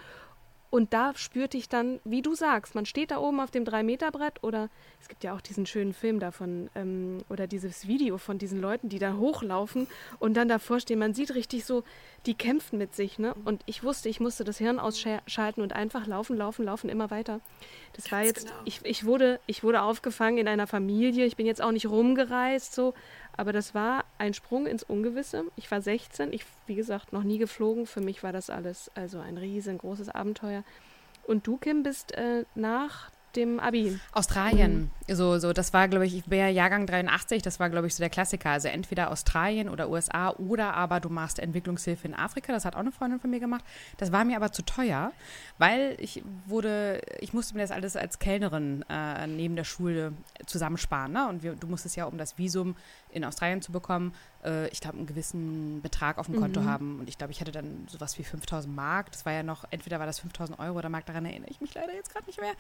Und 0.70 0.94
da 0.94 1.14
spürte 1.16 1.58
ich 1.58 1.70
dann, 1.70 2.02
wie 2.04 2.22
du 2.22 2.36
sagst, 2.36 2.76
man 2.76 2.86
steht 2.86 3.12
da 3.12 3.20
oben 3.20 3.40
auf 3.40 3.52
dem 3.52 3.64
3-Meter-Brett 3.64 4.44
oder 4.44 4.70
es 5.00 5.08
gibt 5.08 5.24
ja 5.24 5.34
auch 5.34 5.40
diesen 5.40 5.66
schönen 5.66 5.94
Film 5.94 6.20
davon 6.20 6.70
ähm, 6.76 7.20
oder 7.30 7.48
dieses 7.48 7.88
Video 7.88 8.18
von 8.18 8.38
diesen 8.38 8.60
Leuten, 8.60 8.90
die 8.90 9.00
da 9.00 9.16
hochlaufen 9.16 9.88
und 10.20 10.36
dann 10.36 10.50
davor 10.50 10.82
stehen. 10.82 11.00
Man 11.00 11.14
sieht 11.14 11.36
richtig 11.36 11.64
so, 11.64 11.84
die 12.26 12.34
kämpfen 12.34 12.78
mit 12.78 12.94
sich. 12.94 13.18
Ne? 13.18 13.34
Und 13.46 13.62
ich 13.66 13.84
wusste, 13.84 14.10
ich 14.10 14.20
musste 14.20 14.44
das 14.44 14.58
Hirn 14.58 14.78
ausschalten 14.78 15.62
und 15.62 15.72
einfach 15.72 16.06
laufen, 16.06 16.36
laufen, 16.36 16.66
laufen, 16.66 16.90
immer 16.90 17.12
weiter. 17.12 17.40
Das 17.94 18.06
Ganz 18.06 18.12
war 18.12 18.24
jetzt, 18.24 18.48
genau. 18.48 18.60
ich, 18.66 18.82
ich, 18.84 19.06
wurde, 19.06 19.40
ich 19.48 19.64
wurde 19.64 19.82
aufgefangen 19.84 20.38
in 20.38 20.50
einer 20.50 20.68
Familie. 20.68 21.26
Ich 21.26 21.38
bin 21.38 21.46
jetzt 21.46 21.62
auch 21.62 21.72
nicht 21.72 21.86
rumgereist, 21.86 22.76
so, 22.76 22.94
aber 23.38 23.54
das 23.54 23.74
war 23.76 24.04
ein 24.18 24.34
Sprung 24.34 24.66
ins 24.66 24.84
Ungewisse. 24.84 25.46
Ich 25.56 25.70
war 25.70 25.82
16, 25.82 26.34
ich, 26.34 26.46
wie 26.66 26.76
gesagt, 26.76 27.14
noch 27.14 27.24
nie 27.24 27.38
geflogen. 27.38 27.86
Für 27.86 28.02
mich 28.02 28.24
war 28.24 28.34
das 28.34 28.50
alles 28.50 28.92
also 28.96 29.20
ein 29.20 29.38
riesengroßes 29.38 30.10
Abenteuer. 30.10 30.64
Und 31.24 31.46
du, 31.46 31.58
Kim, 31.58 31.84
bist 31.84 32.14
äh, 32.14 32.46
nach 32.56 33.12
dem 33.36 33.60
Abi? 33.60 34.00
Australien. 34.14 34.90
Mhm. 35.08 35.16
So, 35.16 35.38
so, 35.38 35.54
das 35.54 35.72
war, 35.74 35.88
glaube 35.88 36.06
ich, 36.06 36.16
ich 36.16 36.26
bin 36.26 36.40
ja 36.40 36.48
Jahrgang 36.48 36.86
83, 36.86 37.42
das 37.42 37.60
war, 37.60 37.70
glaube 37.70 37.88
ich, 37.88 37.96
so 37.96 38.02
der 38.02 38.10
Klassiker. 38.10 38.50
Also 38.50 38.68
entweder 38.68 39.12
Australien 39.12 39.70
oder 39.70 39.90
USA 39.90 40.32
oder 40.32 40.74
aber 40.74 41.00
du 41.00 41.10
machst 41.10 41.40
Entwicklungshilfe 41.40 42.08
in 42.08 42.16
Afrika. 42.16 42.52
Das 42.52 42.66
hat 42.66 42.76
auch 42.76 42.80
eine 42.80 42.92
Freundin 42.92 43.20
von 43.20 43.30
mir 43.30 43.40
gemacht. 43.40 43.64
Das 43.98 44.12
war 44.12 44.26
mir 44.26 44.36
aber 44.36 44.52
zu 44.52 44.64
teuer, 44.64 45.12
weil 45.58 45.96
ich 46.00 46.24
wurde, 46.46 47.02
ich 47.20 47.34
musste 47.34 47.56
mir 47.56 47.62
das 47.62 47.72
alles 47.72 47.96
als 47.96 48.20
Kellnerin 48.20 48.84
äh, 48.90 49.28
neben 49.28 49.56
der 49.56 49.66
Schule 49.66 50.14
zusammensparen. 50.46 51.12
Ne? 51.12 51.28
Und 51.28 51.44
wir, 51.44 51.56
du 51.56 51.68
musstest 51.68 51.96
ja, 51.96 52.06
um 52.06 52.18
das 52.18 52.38
Visum 52.38 52.76
in 53.18 53.26
Australien 53.26 53.62
zu 53.62 53.72
bekommen, 53.72 54.14
äh, 54.44 54.68
ich 54.70 54.80
glaube, 54.80 54.98
einen 54.98 55.08
gewissen 55.08 55.82
Betrag 55.82 56.18
auf 56.18 56.28
dem 56.28 56.40
Konto 56.40 56.62
mhm. 56.62 56.66
haben. 56.66 57.00
Und 57.00 57.10
ich 57.10 57.18
glaube, 57.18 57.32
ich 57.32 57.42
hatte 57.42 57.52
dann 57.52 57.88
sowas 57.90 58.18
wie 58.18 58.24
5000 58.24 58.74
Mark. 58.74 59.12
Das 59.12 59.26
war 59.26 59.34
ja 59.34 59.44
noch, 59.44 59.66
entweder 59.72 60.00
war 60.00 60.06
das 60.06 60.20
5000 60.20 60.60
Euro 60.60 60.78
oder 60.78 60.90
Mark, 60.90 61.06
daran 61.06 61.26
erinnere 61.26 61.50
ich 61.50 61.62
mich 61.62 61.74
leider 61.74 61.94
jetzt 61.94 62.14
gerade 62.14 62.26
nicht 62.26 62.40
mehr. 62.40 62.54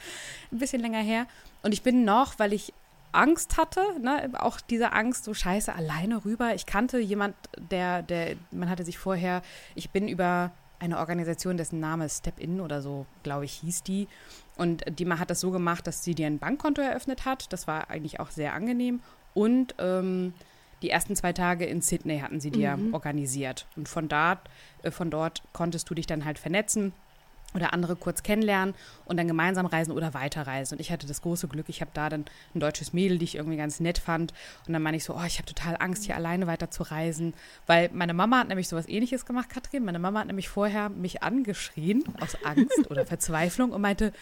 Ein 0.51 0.59
bisschen 0.59 0.81
länger 0.81 1.01
her. 1.01 1.27
Und 1.63 1.73
ich 1.73 1.83
bin 1.83 2.03
noch, 2.03 2.39
weil 2.39 2.53
ich 2.53 2.73
Angst 3.11 3.57
hatte, 3.57 3.81
ne, 4.01 4.31
auch 4.33 4.59
diese 4.59 4.91
Angst, 4.91 5.23
so 5.23 5.33
scheiße, 5.33 5.73
alleine 5.73 6.25
rüber. 6.25 6.53
Ich 6.55 6.65
kannte 6.65 6.99
jemand, 6.99 7.35
der, 7.57 8.01
der, 8.01 8.35
man 8.51 8.69
hatte 8.69 8.83
sich 8.83 8.97
vorher, 8.97 9.41
ich 9.75 9.89
bin 9.91 10.07
über 10.07 10.51
eine 10.79 10.99
Organisation, 10.99 11.57
dessen 11.57 11.79
Name 11.79 12.07
Step 12.09 12.39
In 12.39 12.61
oder 12.61 12.81
so, 12.81 13.05
glaube 13.23 13.45
ich, 13.45 13.53
hieß 13.53 13.83
die. 13.83 14.07
Und 14.55 14.83
die 14.99 15.07
hat 15.09 15.29
das 15.29 15.39
so 15.39 15.51
gemacht, 15.51 15.87
dass 15.87 16.03
sie 16.03 16.15
dir 16.15 16.27
ein 16.27 16.39
Bankkonto 16.39 16.81
eröffnet 16.81 17.25
hat. 17.25 17.51
Das 17.53 17.67
war 17.67 17.89
eigentlich 17.89 18.19
auch 18.19 18.31
sehr 18.31 18.53
angenehm. 18.53 19.01
Und 19.37 19.75
ähm, 19.77 20.33
die 20.81 20.89
ersten 20.89 21.15
zwei 21.15 21.31
Tage 21.31 21.63
in 21.63 21.83
Sydney 21.83 22.21
hatten 22.21 22.39
sie 22.39 22.49
dir 22.49 22.75
mhm. 22.75 22.95
organisiert. 22.95 23.67
Und 23.75 23.87
von 23.87 24.07
dort, 24.07 24.39
äh, 24.81 24.89
von 24.89 25.11
dort 25.11 25.43
konntest 25.53 25.87
du 25.91 25.93
dich 25.93 26.07
dann 26.07 26.25
halt 26.25 26.39
vernetzen 26.39 26.91
oder 27.53 27.71
andere 27.71 27.95
kurz 27.95 28.23
kennenlernen 28.23 28.73
und 29.05 29.17
dann 29.17 29.27
gemeinsam 29.27 29.67
reisen 29.67 29.91
oder 29.91 30.15
weiterreisen. 30.15 30.75
Und 30.75 30.81
ich 30.81 30.91
hatte 30.91 31.05
das 31.05 31.21
große 31.21 31.47
Glück, 31.47 31.69
ich 31.69 31.81
habe 31.81 31.91
da 31.93 32.09
dann 32.09 32.25
ein 32.55 32.59
deutsches 32.59 32.93
Mädel, 32.93 33.19
die 33.19 33.25
ich 33.25 33.35
irgendwie 33.35 33.57
ganz 33.57 33.79
nett 33.79 33.99
fand. 33.99 34.33
Und 34.65 34.73
dann 34.73 34.81
meine 34.81 34.97
ich 34.97 35.03
so, 35.03 35.13
oh, 35.13 35.23
ich 35.27 35.37
habe 35.37 35.45
total 35.45 35.77
Angst, 35.77 36.05
hier 36.05 36.15
alleine 36.15 36.47
weiter 36.47 36.71
zu 36.71 36.81
reisen. 36.81 37.35
Weil 37.67 37.91
meine 37.93 38.15
Mama 38.15 38.39
hat 38.39 38.47
nämlich 38.47 38.67
sowas 38.67 38.89
ähnliches 38.89 39.27
gemacht, 39.27 39.49
Katrin. 39.49 39.85
Meine 39.85 39.99
Mama 39.99 40.21
hat 40.21 40.27
nämlich 40.27 40.49
vorher 40.49 40.89
mich 40.89 41.21
angeschrien 41.21 42.03
aus 42.19 42.43
Angst 42.43 42.79
oder 42.89 43.05
Verzweiflung 43.05 43.71
und 43.71 43.81
meinte, 43.81 44.13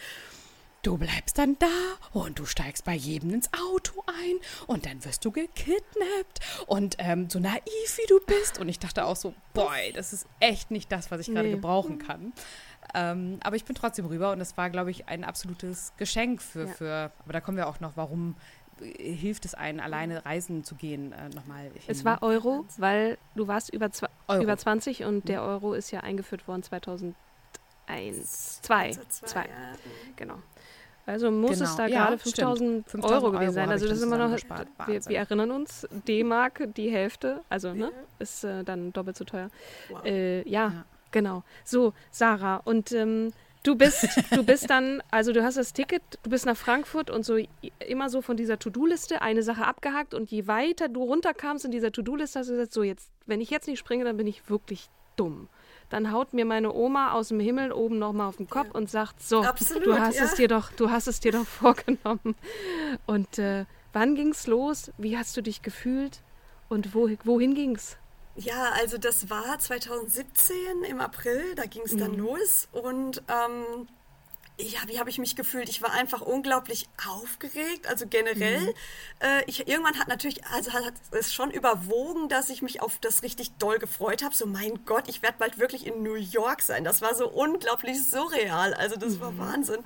Du 0.86 0.96
bleibst 0.96 1.36
dann 1.36 1.58
da 1.58 1.66
und 2.12 2.38
du 2.38 2.46
steigst 2.46 2.84
bei 2.84 2.94
jedem 2.94 3.34
ins 3.34 3.50
Auto 3.52 4.04
ein 4.06 4.36
und 4.68 4.86
dann 4.86 5.04
wirst 5.04 5.24
du 5.24 5.32
gekidnappt 5.32 6.38
und 6.68 6.94
ähm, 7.00 7.28
so 7.28 7.40
naiv 7.40 7.64
wie 7.64 8.06
du 8.06 8.20
bist. 8.24 8.60
Und 8.60 8.68
ich 8.68 8.78
dachte 8.78 9.04
auch 9.04 9.16
so, 9.16 9.34
boy, 9.52 9.92
das 9.94 10.12
ist 10.12 10.28
echt 10.38 10.70
nicht 10.70 10.92
das, 10.92 11.10
was 11.10 11.22
ich 11.22 11.26
gerade 11.26 11.48
nee. 11.48 11.54
gebrauchen 11.54 11.98
kann. 11.98 12.32
Ähm, 12.94 13.40
aber 13.42 13.56
ich 13.56 13.64
bin 13.64 13.74
trotzdem 13.74 14.06
rüber 14.06 14.30
und 14.30 14.38
das 14.38 14.56
war, 14.56 14.70
glaube 14.70 14.92
ich, 14.92 15.08
ein 15.08 15.24
absolutes 15.24 15.92
Geschenk 15.96 16.40
für, 16.40 16.66
ja. 16.66 16.72
für, 16.74 17.12
aber 17.24 17.32
da 17.32 17.40
kommen 17.40 17.56
wir 17.56 17.66
auch 17.66 17.80
noch, 17.80 17.96
warum 17.96 18.36
hilft 18.80 19.44
es 19.44 19.54
einen, 19.54 19.80
alleine 19.80 20.24
reisen 20.24 20.62
zu 20.62 20.76
gehen, 20.76 21.10
äh, 21.10 21.30
nochmal. 21.30 21.68
Es 21.88 22.04
war 22.04 22.22
Euro, 22.22 22.64
weil 22.76 23.18
du 23.34 23.48
warst 23.48 23.74
über, 23.74 23.90
über 24.40 24.56
20 24.56 25.02
und 25.02 25.28
der 25.28 25.42
Euro 25.42 25.74
ist 25.74 25.90
ja 25.90 26.04
eingeführt 26.04 26.46
worden 26.46 26.62
2001. 26.62 28.62
Zwei. 28.62 28.92
Zwei. 29.08 29.46
Ja. 29.46 29.72
Genau. 30.14 30.36
Also 31.06 31.30
muss 31.30 31.58
genau. 31.58 31.70
es 31.70 31.76
da 31.76 31.86
ja, 31.86 32.04
gerade 32.04 32.18
5000 32.18 33.04
Euro 33.04 33.30
gewesen 33.30 33.52
sein. 33.52 33.70
Also 33.70 33.86
das 33.86 33.98
ist 33.98 34.02
immer 34.02 34.18
noch, 34.18 34.36
wir, 34.86 35.06
wir, 35.06 35.18
erinnern 35.18 35.52
uns, 35.52 35.86
D-Mark, 36.06 36.68
die 36.76 36.90
Hälfte, 36.90 37.42
also 37.48 37.72
ne, 37.72 37.92
ist 38.18 38.42
äh, 38.42 38.64
dann 38.64 38.92
doppelt 38.92 39.16
so 39.16 39.24
teuer. 39.24 39.48
Wow. 39.88 40.04
Äh, 40.04 40.48
ja, 40.48 40.68
ja, 40.68 40.84
genau. 41.12 41.44
So, 41.64 41.92
Sarah, 42.10 42.56
und 42.56 42.90
ähm, 42.90 43.32
du 43.62 43.76
bist, 43.76 44.08
du 44.32 44.42
bist 44.42 44.68
dann, 44.70 45.00
also 45.12 45.32
du 45.32 45.44
hast 45.44 45.56
das 45.56 45.72
Ticket, 45.72 46.02
du 46.24 46.30
bist 46.30 46.44
nach 46.44 46.56
Frankfurt 46.56 47.08
und 47.08 47.24
so 47.24 47.38
immer 47.86 48.10
so 48.10 48.20
von 48.20 48.36
dieser 48.36 48.58
To-Do-Liste 48.58 49.22
eine 49.22 49.44
Sache 49.44 49.64
abgehakt 49.64 50.12
und 50.12 50.32
je 50.32 50.48
weiter 50.48 50.88
du 50.88 51.04
runterkamst 51.04 51.64
in 51.64 51.70
dieser 51.70 51.92
To-Do-Liste, 51.92 52.40
hast 52.40 52.48
du 52.48 52.54
gesagt, 52.54 52.72
so 52.72 52.82
jetzt, 52.82 53.12
wenn 53.26 53.40
ich 53.40 53.50
jetzt 53.50 53.68
nicht 53.68 53.78
springe, 53.78 54.04
dann 54.04 54.16
bin 54.16 54.26
ich 54.26 54.50
wirklich 54.50 54.88
dumm 55.14 55.48
dann 55.88 56.12
haut 56.12 56.32
mir 56.32 56.44
meine 56.44 56.72
Oma 56.72 57.12
aus 57.12 57.28
dem 57.28 57.40
Himmel 57.40 57.72
oben 57.72 57.98
nochmal 57.98 58.28
auf 58.28 58.36
den 58.36 58.48
Kopf 58.48 58.68
ja. 58.68 58.74
und 58.74 58.90
sagt, 58.90 59.22
so, 59.22 59.42
Absolut, 59.42 59.86
du 59.86 59.98
hast 59.98 60.16
ja. 60.16 60.24
es 60.24 60.34
dir 60.34 60.48
doch, 60.48 60.72
du 60.72 60.90
hast 60.90 61.06
es 61.06 61.20
dir 61.20 61.32
doch 61.32 61.46
vorgenommen. 61.46 62.34
Und 63.06 63.38
äh, 63.38 63.64
wann 63.92 64.14
ging's 64.14 64.46
los? 64.46 64.90
Wie 64.98 65.16
hast 65.16 65.36
du 65.36 65.42
dich 65.42 65.62
gefühlt? 65.62 66.22
Und 66.68 66.94
wo, 66.94 67.08
wohin 67.24 67.54
ging's? 67.54 67.96
Ja, 68.36 68.70
also 68.72 68.98
das 68.98 69.30
war 69.30 69.58
2017 69.58 70.56
im 70.88 71.00
April, 71.00 71.54
da 71.54 71.64
ging 71.64 71.82
es 71.84 71.96
dann 71.96 72.12
mhm. 72.12 72.18
los 72.18 72.68
und 72.70 73.22
ähm, 73.28 73.88
ja, 74.58 74.80
wie 74.86 74.98
habe 74.98 75.10
ich 75.10 75.18
mich 75.18 75.36
gefühlt? 75.36 75.68
Ich 75.68 75.82
war 75.82 75.92
einfach 75.92 76.22
unglaublich 76.22 76.88
aufgeregt. 77.06 77.86
Also 77.88 78.06
generell, 78.06 78.62
mhm. 78.62 78.74
äh, 79.20 79.44
ich, 79.46 79.68
irgendwann 79.68 79.98
hat 79.98 80.08
natürlich, 80.08 80.44
also 80.46 80.72
hat 80.72 80.94
es 81.10 81.34
schon 81.34 81.50
überwogen, 81.50 82.30
dass 82.30 82.48
ich 82.48 82.62
mich 82.62 82.80
auf 82.80 82.98
das 83.00 83.22
richtig 83.22 83.52
doll 83.58 83.78
gefreut 83.78 84.22
habe. 84.22 84.34
So, 84.34 84.46
mein 84.46 84.84
Gott, 84.86 85.08
ich 85.08 85.20
werde 85.22 85.36
bald 85.38 85.58
wirklich 85.58 85.86
in 85.86 86.02
New 86.02 86.14
York 86.14 86.62
sein. 86.62 86.84
Das 86.84 87.02
war 87.02 87.14
so 87.14 87.28
unglaublich 87.28 88.02
surreal. 88.02 88.72
Also 88.72 88.96
das 88.96 89.14
mhm. 89.16 89.20
war 89.20 89.38
Wahnsinn. 89.38 89.84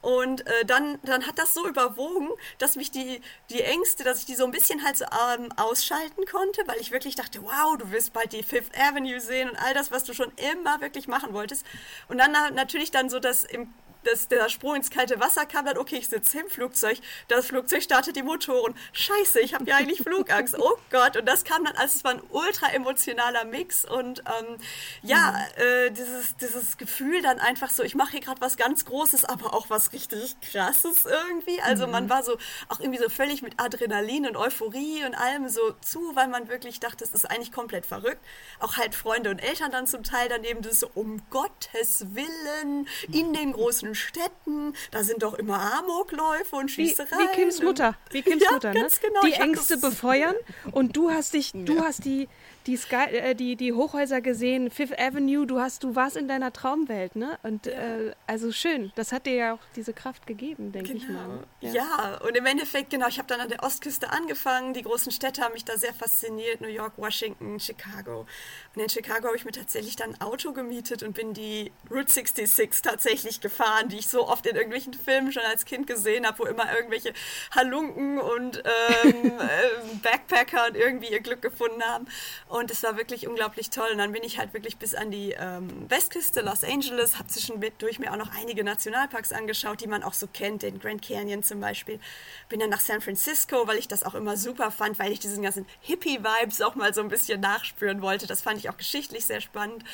Und 0.00 0.46
äh, 0.46 0.64
dann, 0.64 0.98
dann 1.02 1.26
hat 1.26 1.38
das 1.38 1.52
so 1.52 1.68
überwogen, 1.68 2.28
dass 2.58 2.76
mich 2.76 2.90
die, 2.90 3.20
die 3.50 3.62
Ängste, 3.62 4.02
dass 4.04 4.20
ich 4.20 4.24
die 4.24 4.34
so 4.34 4.44
ein 4.44 4.50
bisschen 4.50 4.84
halt 4.84 4.96
so 4.96 5.04
ähm, 5.04 5.52
ausschalten 5.56 6.24
konnte, 6.26 6.62
weil 6.66 6.80
ich 6.80 6.90
wirklich 6.90 7.16
dachte, 7.16 7.42
wow, 7.42 7.76
du 7.76 7.90
wirst 7.90 8.12
bald 8.12 8.32
die 8.32 8.42
Fifth 8.42 8.78
Avenue 8.78 9.20
sehen 9.20 9.50
und 9.50 9.56
all 9.56 9.74
das, 9.74 9.90
was 9.90 10.04
du 10.04 10.14
schon 10.14 10.32
immer 10.52 10.80
wirklich 10.80 11.08
machen 11.08 11.34
wolltest. 11.34 11.66
Und 12.08 12.18
dann 12.18 12.32
natürlich 12.54 12.90
dann 12.90 13.10
so 13.10 13.18
das 13.18 13.44
im 13.44 13.72
dass 14.06 14.28
der 14.28 14.48
Sprung 14.48 14.76
ins 14.76 14.90
kalte 14.90 15.20
Wasser 15.20 15.46
kam, 15.46 15.66
dann, 15.66 15.78
okay, 15.78 15.96
ich 15.96 16.08
sitze 16.08 16.40
im 16.40 16.48
Flugzeug, 16.48 16.98
das 17.28 17.46
Flugzeug 17.46 17.82
startet 17.82 18.16
die 18.16 18.22
Motoren. 18.22 18.74
Scheiße, 18.92 19.40
ich 19.40 19.54
habe 19.54 19.64
ja 19.64 19.76
eigentlich 19.76 20.02
Flugangst. 20.02 20.56
Oh 20.66 20.78
Gott. 20.90 21.16
Und 21.16 21.26
das 21.26 21.44
kam 21.44 21.64
dann, 21.64 21.76
als 21.76 21.96
es 21.96 22.04
war 22.04 22.12
ein 22.12 22.22
ultra 22.30 22.68
emotionaler 22.72 23.44
Mix 23.44 23.84
und 23.84 24.20
ähm, 24.20 24.56
ja, 25.02 25.32
mhm. 25.32 25.62
äh, 25.62 25.90
dieses, 25.90 26.36
dieses 26.36 26.76
Gefühl 26.76 27.22
dann 27.22 27.38
einfach 27.38 27.70
so, 27.70 27.82
ich 27.82 27.94
mache 27.94 28.12
hier 28.12 28.20
gerade 28.20 28.40
was 28.40 28.56
ganz 28.56 28.84
Großes, 28.84 29.24
aber 29.26 29.54
auch 29.54 29.70
was 29.70 29.92
richtig 29.92 30.36
Krasses 30.40 31.04
irgendwie. 31.04 31.60
Also 31.62 31.86
mhm. 31.86 31.92
man 31.92 32.10
war 32.10 32.22
so 32.22 32.36
auch 32.68 32.80
irgendwie 32.80 32.98
so 32.98 33.08
völlig 33.08 33.42
mit 33.42 33.60
Adrenalin 33.60 34.26
und 34.26 34.36
Euphorie 34.36 35.04
und 35.04 35.14
allem 35.14 35.48
so 35.48 35.72
zu, 35.80 36.16
weil 36.16 36.28
man 36.28 36.48
wirklich 36.48 36.80
dachte, 36.80 37.04
es 37.04 37.12
ist 37.12 37.30
eigentlich 37.30 37.52
komplett 37.52 37.86
verrückt. 37.86 38.20
Auch 38.58 38.76
halt 38.76 38.94
Freunde 38.94 39.30
und 39.30 39.38
Eltern 39.38 39.70
dann 39.70 39.86
zum 39.86 40.02
Teil 40.02 40.28
daneben, 40.28 40.62
das 40.62 40.80
so, 40.80 40.90
um 40.94 41.22
Gottes 41.30 42.06
Willen, 42.14 42.88
in 43.12 43.32
den 43.32 43.52
großen 43.52 43.94
Städten, 43.96 44.74
da 44.90 45.02
sind 45.02 45.22
doch 45.22 45.34
immer 45.34 45.60
Amokläufe 45.78 46.56
und 46.56 46.70
Schießereien. 46.70 47.10
Wie, 47.18 47.32
wie 47.32 47.42
Kims 47.42 47.62
Mutter, 47.62 47.96
wie 48.10 48.22
Kims 48.22 48.42
ja, 48.42 48.52
Mutter, 48.52 48.72
ne? 48.72 48.86
Genau. 49.00 49.20
Die 49.22 49.32
Ängste 49.32 49.78
befeuern 49.78 50.36
und 50.72 50.96
du 50.96 51.10
hast 51.10 51.34
dich, 51.34 51.52
du 51.52 51.80
hast 51.80 52.04
die, 52.04 52.28
die, 52.66 52.76
Sky, 52.76 53.06
äh, 53.10 53.34
die, 53.34 53.56
die 53.56 53.72
Hochhäuser 53.72 54.20
gesehen, 54.20 54.70
Fifth 54.70 54.98
Avenue, 54.98 55.46
du 55.46 55.60
hast, 55.60 55.84
du 55.84 55.94
warst 55.94 56.16
in 56.16 56.28
deiner 56.28 56.52
Traumwelt, 56.52 57.16
ne? 57.16 57.38
Und 57.42 57.66
äh, 57.66 58.12
also 58.26 58.52
schön, 58.52 58.92
das 58.96 59.12
hat 59.12 59.26
dir 59.26 59.34
ja 59.34 59.54
auch 59.54 59.60
diese 59.76 59.92
Kraft 59.92 60.26
gegeben, 60.26 60.72
denke 60.72 60.94
genau. 60.94 61.04
ich 61.04 61.08
mal. 61.08 61.44
Ja. 61.60 61.72
ja. 61.72 62.20
und 62.26 62.36
im 62.36 62.46
Endeffekt, 62.46 62.90
genau, 62.90 63.08
ich 63.08 63.18
habe 63.18 63.28
dann 63.28 63.40
an 63.40 63.48
der 63.48 63.62
Ostküste 63.62 64.10
angefangen, 64.10 64.74
die 64.74 64.82
großen 64.82 65.12
Städte 65.12 65.42
haben 65.42 65.52
mich 65.52 65.64
da 65.64 65.76
sehr 65.76 65.94
fasziniert, 65.94 66.60
New 66.60 66.68
York, 66.68 66.92
Washington, 66.96 67.58
Chicago. 67.60 68.26
Und 68.74 68.82
in 68.82 68.88
Chicago 68.88 69.28
habe 69.28 69.36
ich 69.36 69.44
mir 69.44 69.52
tatsächlich 69.52 69.96
dann 69.96 70.14
ein 70.14 70.20
Auto 70.20 70.52
gemietet 70.52 71.02
und 71.02 71.14
bin 71.14 71.34
die 71.34 71.72
Route 71.90 72.12
66 72.12 72.82
tatsächlich 72.82 73.40
gefahren, 73.40 73.85
die 73.88 73.98
ich 73.98 74.08
so 74.08 74.28
oft 74.28 74.46
in 74.46 74.56
irgendwelchen 74.56 74.94
Filmen 74.94 75.32
schon 75.32 75.42
als 75.44 75.64
Kind 75.64 75.86
gesehen 75.86 76.26
habe, 76.26 76.38
wo 76.38 76.44
immer 76.44 76.72
irgendwelche 76.74 77.12
Halunken 77.54 78.18
und 78.18 78.62
ähm, 79.04 79.26
äh, 79.40 79.96
Backpacker 80.02 80.74
irgendwie 80.74 81.10
ihr 81.10 81.20
Glück 81.20 81.42
gefunden 81.42 81.82
haben. 81.82 82.06
Und 82.48 82.70
es 82.70 82.82
war 82.82 82.96
wirklich 82.96 83.26
unglaublich 83.26 83.70
toll. 83.70 83.88
Und 83.92 83.98
dann 83.98 84.12
bin 84.12 84.22
ich 84.22 84.38
halt 84.38 84.54
wirklich 84.54 84.76
bis 84.76 84.94
an 84.94 85.10
die 85.10 85.32
ähm, 85.32 85.68
Westküste, 85.88 86.40
Los 86.40 86.64
Angeles, 86.64 87.18
habe 87.18 87.28
zwischendurch 87.28 87.98
mir 87.98 88.12
auch 88.12 88.16
noch 88.16 88.30
einige 88.36 88.64
Nationalparks 88.64 89.32
angeschaut, 89.32 89.80
die 89.80 89.86
man 89.86 90.02
auch 90.02 90.14
so 90.14 90.26
kennt, 90.26 90.62
den 90.62 90.78
Grand 90.78 91.02
Canyon 91.02 91.42
zum 91.42 91.60
Beispiel. 91.60 92.00
Bin 92.48 92.60
dann 92.60 92.70
nach 92.70 92.80
San 92.80 93.00
Francisco, 93.00 93.66
weil 93.66 93.78
ich 93.78 93.88
das 93.88 94.04
auch 94.04 94.14
immer 94.14 94.36
super 94.36 94.70
fand, 94.70 94.98
weil 94.98 95.12
ich 95.12 95.20
diesen 95.20 95.42
ganzen 95.42 95.66
Hippie-Vibes 95.80 96.60
auch 96.62 96.74
mal 96.74 96.92
so 96.94 97.00
ein 97.00 97.08
bisschen 97.08 97.40
nachspüren 97.40 98.02
wollte. 98.02 98.26
Das 98.26 98.42
fand 98.42 98.58
ich 98.58 98.70
auch 98.70 98.76
geschichtlich 98.76 99.26
sehr 99.26 99.40
spannend. 99.40 99.84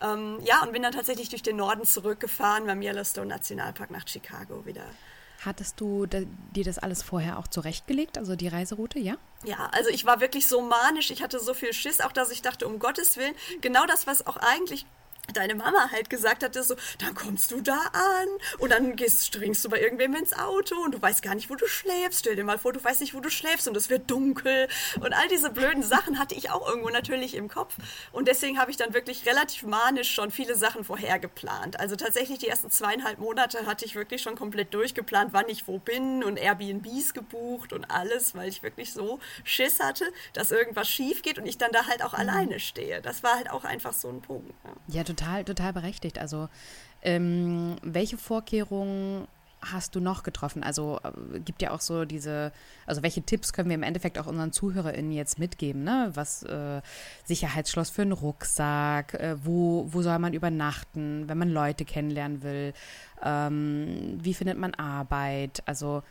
Ähm, 0.00 0.38
ja, 0.44 0.62
und 0.62 0.72
bin 0.72 0.82
dann 0.82 0.92
tatsächlich 0.92 1.28
durch 1.28 1.42
den 1.42 1.56
Norden 1.56 1.84
zurückgefahren 1.84 2.66
beim 2.66 2.82
Yellowstone 2.82 3.28
Nationalpark 3.40 3.90
nach 3.90 4.06
Chicago 4.06 4.66
wieder. 4.66 4.84
Hattest 5.44 5.80
du 5.80 6.06
dir 6.06 6.64
das 6.64 6.78
alles 6.78 7.02
vorher 7.02 7.38
auch 7.38 7.48
zurechtgelegt, 7.48 8.18
also 8.18 8.36
die 8.36 8.48
Reiseroute, 8.48 8.98
ja? 8.98 9.16
Ja, 9.44 9.70
also 9.72 9.88
ich 9.88 10.04
war 10.04 10.20
wirklich 10.20 10.46
so 10.46 10.60
manisch, 10.60 11.10
ich 11.10 11.22
hatte 11.22 11.40
so 11.40 11.54
viel 11.54 11.72
Schiss, 11.72 12.02
auch 12.02 12.12
dass 12.12 12.30
ich 12.30 12.42
dachte, 12.42 12.68
um 12.68 12.78
Gottes 12.78 13.16
Willen, 13.16 13.34
genau 13.62 13.86
das, 13.86 14.06
was 14.06 14.26
auch 14.26 14.36
eigentlich 14.36 14.84
deine 15.32 15.54
Mama 15.54 15.90
halt 15.90 16.10
gesagt 16.10 16.42
hatte, 16.42 16.62
so, 16.62 16.74
dann 16.98 17.14
kommst 17.14 17.50
du 17.50 17.60
da 17.60 17.78
an 17.92 18.28
und 18.58 18.70
dann 18.70 18.96
gehst, 18.96 19.26
springst 19.26 19.64
du 19.64 19.68
bei 19.68 19.80
irgendwem 19.80 20.14
ins 20.14 20.32
Auto 20.32 20.76
und 20.76 20.94
du 20.94 21.02
weißt 21.02 21.22
gar 21.22 21.34
nicht, 21.34 21.50
wo 21.50 21.54
du 21.54 21.66
schläfst. 21.66 22.20
Stell 22.20 22.36
dir 22.36 22.44
mal 22.44 22.58
vor, 22.58 22.72
du 22.72 22.82
weißt 22.82 23.00
nicht, 23.00 23.14
wo 23.14 23.20
du 23.20 23.30
schläfst 23.30 23.68
und 23.68 23.76
es 23.76 23.90
wird 23.90 24.10
dunkel 24.10 24.68
und 25.00 25.12
all 25.12 25.28
diese 25.28 25.50
blöden 25.50 25.82
Sachen 25.82 26.18
hatte 26.18 26.34
ich 26.34 26.50
auch 26.50 26.68
irgendwo 26.68 26.90
natürlich 26.90 27.34
im 27.34 27.48
Kopf 27.48 27.76
und 28.12 28.28
deswegen 28.28 28.58
habe 28.58 28.70
ich 28.70 28.76
dann 28.76 28.94
wirklich 28.94 29.26
relativ 29.26 29.62
manisch 29.62 30.10
schon 30.10 30.30
viele 30.30 30.54
Sachen 30.54 30.84
vorhergeplant. 30.84 31.78
Also 31.78 31.96
tatsächlich 31.96 32.38
die 32.38 32.48
ersten 32.48 32.70
zweieinhalb 32.70 33.18
Monate 33.18 33.66
hatte 33.66 33.84
ich 33.84 33.94
wirklich 33.94 34.22
schon 34.22 34.36
komplett 34.36 34.74
durchgeplant, 34.74 35.32
wann 35.32 35.48
ich 35.48 35.66
wo 35.66 35.78
bin 35.78 36.24
und 36.24 36.36
Airbnbs 36.36 37.14
gebucht 37.14 37.72
und 37.72 37.90
alles, 37.90 38.34
weil 38.34 38.48
ich 38.48 38.62
wirklich 38.62 38.92
so 38.92 39.18
Schiss 39.44 39.80
hatte, 39.80 40.04
dass 40.32 40.50
irgendwas 40.50 40.88
schief 40.88 41.22
geht 41.22 41.38
und 41.38 41.46
ich 41.46 41.58
dann 41.58 41.72
da 41.72 41.86
halt 41.86 42.02
auch 42.02 42.12
mhm. 42.12 42.20
alleine 42.20 42.60
stehe. 42.60 43.00
Das 43.00 43.22
war 43.22 43.36
halt 43.36 43.50
auch 43.50 43.64
einfach 43.64 43.92
so 43.92 44.08
ein 44.08 44.20
Punkt. 44.20 44.52
Ja, 44.64 44.98
ja 44.98 45.04
total, 45.04 45.19
total 45.44 45.72
berechtigt. 45.72 46.18
Also 46.18 46.48
ähm, 47.02 47.76
welche 47.82 48.18
Vorkehrungen 48.18 49.26
hast 49.62 49.94
du 49.94 50.00
noch 50.00 50.22
getroffen? 50.22 50.62
Also 50.62 51.00
äh, 51.02 51.40
gibt 51.40 51.62
ja 51.62 51.70
auch 51.70 51.80
so 51.80 52.04
diese, 52.04 52.52
also 52.86 53.02
welche 53.02 53.22
Tipps 53.22 53.52
können 53.52 53.68
wir 53.68 53.74
im 53.74 53.82
Endeffekt 53.82 54.18
auch 54.18 54.26
unseren 54.26 54.52
ZuhörerInnen 54.52 55.12
jetzt 55.12 55.38
mitgeben, 55.38 55.84
ne? 55.84 56.10
Was 56.14 56.42
äh, 56.44 56.80
Sicherheitsschloss 57.24 57.90
für 57.90 58.02
einen 58.02 58.12
Rucksack, 58.12 59.14
äh, 59.14 59.36
wo, 59.44 59.86
wo 59.90 60.02
soll 60.02 60.18
man 60.18 60.32
übernachten, 60.32 61.28
wenn 61.28 61.38
man 61.38 61.50
Leute 61.50 61.84
kennenlernen 61.84 62.42
will, 62.42 62.72
ähm, 63.22 64.18
wie 64.20 64.34
findet 64.34 64.58
man 64.58 64.74
Arbeit? 64.74 65.62
Also 65.66 66.02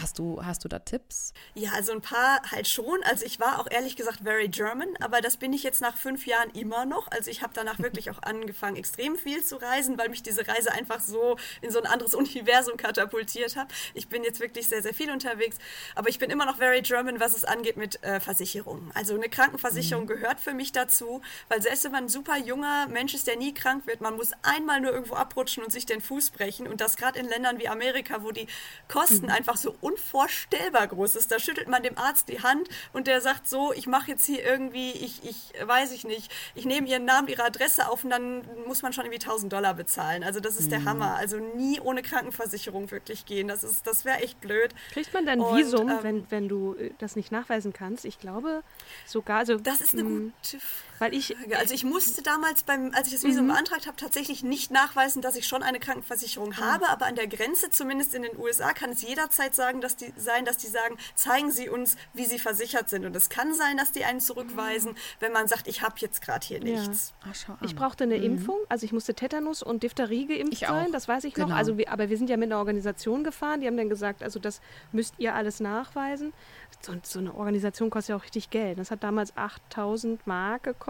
Hast 0.00 0.18
du, 0.18 0.44
hast 0.44 0.64
du 0.64 0.68
da 0.68 0.78
Tipps? 0.78 1.32
Ja, 1.54 1.70
also 1.72 1.92
ein 1.92 2.02
paar 2.02 2.42
halt 2.50 2.68
schon. 2.68 3.02
Also 3.04 3.24
ich 3.24 3.40
war 3.40 3.58
auch 3.58 3.66
ehrlich 3.70 3.96
gesagt 3.96 4.20
very 4.22 4.48
German, 4.48 4.88
aber 5.00 5.20
das 5.20 5.38
bin 5.38 5.52
ich 5.52 5.62
jetzt 5.62 5.80
nach 5.80 5.96
fünf 5.96 6.26
Jahren 6.26 6.50
immer 6.50 6.84
noch. 6.84 7.10
Also 7.10 7.30
ich 7.30 7.42
habe 7.42 7.52
danach 7.54 7.78
wirklich 7.78 8.10
auch 8.10 8.22
angefangen, 8.22 8.76
extrem 8.76 9.16
viel 9.16 9.42
zu 9.42 9.56
reisen, 9.56 9.96
weil 9.96 10.10
mich 10.10 10.22
diese 10.22 10.46
Reise 10.46 10.72
einfach 10.72 11.00
so 11.00 11.36
in 11.62 11.70
so 11.70 11.78
ein 11.78 11.86
anderes 11.86 12.14
Universum 12.26 12.76
katapultiert 12.76 13.56
hat. 13.56 13.68
Ich 13.94 14.08
bin 14.08 14.22
jetzt 14.22 14.40
wirklich 14.40 14.68
sehr, 14.68 14.82
sehr 14.82 14.92
viel 14.92 15.10
unterwegs, 15.10 15.56
aber 15.94 16.08
ich 16.08 16.18
bin 16.18 16.30
immer 16.30 16.44
noch 16.44 16.58
very 16.58 16.82
German, 16.82 17.18
was 17.18 17.34
es 17.34 17.44
angeht 17.44 17.76
mit 17.76 18.02
äh, 18.02 18.20
Versicherungen. 18.20 18.90
Also 18.94 19.14
eine 19.14 19.30
Krankenversicherung 19.30 20.04
mhm. 20.04 20.08
gehört 20.08 20.40
für 20.40 20.52
mich 20.52 20.72
dazu, 20.72 21.22
weil 21.48 21.62
selbst 21.62 21.84
wenn 21.84 21.92
man 21.92 22.04
ein 22.04 22.08
super 22.08 22.36
junger 22.36 22.86
Mensch 22.88 23.14
ist, 23.14 23.26
der 23.26 23.36
nie 23.36 23.54
krank 23.54 23.86
wird, 23.86 24.00
man 24.00 24.16
muss 24.16 24.32
einmal 24.42 24.80
nur 24.80 24.92
irgendwo 24.92 25.14
abrutschen 25.14 25.64
und 25.64 25.72
sich 25.72 25.86
den 25.86 26.02
Fuß 26.02 26.30
brechen 26.30 26.66
und 26.66 26.80
das 26.80 26.96
gerade 26.96 27.18
in 27.18 27.28
Ländern 27.28 27.58
wie 27.58 27.68
Amerika, 27.68 28.22
wo 28.22 28.30
die 28.30 28.46
Kosten 28.88 29.26
mhm. 29.26 29.32
einfach 29.32 29.56
so 29.56 29.74
unvorstellbar 29.86 30.88
groß 30.88 31.14
ist. 31.14 31.30
Da 31.30 31.38
schüttelt 31.38 31.68
man 31.68 31.82
dem 31.82 31.96
Arzt 31.96 32.28
die 32.28 32.42
Hand 32.42 32.68
und 32.92 33.06
der 33.06 33.20
sagt 33.20 33.48
so, 33.48 33.72
ich 33.72 33.86
mache 33.86 34.10
jetzt 34.10 34.26
hier 34.26 34.44
irgendwie, 34.44 34.90
ich, 34.90 35.22
ich 35.24 35.52
weiß 35.64 35.92
ich 35.92 36.04
nicht, 36.04 36.32
ich 36.56 36.64
nehme 36.64 36.88
ihren 36.88 37.04
Namen, 37.04 37.28
ihre 37.28 37.44
Adresse 37.44 37.88
auf 37.88 38.02
und 38.02 38.10
dann 38.10 38.42
muss 38.66 38.82
man 38.82 38.92
schon 38.92 39.04
irgendwie 39.04 39.22
1000 39.22 39.52
Dollar 39.52 39.74
bezahlen. 39.74 40.24
Also 40.24 40.40
das 40.40 40.56
ist 40.56 40.66
mhm. 40.66 40.70
der 40.70 40.84
Hammer. 40.84 41.14
Also 41.14 41.38
nie 41.38 41.78
ohne 41.80 42.02
Krankenversicherung 42.02 42.90
wirklich 42.90 43.26
gehen. 43.26 43.46
Das, 43.46 43.82
das 43.82 44.04
wäre 44.04 44.18
echt 44.18 44.40
blöd. 44.40 44.74
Kriegt 44.92 45.14
man 45.14 45.24
dann 45.24 45.40
und, 45.40 45.56
Visum, 45.56 45.88
ähm, 45.88 45.98
wenn, 46.02 46.30
wenn 46.30 46.48
du 46.48 46.74
äh, 46.74 46.90
das 46.98 47.14
nicht 47.14 47.30
nachweisen 47.30 47.72
kannst? 47.72 48.04
Ich 48.04 48.18
glaube 48.18 48.64
sogar, 49.06 49.38
also... 49.38 49.56
Das 49.56 49.80
ist 49.80 49.94
eine 49.94 50.04
mm, 50.04 50.32
gute 50.42 50.58
Frage. 50.58 50.85
Weil 50.98 51.14
ich, 51.14 51.36
also 51.56 51.74
ich 51.74 51.84
musste 51.84 52.22
damals 52.22 52.62
beim, 52.62 52.92
als 52.94 53.08
ich 53.08 53.14
das 53.14 53.24
Visum 53.24 53.44
mhm. 53.44 53.48
beantragt 53.48 53.86
habe, 53.86 53.96
tatsächlich 53.96 54.42
nicht 54.42 54.70
nachweisen, 54.70 55.22
dass 55.22 55.36
ich 55.36 55.46
schon 55.46 55.62
eine 55.62 55.78
Krankenversicherung 55.78 56.50
mhm. 56.50 56.56
habe, 56.56 56.88
aber 56.88 57.06
an 57.06 57.16
der 57.16 57.26
Grenze, 57.26 57.70
zumindest 57.70 58.14
in 58.14 58.22
den 58.22 58.38
USA, 58.38 58.72
kann 58.72 58.90
es 58.90 59.02
jederzeit 59.02 59.54
sagen, 59.54 59.80
dass 59.80 59.96
die, 59.96 60.12
sein, 60.16 60.44
dass 60.44 60.56
die 60.56 60.68
sagen, 60.68 60.96
zeigen 61.14 61.50
Sie 61.50 61.68
uns, 61.68 61.96
wie 62.14 62.24
Sie 62.24 62.38
versichert 62.38 62.88
sind. 62.88 63.04
Und 63.04 63.14
es 63.14 63.28
kann 63.28 63.54
sein, 63.54 63.76
dass 63.76 63.92
die 63.92 64.04
einen 64.04 64.20
zurückweisen, 64.20 64.92
mhm. 64.92 64.96
wenn 65.20 65.32
man 65.32 65.48
sagt, 65.48 65.68
ich 65.68 65.82
habe 65.82 65.96
jetzt 65.98 66.22
gerade 66.22 66.46
hier 66.46 66.60
nichts. 66.60 67.12
Ja. 67.24 67.32
Ach, 67.48 67.62
ich 67.62 67.76
brauchte 67.76 68.04
eine 68.04 68.18
mhm. 68.18 68.24
Impfung, 68.24 68.58
also 68.68 68.84
ich 68.84 68.92
musste 68.92 69.14
Tetanus 69.14 69.62
und 69.62 69.82
Diphtherie 69.82 70.26
geimpft 70.26 70.52
ich 70.54 70.60
sein, 70.60 70.92
das 70.92 71.08
weiß 71.08 71.24
ich 71.24 71.34
genau. 71.34 71.48
noch. 71.48 71.56
Also 71.56 71.76
wir, 71.76 71.90
aber 71.90 72.08
wir 72.08 72.16
sind 72.16 72.30
ja 72.30 72.36
mit 72.36 72.50
einer 72.50 72.58
Organisation 72.58 73.24
gefahren, 73.24 73.60
die 73.60 73.66
haben 73.66 73.76
dann 73.76 73.90
gesagt, 73.90 74.22
also 74.22 74.38
das 74.38 74.60
müsst 74.92 75.14
ihr 75.18 75.34
alles 75.34 75.60
nachweisen. 75.60 76.32
So, 76.80 76.94
so 77.02 77.18
eine 77.18 77.34
Organisation 77.34 77.90
kostet 77.90 78.10
ja 78.10 78.16
auch 78.16 78.24
richtig 78.24 78.50
Geld. 78.50 78.78
Das 78.78 78.90
hat 78.90 79.02
damals 79.02 79.36
8000 79.36 80.26
Mark 80.26 80.64
gekostet. 80.64 80.85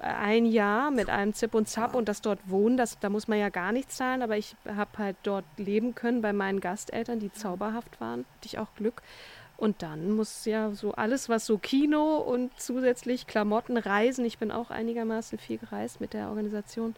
Ein 0.00 0.46
Jahr 0.46 0.90
mit 0.90 1.10
einem 1.10 1.34
Zip 1.34 1.54
und 1.54 1.68
Zap 1.68 1.94
und 1.94 2.08
das 2.08 2.22
dort 2.22 2.40
wohnen, 2.48 2.78
das, 2.78 2.98
da 2.98 3.10
muss 3.10 3.28
man 3.28 3.38
ja 3.38 3.50
gar 3.50 3.72
nichts 3.72 3.96
zahlen, 3.96 4.22
aber 4.22 4.38
ich 4.38 4.56
habe 4.66 4.90
halt 4.96 5.16
dort 5.22 5.44
leben 5.58 5.94
können 5.94 6.22
bei 6.22 6.32
meinen 6.32 6.60
Gasteltern, 6.60 7.20
die 7.20 7.30
zauberhaft 7.30 8.00
waren. 8.00 8.20
Hatte 8.36 8.46
ich 8.46 8.58
auch 8.58 8.74
Glück. 8.74 9.02
Und 9.58 9.82
dann 9.82 10.10
muss 10.10 10.44
ja 10.44 10.72
so 10.72 10.92
alles, 10.92 11.28
was 11.28 11.46
so 11.46 11.56
Kino 11.56 12.16
und 12.16 12.50
zusätzlich 12.58 13.26
Klamotten, 13.28 13.76
Reisen, 13.76 14.24
ich 14.24 14.38
bin 14.38 14.50
auch 14.50 14.70
einigermaßen 14.70 15.38
viel 15.38 15.58
gereist 15.58 16.00
mit 16.00 16.14
der 16.14 16.30
Organisation, 16.30 16.96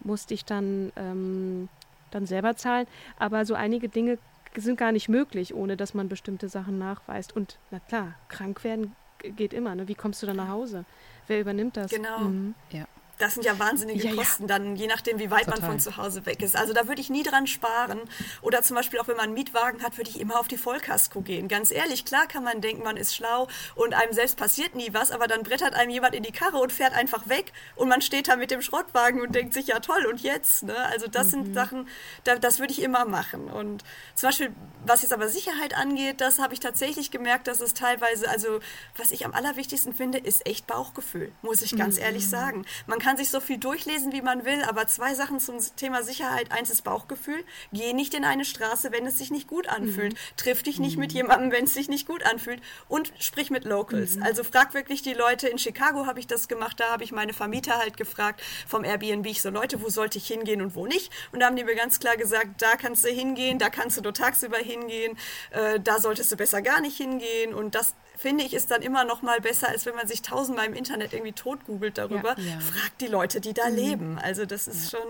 musste 0.00 0.34
ich 0.34 0.44
dann, 0.44 0.92
ähm, 0.96 1.70
dann 2.10 2.26
selber 2.26 2.54
zahlen. 2.56 2.86
Aber 3.18 3.46
so 3.46 3.54
einige 3.54 3.88
Dinge 3.88 4.18
sind 4.54 4.78
gar 4.78 4.92
nicht 4.92 5.08
möglich, 5.08 5.54
ohne 5.54 5.76
dass 5.76 5.94
man 5.94 6.08
bestimmte 6.08 6.48
Sachen 6.48 6.78
nachweist. 6.78 7.34
Und 7.34 7.58
na 7.70 7.78
klar, 7.80 8.14
krank 8.28 8.64
werden 8.64 8.94
geht 9.22 9.54
immer. 9.54 9.74
Ne? 9.74 9.88
Wie 9.88 9.94
kommst 9.94 10.22
du 10.22 10.26
dann 10.26 10.36
nach 10.36 10.48
Hause? 10.48 10.84
Wer 11.26 11.40
übernimmt 11.40 11.76
das? 11.76 11.90
Genau. 11.90 12.18
Mhm. 12.20 12.54
Ja 12.70 12.86
das 13.22 13.34
sind 13.34 13.44
ja 13.44 13.56
wahnsinnige 13.58 14.08
ja, 14.08 14.14
Kosten 14.16 14.48
ja. 14.48 14.58
dann, 14.58 14.74
je 14.74 14.88
nachdem, 14.88 15.20
wie 15.20 15.30
weit 15.30 15.44
Total. 15.44 15.60
man 15.60 15.70
von 15.70 15.80
zu 15.80 15.96
Hause 15.96 16.26
weg 16.26 16.42
ist. 16.42 16.56
Also 16.56 16.72
da 16.72 16.88
würde 16.88 17.00
ich 17.00 17.08
nie 17.08 17.22
dran 17.22 17.46
sparen. 17.46 18.00
Oder 18.40 18.62
zum 18.62 18.74
Beispiel 18.74 18.98
auch, 18.98 19.06
wenn 19.06 19.16
man 19.16 19.26
einen 19.26 19.34
Mietwagen 19.34 19.82
hat, 19.82 19.96
würde 19.96 20.10
ich 20.10 20.18
immer 20.18 20.40
auf 20.40 20.48
die 20.48 20.58
Vollkasko 20.58 21.20
gehen. 21.20 21.46
Ganz 21.46 21.70
ehrlich, 21.70 22.04
klar 22.04 22.26
kann 22.26 22.42
man 22.42 22.60
denken, 22.60 22.82
man 22.82 22.96
ist 22.96 23.14
schlau 23.14 23.46
und 23.76 23.94
einem 23.94 24.12
selbst 24.12 24.36
passiert 24.36 24.74
nie 24.74 24.92
was, 24.92 25.12
aber 25.12 25.28
dann 25.28 25.44
brettert 25.44 25.74
einem 25.74 25.90
jemand 25.90 26.16
in 26.16 26.24
die 26.24 26.32
Karre 26.32 26.58
und 26.58 26.72
fährt 26.72 26.94
einfach 26.94 27.28
weg 27.28 27.52
und 27.76 27.88
man 27.88 28.02
steht 28.02 28.26
da 28.26 28.34
mit 28.34 28.50
dem 28.50 28.60
Schrottwagen 28.60 29.20
und 29.20 29.34
denkt 29.34 29.54
sich, 29.54 29.68
ja 29.68 29.78
toll, 29.78 30.04
und 30.06 30.20
jetzt? 30.20 30.64
Ne? 30.64 30.76
Also 30.86 31.06
das 31.06 31.26
mhm. 31.26 31.30
sind 31.30 31.54
Sachen, 31.54 31.88
da, 32.24 32.36
das 32.36 32.58
würde 32.58 32.72
ich 32.72 32.82
immer 32.82 33.04
machen. 33.04 33.48
Und 33.48 33.84
zum 34.16 34.30
Beispiel, 34.30 34.52
was 34.84 35.02
jetzt 35.02 35.12
aber 35.12 35.28
Sicherheit 35.28 35.76
angeht, 35.76 36.20
das 36.20 36.40
habe 36.40 36.54
ich 36.54 36.60
tatsächlich 36.60 37.12
gemerkt, 37.12 37.46
dass 37.46 37.60
es 37.60 37.72
teilweise, 37.72 38.28
also 38.28 38.58
was 38.96 39.12
ich 39.12 39.24
am 39.24 39.32
allerwichtigsten 39.32 39.94
finde, 39.94 40.18
ist 40.18 40.44
echt 40.44 40.66
Bauchgefühl, 40.66 41.30
muss 41.42 41.62
ich 41.62 41.76
ganz 41.76 41.96
mhm. 41.98 42.02
ehrlich 42.02 42.28
sagen. 42.28 42.66
Man 42.86 42.98
kann 43.12 43.18
sich 43.18 43.28
so 43.28 43.40
viel 43.40 43.58
durchlesen, 43.58 44.10
wie 44.12 44.22
man 44.22 44.46
will, 44.46 44.62
aber 44.62 44.86
zwei 44.86 45.12
Sachen 45.12 45.38
zum 45.38 45.58
Thema 45.76 46.02
Sicherheit. 46.02 46.50
Eins 46.50 46.70
ist 46.70 46.82
Bauchgefühl. 46.82 47.44
Geh 47.70 47.92
nicht 47.92 48.14
in 48.14 48.24
eine 48.24 48.46
Straße, 48.46 48.90
wenn 48.90 49.04
es 49.04 49.18
sich 49.18 49.30
nicht 49.30 49.48
gut 49.48 49.68
anfühlt. 49.68 50.14
Mhm. 50.14 50.36
Triff 50.38 50.62
dich 50.62 50.78
nicht 50.78 50.96
mhm. 50.96 51.00
mit 51.02 51.12
jemandem, 51.12 51.52
wenn 51.52 51.64
es 51.64 51.74
sich 51.74 51.90
nicht 51.90 52.06
gut 52.08 52.24
anfühlt. 52.24 52.62
Und 52.88 53.12
sprich 53.18 53.50
mit 53.50 53.66
Locals. 53.66 54.16
Mhm. 54.16 54.22
Also 54.22 54.44
frag 54.44 54.72
wirklich 54.72 55.02
die 55.02 55.12
Leute. 55.12 55.46
In 55.46 55.58
Chicago 55.58 56.06
habe 56.06 56.20
ich 56.20 56.26
das 56.26 56.48
gemacht. 56.48 56.80
Da 56.80 56.90
habe 56.90 57.04
ich 57.04 57.12
meine 57.12 57.34
Vermieter 57.34 57.76
halt 57.76 57.98
gefragt 57.98 58.40
vom 58.66 58.82
Airbnb. 58.82 59.26
Ich 59.26 59.42
so, 59.42 59.50
Leute, 59.50 59.82
wo 59.82 59.90
sollte 59.90 60.16
ich 60.16 60.26
hingehen 60.26 60.62
und 60.62 60.74
wo 60.74 60.86
nicht? 60.86 61.12
Und 61.32 61.40
da 61.40 61.48
haben 61.48 61.56
die 61.56 61.64
mir 61.64 61.76
ganz 61.76 62.00
klar 62.00 62.16
gesagt, 62.16 62.62
da 62.62 62.76
kannst 62.76 63.04
du 63.04 63.10
hingehen, 63.10 63.58
da 63.58 63.68
kannst 63.68 63.98
du 63.98 64.00
nur 64.00 64.14
tagsüber 64.14 64.56
hingehen, 64.56 65.18
äh, 65.50 65.78
da 65.80 65.98
solltest 65.98 66.32
du 66.32 66.36
besser 66.36 66.62
gar 66.62 66.80
nicht 66.80 66.96
hingehen. 66.96 67.52
Und 67.52 67.74
das 67.74 67.94
finde 68.16 68.44
ich, 68.44 68.54
ist 68.54 68.70
dann 68.70 68.82
immer 68.82 69.04
noch 69.04 69.22
mal 69.22 69.40
besser, 69.40 69.68
als 69.68 69.86
wenn 69.86 69.94
man 69.94 70.06
sich 70.06 70.22
tausendmal 70.22 70.66
im 70.66 70.74
Internet 70.74 71.12
irgendwie 71.12 71.32
tot 71.32 71.64
googelt 71.66 71.98
darüber. 71.98 72.34
Ja, 72.38 72.54
ja. 72.54 72.60
Fragt 72.60 73.00
die 73.00 73.06
Leute, 73.06 73.40
die 73.40 73.52
da 73.52 73.68
mhm. 73.68 73.74
leben. 73.76 74.18
Also 74.18 74.46
das 74.46 74.68
ist 74.68 74.92
ja. 74.92 74.98
schon, 74.98 75.08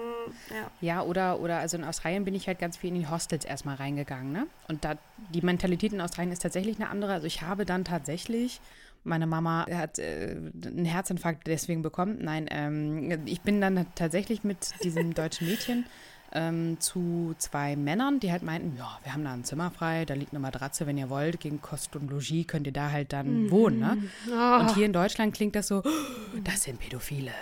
ja. 0.50 0.70
Ja, 0.80 1.02
oder, 1.02 1.40
oder 1.40 1.58
also 1.58 1.76
in 1.76 1.84
Australien 1.84 2.24
bin 2.24 2.34
ich 2.34 2.46
halt 2.46 2.58
ganz 2.58 2.76
viel 2.76 2.88
in 2.88 3.00
die 3.00 3.08
Hostels 3.08 3.44
erstmal 3.44 3.76
reingegangen. 3.76 4.32
Ne? 4.32 4.46
Und 4.68 4.84
da, 4.84 4.94
die 5.34 5.42
Mentalität 5.42 5.92
in 5.92 6.00
Australien 6.00 6.32
ist 6.32 6.42
tatsächlich 6.42 6.76
eine 6.76 6.88
andere. 6.88 7.12
Also 7.12 7.26
ich 7.26 7.42
habe 7.42 7.64
dann 7.64 7.84
tatsächlich 7.84 8.60
meine 9.04 9.26
Mama 9.26 9.66
hat 9.68 9.98
äh, 9.98 10.36
einen 10.64 10.84
Herzinfarkt 10.84 11.46
deswegen 11.46 11.82
bekommen. 11.82 12.18
Nein, 12.20 12.46
ähm, 12.50 13.26
ich 13.26 13.40
bin 13.40 13.60
dann 13.60 13.86
tatsächlich 13.94 14.44
mit 14.44 14.58
diesem 14.84 15.12
deutschen 15.14 15.48
Mädchen 15.48 15.86
ähm, 16.34 16.78
zu 16.80 17.34
zwei 17.38 17.76
Männern, 17.76 18.20
die 18.20 18.32
halt 18.32 18.42
meinten, 18.42 18.76
ja, 18.76 18.98
wir 19.02 19.12
haben 19.12 19.24
da 19.24 19.32
ein 19.32 19.44
Zimmer 19.44 19.70
frei, 19.70 20.04
da 20.04 20.14
liegt 20.14 20.32
eine 20.32 20.40
Matratze, 20.40 20.86
wenn 20.86 20.96
ihr 20.96 21.10
wollt, 21.10 21.40
gegen 21.40 21.60
Kost 21.60 21.94
und 21.96 22.10
Logis 22.10 22.46
könnt 22.46 22.66
ihr 22.66 22.72
da 22.72 22.90
halt 22.90 23.12
dann 23.12 23.44
mhm. 23.44 23.50
wohnen. 23.50 23.78
Ne? 23.80 23.98
Oh. 24.30 24.60
Und 24.60 24.74
hier 24.74 24.86
in 24.86 24.92
Deutschland 24.92 25.34
klingt 25.34 25.54
das 25.54 25.68
so, 25.68 25.82
oh, 25.84 26.38
das 26.42 26.62
sind 26.62 26.80
Pädophile. 26.80 27.32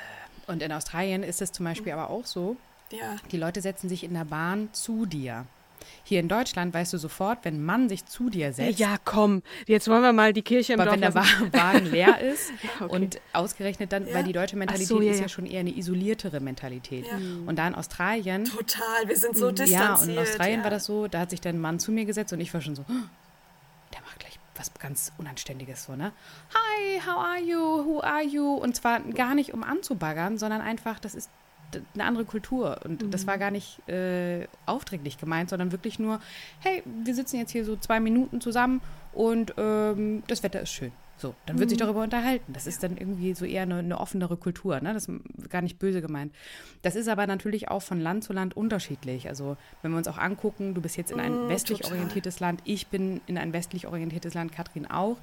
Und 0.47 0.63
in 0.63 0.73
Australien 0.73 1.23
ist 1.23 1.41
es 1.41 1.53
zum 1.53 1.65
Beispiel 1.65 1.93
aber 1.93 2.11
auch 2.11 2.27
so, 2.27 2.57
ja. 2.91 3.17
die 3.31 3.37
Leute 3.37 3.61
setzen 3.61 3.89
sich 3.89 4.03
in 4.03 4.15
der 4.15 4.25
Bahn 4.25 4.69
zu 4.73 5.07
dir. 5.07 5.47
Hier 6.05 6.21
in 6.21 6.29
Deutschland 6.29 6.75
weißt 6.75 6.93
du 6.93 6.99
sofort, 6.99 7.45
wenn 7.45 7.57
ein 7.57 7.65
Mann 7.65 7.89
sich 7.89 8.05
zu 8.07 8.31
dir 8.31 8.53
setzt. 8.53 8.79
Ja, 8.79 8.97
komm, 9.05 9.43
jetzt 9.67 9.89
wollen 9.89 10.03
wir 10.03 10.13
mal 10.13 10.33
die 10.33 10.43
Kirche 10.43 10.73
im 10.75 10.81
aber 10.81 10.97
Dorf 10.97 11.01
wenn 11.01 11.13
der 11.13 11.53
Wagen 11.53 11.87
leer 11.91 12.21
ist 12.21 12.53
okay. 12.81 12.93
und 12.93 13.21
ausgerechnet 13.33 13.93
dann, 13.93 14.07
ja. 14.07 14.15
weil 14.15 14.25
die 14.25 14.33
deutsche 14.33 14.57
Mentalität 14.57 14.89
so, 14.89 15.01
ja, 15.01 15.13
ist 15.13 15.21
ja 15.21 15.29
schon 15.29 15.47
eher 15.47 15.61
eine 15.61 15.77
isoliertere 15.77 16.41
Mentalität. 16.41 17.07
Ja. 17.07 17.17
Und 17.47 17.57
da 17.57 17.69
in 17.69 17.75
Australien. 17.75 18.45
Total, 18.45 19.07
wir 19.07 19.17
sind 19.17 19.37
so 19.37 19.51
distanziert. 19.51 19.81
Ja, 19.81 19.95
und 19.95 20.09
in 20.09 20.19
Australien 20.19 20.63
war 20.63 20.71
das 20.71 20.85
so, 20.85 21.09
da 21.09 21.21
hat 21.21 21.31
sich 21.31 21.41
dann 21.41 21.57
ein 21.57 21.61
Mann 21.61 21.79
zu 21.79 21.93
mir 21.93 22.05
gesetzt 22.05 22.33
und 22.33 22.41
ich 22.41 22.53
war 22.53 22.61
schon 22.61 22.77
so, 22.77 22.83
oh, 22.83 22.93
der 23.95 24.01
macht 24.03 24.19
gleich 24.19 24.39
was 24.57 24.73
ganz 24.75 25.13
Unanständiges 25.19 25.85
so, 25.85 25.97
ne? 25.97 26.13
Hi, 26.55 27.01
how 27.01 27.17
are 27.17 27.41
you? 27.41 27.59
Who 27.59 28.01
are 28.01 28.23
you? 28.23 28.55
Und 28.55 28.77
zwar 28.77 29.01
gar 29.01 29.35
nicht, 29.35 29.55
um 29.55 29.63
anzubaggern, 29.63 30.39
sondern 30.39 30.61
einfach, 30.61 30.99
das 30.99 31.15
ist 31.15 31.31
eine 31.95 32.05
andere 32.05 32.25
Kultur. 32.25 32.81
Und 32.85 33.03
mhm. 33.03 33.11
das 33.11 33.27
war 33.27 33.39
gar 33.39 33.51
nicht 33.51 33.87
äh, 33.89 34.47
aufdringlich 34.67 35.19
gemeint, 35.19 35.51
sondern 35.51 35.73
wirklich 35.73 35.99
nur, 35.99 36.21
hey, 36.61 36.83
wir 37.05 37.15
sitzen 37.15 37.37
jetzt 37.37 37.53
hier 37.53 37.65
so 37.65 37.77
zwei 37.77 38.01
Minuten 38.01 38.41
zusammen 38.41 38.81
und 39.13 39.55
ähm, 39.57 40.23
das 40.27 40.43
Wetter 40.43 40.61
ist 40.61 40.73
schön. 40.73 40.93
So, 41.21 41.35
dann 41.45 41.59
wird 41.59 41.67
mhm. 41.67 41.71
sich 41.71 41.79
darüber 41.79 42.03
unterhalten. 42.03 42.51
Das 42.55 42.67
ist 42.67 42.83
dann 42.83 42.97
irgendwie 42.97 43.35
so 43.35 43.45
eher 43.45 43.63
eine, 43.63 43.81
eine, 43.81 44.01
offenere 44.01 44.39
Kultur, 44.39 44.81
ne? 44.81 44.95
Das 44.95 45.07
ist 45.07 45.21
gar 45.51 45.61
nicht 45.61 45.79
böse 45.79 46.01
gemeint. 46.01 46.35
Das 46.81 46.97
ist 46.97 47.09
aber 47.09 47.27
natürlich 47.27 47.69
auch 47.69 47.83
von 47.83 48.01
Land 48.01 48.25
zu 48.25 48.33
Land 48.33 48.57
unterschiedlich. 48.57 49.29
Also, 49.29 49.59
wenn 49.83 49.91
wir 49.91 49.99
uns 49.99 50.09
auch 50.09 50.17
angucken, 50.17 50.73
du 50.73 50.81
bist 50.81 50.97
jetzt 50.97 51.11
in 51.11 51.21
ein 51.21 51.47
mm, 51.47 51.49
westlich 51.51 51.81
total. 51.81 51.99
orientiertes 51.99 52.41
Land, 52.41 52.63
ich 52.65 52.87
bin 52.87 53.21
in 53.27 53.37
ein 53.37 53.53
westlich 53.53 53.87
orientiertes 53.87 54.33
Land, 54.33 54.53
Katrin 54.53 54.91
auch. 54.91 55.19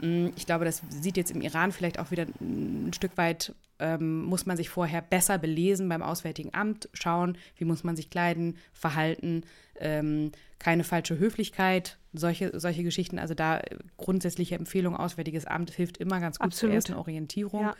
Mm, 0.00 0.28
ich 0.36 0.46
glaube, 0.46 0.64
das 0.64 0.82
sieht 0.88 1.16
jetzt 1.16 1.30
im 1.30 1.40
Iran 1.40 1.72
vielleicht 1.72 1.98
auch 1.98 2.10
wieder 2.10 2.26
ein 2.40 2.92
Stück 2.94 3.16
weit, 3.16 3.54
ähm, 3.78 4.22
muss 4.24 4.46
man 4.46 4.56
sich 4.56 4.68
vorher 4.68 5.02
besser 5.02 5.38
belesen 5.38 5.88
beim 5.88 6.02
Auswärtigen 6.02 6.54
Amt, 6.54 6.88
schauen, 6.92 7.36
wie 7.56 7.64
muss 7.64 7.84
man 7.84 7.96
sich 7.96 8.10
kleiden, 8.10 8.56
verhalten, 8.72 9.42
ähm, 9.78 10.32
keine 10.58 10.84
falsche 10.84 11.18
Höflichkeit, 11.18 11.98
solche, 12.12 12.58
solche 12.58 12.82
Geschichten. 12.82 13.18
Also 13.18 13.34
da 13.34 13.60
grundsätzliche 13.96 14.54
Empfehlung, 14.54 14.96
Auswärtiges 14.96 15.44
Amt 15.44 15.70
hilft 15.70 15.98
immer 15.98 16.20
ganz 16.20 16.38
gut 16.38 16.46
Absolut. 16.46 16.70
zur 16.70 16.74
ersten 16.74 16.94
Orientierung 16.94 17.62
ja. 17.62 17.76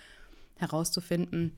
herauszufinden, 0.56 1.56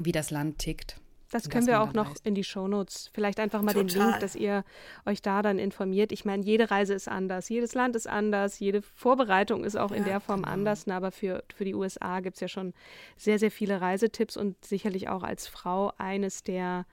wie 0.00 0.12
das 0.12 0.30
Land 0.30 0.58
tickt. 0.58 1.01
Das 1.32 1.48
können 1.48 1.66
wir 1.66 1.80
auch 1.80 1.94
noch 1.94 2.10
weiß. 2.10 2.20
in 2.24 2.34
die 2.34 2.44
Shownotes. 2.44 3.10
Vielleicht 3.14 3.40
einfach 3.40 3.62
mal 3.62 3.72
Total. 3.72 3.88
den 3.88 3.98
Link, 3.98 4.20
dass 4.20 4.36
ihr 4.36 4.64
euch 5.06 5.22
da 5.22 5.40
dann 5.40 5.58
informiert. 5.58 6.12
Ich 6.12 6.24
meine, 6.24 6.44
jede 6.44 6.70
Reise 6.70 6.92
ist 6.92 7.08
anders, 7.08 7.48
jedes 7.48 7.74
Land 7.74 7.96
ist 7.96 8.06
anders, 8.06 8.58
jede 8.58 8.82
Vorbereitung 8.82 9.64
ist 9.64 9.76
auch 9.76 9.90
ja, 9.90 9.96
in 9.96 10.04
der 10.04 10.20
Form 10.20 10.42
genau. 10.42 10.52
anders. 10.52 10.86
aber 10.88 11.10
für, 11.10 11.42
für 11.54 11.64
die 11.64 11.74
USA 11.74 12.20
gibt 12.20 12.36
es 12.36 12.40
ja 12.40 12.48
schon 12.48 12.74
sehr, 13.16 13.38
sehr 13.38 13.50
viele 13.50 13.80
Reisetipps 13.80 14.36
und 14.36 14.62
sicherlich 14.62 15.08
auch 15.08 15.22
als 15.22 15.48
Frau 15.48 15.92
eines 15.96 16.44
der 16.44 16.84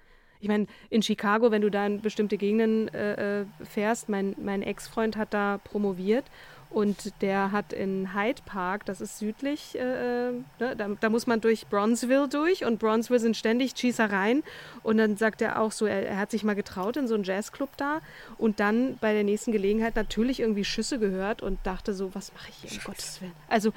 ich 0.41 0.47
meine, 0.47 0.67
in 0.89 1.01
Chicago, 1.01 1.51
wenn 1.51 1.61
du 1.61 1.69
da 1.69 1.85
in 1.85 1.99
bestimmte 1.99 2.37
Gegenden 2.37 2.87
äh, 2.93 3.41
äh 3.41 3.45
fährst, 3.61 4.07
mein, 4.07 4.37
mein 4.41 4.61
Ex-Freund 4.61 5.17
hat 5.17 5.33
da 5.33 5.59
promoviert 5.65 6.23
und 6.69 7.21
der 7.21 7.51
hat 7.51 7.73
in 7.73 8.13
Hyde 8.13 8.41
Park, 8.45 8.85
das 8.85 9.01
ist 9.01 9.17
südlich, 9.17 9.75
äh, 9.75 10.29
äh, 10.29 10.31
ne, 10.59 10.75
da, 10.77 10.87
da, 10.99 11.09
muss 11.09 11.25
man 11.25 11.41
durch 11.41 11.65
Bronzeville 11.67 12.27
durch 12.27 12.63
und 12.63 12.77
Bronzeville 12.77 13.19
sind 13.19 13.35
ständig 13.35 13.73
Schießereien. 13.75 14.43
Und 14.83 14.97
dann 14.97 15.17
sagt 15.17 15.41
er 15.41 15.59
auch 15.59 15.71
so, 15.71 15.87
er, 15.87 16.07
er, 16.07 16.17
hat 16.17 16.29
sich 16.29 16.43
mal 16.43 16.55
getraut 16.55 16.95
in 16.95 17.07
so 17.07 17.15
einen 17.15 17.23
Jazzclub 17.23 17.75
da 17.77 18.01
und 18.37 18.59
dann 18.59 18.97
bei 19.01 19.13
der 19.13 19.23
nächsten 19.23 19.51
Gelegenheit 19.51 19.95
natürlich 19.95 20.41
irgendwie 20.41 20.63
Schüsse 20.63 20.99
gehört 20.99 21.41
und 21.41 21.59
dachte 21.63 21.93
so, 21.95 22.13
was 22.13 22.33
mache 22.33 22.49
ich 22.49 22.69
hier, 22.69 22.79
um 22.79 22.85
Gottes 22.85 23.19
Willen. 23.21 23.33
Also 23.47 23.73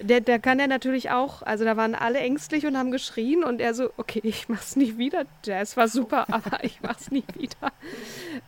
der, 0.00 0.20
der 0.20 0.38
kann 0.38 0.58
er 0.58 0.66
natürlich 0.66 1.10
auch, 1.10 1.42
also 1.42 1.64
da 1.64 1.76
waren 1.76 1.94
alle 1.94 2.18
ängstlich 2.18 2.66
und 2.66 2.76
haben 2.76 2.90
geschrien 2.90 3.44
und 3.44 3.60
er 3.60 3.74
so, 3.74 3.90
okay, 3.96 4.20
ich 4.22 4.48
mach's 4.48 4.76
nie 4.76 4.98
wieder. 4.98 5.24
Jazz 5.44 5.76
war 5.76 5.88
super, 5.88 6.26
aber 6.32 6.64
ich 6.64 6.80
mach's 6.82 7.10
nie 7.10 7.24
wieder. 7.34 7.72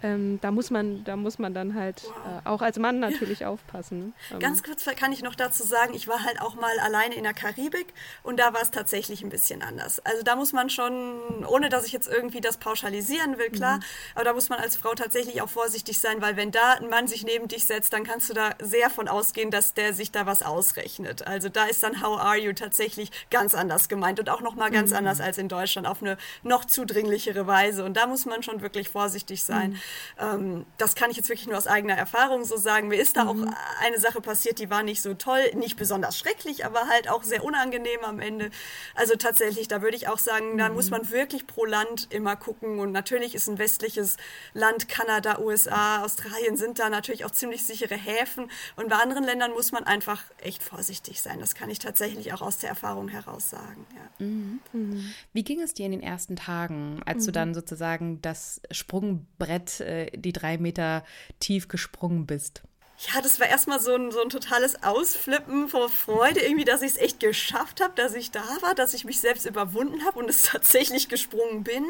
Ähm, 0.03 0.38
da 0.40 0.51
muss 0.51 0.70
man, 0.70 1.05
da 1.05 1.16
muss 1.16 1.38
man 1.38 1.55
dann 1.55 1.75
halt 1.75 2.05
äh, 2.05 2.49
auch 2.49 2.62
als 2.62 2.79
Mann 2.79 3.01
natürlich 3.01 3.44
aufpassen. 3.47 4.14
Ähm. 4.33 4.38
Ganz 4.38 4.62
kurz 4.62 4.85
kann 4.97 5.12
ich 5.12 5.23
noch 5.23 5.35
dazu 5.35 5.64
sagen, 5.64 5.94
ich 5.94 6.09
war 6.09 6.25
halt 6.25 6.40
auch 6.40 6.55
mal 6.55 6.79
alleine 6.81 7.14
in 7.14 7.25
der 7.25 7.35
Karibik 7.35 7.92
und 8.23 8.38
da 8.38 8.53
war 8.53 8.62
es 8.62 8.70
tatsächlich 8.70 9.23
ein 9.23 9.31
bisschen 9.31 9.62
anders. 9.62 10.01
Also 10.01 10.23
da 10.23 10.37
muss 10.37 10.53
man 10.53 10.70
schon, 10.70 11.44
ohne 11.47 11.68
dass 11.68 11.87
ich 11.87 11.92
jetzt 11.92 12.09
irgendwie 12.09 12.40
das 12.40 12.59
pauschalisieren 12.59 13.38
will, 13.38 13.51
klar, 13.51 13.77
mhm. 13.77 13.83
aber 14.14 14.25
da 14.25 14.33
muss 14.33 14.49
man 14.49 14.59
als 14.59 14.77
Frau 14.77 14.94
tatsächlich 14.94 15.42
auch 15.42 15.49
vorsichtig 15.49 15.99
sein, 15.99 16.20
weil 16.20 16.37
wenn 16.37 16.51
da 16.51 16.75
ein 16.75 16.88
Mann 16.88 17.07
sich 17.07 17.25
neben 17.25 17.49
dich 17.49 17.66
setzt, 17.66 17.92
dann 17.92 18.05
kannst 18.05 18.29
du 18.31 18.35
da 18.35 18.51
sehr 18.61 18.90
von 18.90 19.09
ausgehen, 19.09 19.51
dass 19.51 19.75
der 19.75 19.94
sich 19.94 20.12
da 20.12 20.27
was 20.27 20.42
ausrechnet. 20.42 21.23
Also 21.26 21.48
da 21.48 21.64
ist 21.64 21.82
dann 21.82 22.02
How 22.02 22.18
are 22.18 22.38
you 22.38 22.52
tatsächlich 22.52 23.10
ganz 23.30 23.54
anders 23.54 23.88
gemeint 23.88 24.20
und 24.20 24.30
auch 24.30 24.40
nochmal 24.40 24.70
ganz 24.70 24.90
mhm. 24.90 24.98
anders 24.98 25.20
als 25.20 25.38
in 25.38 25.48
Deutschland 25.48 25.87
auf 25.87 26.02
eine 26.02 26.16
noch 26.42 26.64
zudringlichere 26.64 27.46
Weise. 27.46 27.84
Und 27.84 27.96
da 27.96 28.06
muss 28.06 28.26
man 28.26 28.42
schon 28.42 28.60
wirklich 28.60 28.88
vorsichtig 28.88 29.44
sein. 29.44 29.72
Mhm. 29.72 29.78
Ähm, 30.18 30.66
das 30.78 30.94
kann 30.94 31.10
ich 31.10 31.16
jetzt 31.16 31.28
wirklich 31.28 31.46
nur 31.46 31.56
aus 31.56 31.66
eigener 31.66 31.94
Erfahrung 31.94 32.44
so 32.44 32.56
sagen. 32.56 32.88
Mir 32.88 33.00
ist 33.00 33.16
da 33.16 33.24
mhm. 33.24 33.48
auch 33.48 33.54
eine 33.80 33.98
Sache 33.98 34.20
passiert, 34.20 34.58
die 34.58 34.70
war 34.70 34.82
nicht 34.82 35.02
so 35.02 35.14
toll, 35.14 35.42
nicht 35.54 35.76
besonders 35.76 36.18
schrecklich, 36.18 36.64
aber 36.64 36.88
halt 36.88 37.08
auch 37.08 37.22
sehr 37.22 37.44
unangenehm 37.44 38.00
am 38.04 38.20
Ende. 38.20 38.50
Also 38.94 39.16
tatsächlich, 39.16 39.68
da 39.68 39.82
würde 39.82 39.96
ich 39.96 40.08
auch 40.08 40.18
sagen, 40.18 40.58
da 40.58 40.68
muss 40.68 40.87
mhm. 40.87 40.98
man 40.98 41.10
wirklich 41.10 41.46
pro 41.46 41.64
Land 41.64 42.08
immer 42.10 42.37
gucken. 42.37 42.78
Und 42.78 42.92
natürlich 42.92 43.34
ist 43.34 43.48
ein 43.48 43.58
westliches 43.58 44.16
Land, 44.52 44.88
Kanada, 44.88 45.38
USA, 45.38 46.02
Australien 46.02 46.56
sind 46.56 46.78
da 46.78 46.88
natürlich 46.88 47.24
auch 47.24 47.30
ziemlich 47.30 47.64
sichere 47.64 47.96
Häfen. 47.96 48.50
Und 48.76 48.88
bei 48.88 48.96
anderen 48.96 49.24
Ländern 49.24 49.52
muss 49.52 49.72
man 49.72 49.84
einfach 49.84 50.22
echt 50.38 50.62
vorsichtig 50.62 51.13
sein. 51.22 51.40
Das 51.40 51.55
kann 51.55 51.70
ich 51.70 51.79
tatsächlich 51.79 52.33
auch 52.33 52.42
aus 52.42 52.59
der 52.59 52.70
Erfahrung 52.70 53.09
heraus 53.09 53.50
sagen. 53.50 53.87
Ja. 53.94 54.27
Mhm. 54.27 54.61
Mhm. 54.72 55.14
Wie 55.33 55.44
ging 55.44 55.61
es 55.61 55.74
dir 55.74 55.87
in 55.87 55.92
den 55.92 56.03
ersten 56.03 56.37
Tagen, 56.37 57.00
als 57.05 57.22
mhm. 57.22 57.27
du 57.27 57.33
dann 57.33 57.55
sozusagen 57.55 58.22
das 58.22 58.61
Sprungbrett, 58.70 59.81
äh, 59.81 60.11
die 60.16 60.33
drei 60.33 60.59
Meter 60.59 61.05
tief 61.40 61.68
gesprungen 61.68 62.27
bist? 62.27 62.62
ja, 62.98 63.20
das 63.20 63.40
war 63.40 63.48
erstmal 63.48 63.81
so 63.81 63.94
ein, 63.94 64.12
so 64.12 64.22
ein 64.22 64.29
totales 64.29 64.83
Ausflippen 64.83 65.68
vor 65.68 65.88
Freude, 65.88 66.40
irgendwie, 66.40 66.64
dass 66.64 66.83
ich 66.83 66.92
es 66.92 66.96
echt 66.96 67.20
geschafft 67.20 67.81
habe, 67.81 67.92
dass 67.96 68.14
ich 68.14 68.31
da 68.31 68.44
war, 68.61 68.74
dass 68.74 68.94
ich 68.94 69.05
mich 69.05 69.20
selbst 69.20 69.46
überwunden 69.46 70.05
habe 70.05 70.18
und 70.18 70.31
es 70.31 70.42
tatsächlich 70.44 71.09
gesprungen 71.09 71.64
bin 71.64 71.85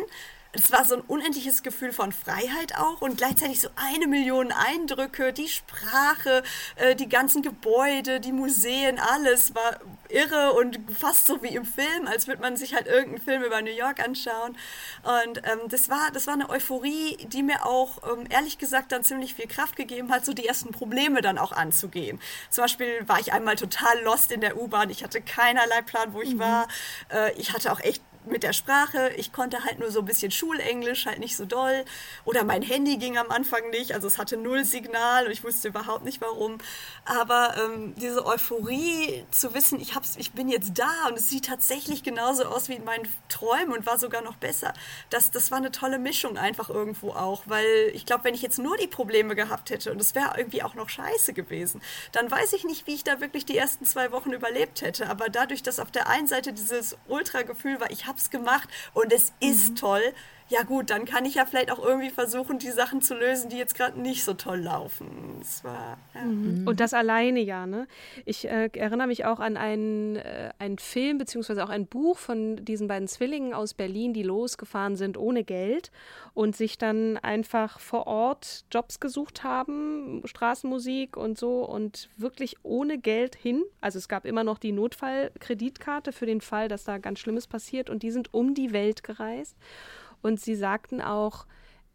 es 0.55 0.71
war 0.71 0.85
so 0.85 0.97
ein 0.97 1.01
unendliches 1.03 1.62
Gefühl 1.62 1.93
von 1.93 2.12
Freiheit 2.12 2.77
auch 2.79 3.01
und 3.01 3.19
gleichzeitig 3.19 3.61
so 3.61 3.69
eine 3.77 4.07
Million 4.07 4.53
Eindrücke, 4.53 5.33
die 5.33 5.49
Sprache, 5.49 6.43
äh, 6.77 6.95
die 6.95 7.09
ganzen 7.09 7.43
Gebäude, 7.43 8.21
die 8.21 8.33
Museen, 8.33 8.99
alles 8.99 9.55
war 9.55 9.81
irre 10.09 10.53
und 10.53 10.79
fast 10.97 11.27
so 11.27 11.43
wie 11.43 11.55
im 11.55 11.64
Film, 11.64 12.07
als 12.07 12.29
würde 12.29 12.40
man 12.40 12.57
sich 12.57 12.75
halt 12.75 12.87
irgendeinen 12.87 13.25
Film 13.25 13.43
über 13.43 13.61
New 13.62 13.73
York 13.73 14.01
anschauen. 14.01 14.57
Und 15.03 15.38
ähm, 15.38 15.61
das 15.69 15.88
war, 15.88 16.11
das 16.12 16.27
war 16.27 16.35
eine 16.35 16.49
Euphorie, 16.51 17.17
die 17.27 17.43
mir 17.43 17.67
auch 17.67 17.99
ähm, 18.12 18.27
ehrlich 18.31 18.59
gesagt 18.59 18.93
dann 18.93 19.03
ziemlich 19.03 19.35
viel 19.35 19.49
Kraft 19.49 19.77
gegeben 19.77 20.12
hat, 20.12 20.25
so 20.25 20.33
die 20.33 20.47
ersten 20.47 20.71
Probleme 20.71 21.21
dann 21.21 21.38
auch 21.38 21.53
anzugehen. 21.53 22.21
Zum 22.51 22.64
Beispiel 22.64 23.09
war 23.09 23.19
ich 23.19 23.33
einmal 23.33 23.57
total 23.57 24.01
lost 24.03 24.31
in 24.31 24.40
der 24.40 24.57
U-Bahn. 24.57 24.90
Ich 24.90 25.03
hatte 25.03 25.21
keinerlei 25.21 25.83
Plan, 25.83 26.12
wo 26.12 26.23
ich 26.23 26.35
mhm. 26.35 26.38
war. 26.38 26.69
Äh, 27.12 27.33
ich 27.33 27.53
hatte 27.53 27.73
auch 27.73 27.81
echt 27.81 28.03
mit 28.27 28.43
der 28.43 28.53
Sprache. 28.53 29.11
Ich 29.17 29.33
konnte 29.33 29.65
halt 29.65 29.79
nur 29.79 29.91
so 29.91 30.01
ein 30.01 30.05
bisschen 30.05 30.31
Schulenglisch, 30.31 31.07
halt 31.07 31.19
nicht 31.19 31.37
so 31.37 31.45
doll. 31.45 31.85
Oder 32.25 32.45
mein 32.45 32.63
Handy 32.63 32.97
ging 32.97 33.19
am 33.19 33.31
Anfang 33.31 33.71
nicht, 33.71 33.93
also 33.93 34.07
es 34.07 34.19
hatte 34.19 34.37
null 34.37 34.65
Signal 34.65 35.27
und 35.27 35.33
ich 35.33 35.45
wusste 35.45 35.69
überhaupt 35.69 36.05
nicht 36.05 36.21
warum. 36.21 36.59
Aber 37.05 37.55
ähm, 37.59 37.95
diese 37.97 38.25
Euphorie 38.25 39.25
zu 39.31 39.55
wissen, 39.55 39.81
ich, 39.81 39.95
hab's, 39.95 40.17
ich 40.17 40.33
bin 40.33 40.49
jetzt 40.49 40.73
da 40.79 41.09
und 41.09 41.19
es 41.19 41.29
sieht 41.29 41.47
tatsächlich 41.47 42.03
genauso 42.03 42.45
aus 42.45 42.69
wie 42.69 42.75
in 42.75 42.85
meinen 42.85 43.09
Träumen 43.29 43.73
und 43.73 43.87
war 43.87 43.99
sogar 43.99 44.23
noch 44.23 44.37
besser. 44.37 44.73
Das, 45.11 45.31
das 45.31 45.51
war 45.51 45.59
eine 45.59 45.73
tolle 45.73 45.99
Mischung 45.99 46.39
einfach 46.39 46.71
irgendwo 46.71 47.11
auch, 47.11 47.43
weil 47.47 47.91
ich 47.95 48.07
glaube, 48.07 48.25
wenn 48.25 48.35
ich 48.35 48.43
jetzt 48.43 48.59
nur 48.59 48.77
die 48.77 48.87
Probleme 48.87 49.35
gehabt 49.35 49.71
hätte 49.71 49.93
und 49.93 50.01
es 50.01 50.15
wäre 50.15 50.35
irgendwie 50.37 50.63
auch 50.63 50.75
noch 50.75 50.89
scheiße 50.89 51.33
gewesen, 51.33 51.83
dann 52.13 52.31
weiß 52.31 52.53
ich 52.55 52.65
nicht, 52.65 52.87
wie 52.87 52.95
ich 52.95 53.05
da 53.05 53.21
wirklich 53.21 53.45
die 53.45 53.57
ersten 53.57 53.85
zwei 53.85 54.13
Wochen 54.13 54.33
überlebt 54.33 54.83
hätte. 54.83 55.09
Aber 55.09 55.29
dadurch, 55.29 55.63
dass 55.63 55.79
auf 55.79 55.91
der 55.91 56.09
einen 56.09 56.27
Seite 56.27 56.53
dieses 56.53 56.97
Ultra-Gefühl 57.09 57.81
war, 57.81 57.91
ich 57.91 58.07
habe 58.07 58.13
hab's 58.14 58.31
gemacht 58.31 58.68
und 58.92 59.12
es 59.12 59.33
ist 59.40 59.70
mhm. 59.70 59.77
toll. 59.77 60.14
Ja 60.49 60.63
gut, 60.63 60.91
dann 60.91 61.07
kann 61.07 61.25
ich 61.25 61.37
ja 61.37 61.47
vielleicht 61.47 61.71
auch 61.71 61.83
irgendwie 61.83 62.11
versuchen, 62.11 62.59
die 62.59 62.71
Sachen 62.71 63.01
zu 63.01 63.15
lösen, 63.15 63.49
die 63.49 63.57
jetzt 63.57 63.75
gerade 63.75 63.99
nicht 63.99 64.25
so 64.25 64.35
toll 64.35 64.61
laufen. 64.61 65.37
Das 65.39 65.65
war, 65.65 65.97
ja. 66.15 66.23
mhm. 66.23 66.67
Und 66.67 66.81
das 66.81 66.93
alleine 66.93 67.41
ja, 67.41 67.67
ne? 67.67 67.87
Ich 68.27 68.47
äh, 68.47 68.69
erinnere 68.75 69.07
mich 69.07 69.25
auch 69.25 69.41
an 69.41 69.57
einen, 69.57 70.17
äh, 70.17 70.51
einen 70.59 70.79
Film 70.79 71.17
beziehungsweise 71.17 71.65
auch 71.65 71.71
ein 71.71 71.87
Buch 71.87 72.19
von 72.19 72.63
diesen 72.63 72.89
beiden 72.89 73.09
Zwillingen 73.09 73.55
aus 73.55 73.73
Berlin, 73.73 74.13
die 74.13 74.23
losgefahren 74.23 74.97
sind 74.97 75.17
ohne 75.17 75.45
Geld 75.45 75.91
und 76.35 76.55
sich 76.55 76.77
dann 76.77 77.17
einfach 77.17 77.81
vor 77.81 78.07
Ort 78.07 78.67
Jobs 78.71 79.01
gesucht 79.01 79.45
haben, 79.45 80.23
Straßenmusik 80.27 81.17
und 81.17 81.39
so 81.39 81.65
und 81.65 82.11
wirklich 82.19 82.57
ohne 82.63 82.99
Geld 82.99 83.35
hin. 83.35 83.65
Also 83.81 83.99
es 83.99 84.09
gab 84.09 84.27
immer 84.27 84.45
noch 84.45 84.59
die 84.59 84.73
Notfallkreditkarte 84.73 86.13
für 86.13 86.27
den 86.27 86.43
Fall, 86.43 86.69
dass 86.69 86.85
da 86.85 86.99
ganz 86.99 87.21
Schlimmes 87.21 87.47
passiert 87.47 87.89
und 87.89 88.03
die 88.03 88.11
sind 88.11 88.35
um 88.35 88.53
die 88.55 88.73
Welt 88.73 89.03
gereist. 89.03 89.57
Und 90.25 90.41
sie 90.41 90.55
sagten 90.55 91.03
auch, 91.03 91.45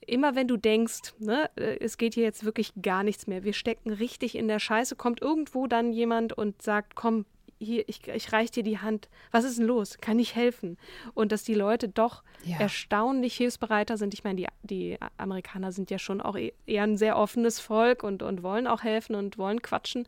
immer 0.05 0.35
wenn 0.35 0.47
du 0.47 0.55
denkst, 0.55 1.15
ne, 1.17 1.49
äh, 1.55 1.79
es 1.79 1.97
geht 1.97 2.13
hier 2.13 2.23
jetzt 2.23 2.45
wirklich 2.45 2.73
gar 2.79 3.01
nichts 3.01 3.25
mehr, 3.25 3.43
wir 3.43 3.53
stecken 3.53 3.89
richtig 3.89 4.35
in 4.35 4.47
der 4.47 4.59
Scheiße, 4.59 4.95
kommt 4.95 5.19
irgendwo 5.19 5.65
dann 5.65 5.91
jemand 5.91 6.33
und 6.33 6.61
sagt, 6.61 6.95
komm, 6.95 7.25
hier, 7.57 7.89
ich, 7.89 8.07
ich 8.07 8.31
reiche 8.31 8.51
dir 8.51 8.63
die 8.63 8.77
Hand. 8.77 9.09
Was 9.31 9.45
ist 9.45 9.57
denn 9.57 9.65
los? 9.65 9.97
Kann 9.99 10.19
ich 10.19 10.35
helfen? 10.35 10.77
Und 11.15 11.31
dass 11.31 11.43
die 11.43 11.55
Leute 11.55 11.89
doch 11.89 12.23
ja. 12.45 12.57
erstaunlich 12.59 13.35
hilfsbereiter 13.35 13.97
sind. 13.97 14.13
Ich 14.13 14.23
meine, 14.23 14.35
die, 14.37 14.47
die 14.61 14.97
Amerikaner 15.17 15.71
sind 15.71 15.89
ja 15.89 15.97
schon 15.97 16.21
auch 16.21 16.37
e-, 16.37 16.53
eher 16.67 16.83
ein 16.83 16.97
sehr 16.97 17.17
offenes 17.17 17.59
Volk 17.59 18.03
und, 18.03 18.21
und 18.21 18.43
wollen 18.43 18.67
auch 18.67 18.83
helfen 18.83 19.15
und 19.15 19.39
wollen 19.39 19.63
quatschen. 19.63 20.07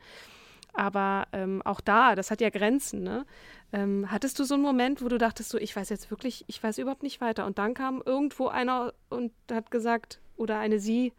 Aber 0.74 1.28
ähm, 1.34 1.62
auch 1.64 1.82
da, 1.82 2.16
das 2.16 2.32
hat 2.32 2.42
ja 2.42 2.50
Grenzen. 2.50 3.04
Ne? 3.04 3.26
Ähm, 3.74 4.10
hattest 4.10 4.40
du 4.40 4.44
so 4.44 4.54
einen 4.54 4.64
Moment, 4.64 5.04
wo 5.04 5.08
du 5.08 5.18
dachtest, 5.18 5.50
so, 5.50 5.58
ich 5.58 5.76
weiß 5.76 5.90
jetzt 5.90 6.12
wirklich, 6.12 6.46
ich 6.48 6.62
weiß 6.62 6.78
überhaupt 6.78 7.04
nicht 7.04 7.22
weiter. 7.22 7.46
Und 7.46 7.58
dann 7.58 7.74
kam 7.74 8.02
irgendwo 8.06 8.48
einer 8.48 8.94
und 9.10 9.32
hat 9.52 9.72
gesagt, 9.72 10.22
oder 10.38 10.60
eine 10.60 10.80
sie, 10.80 11.14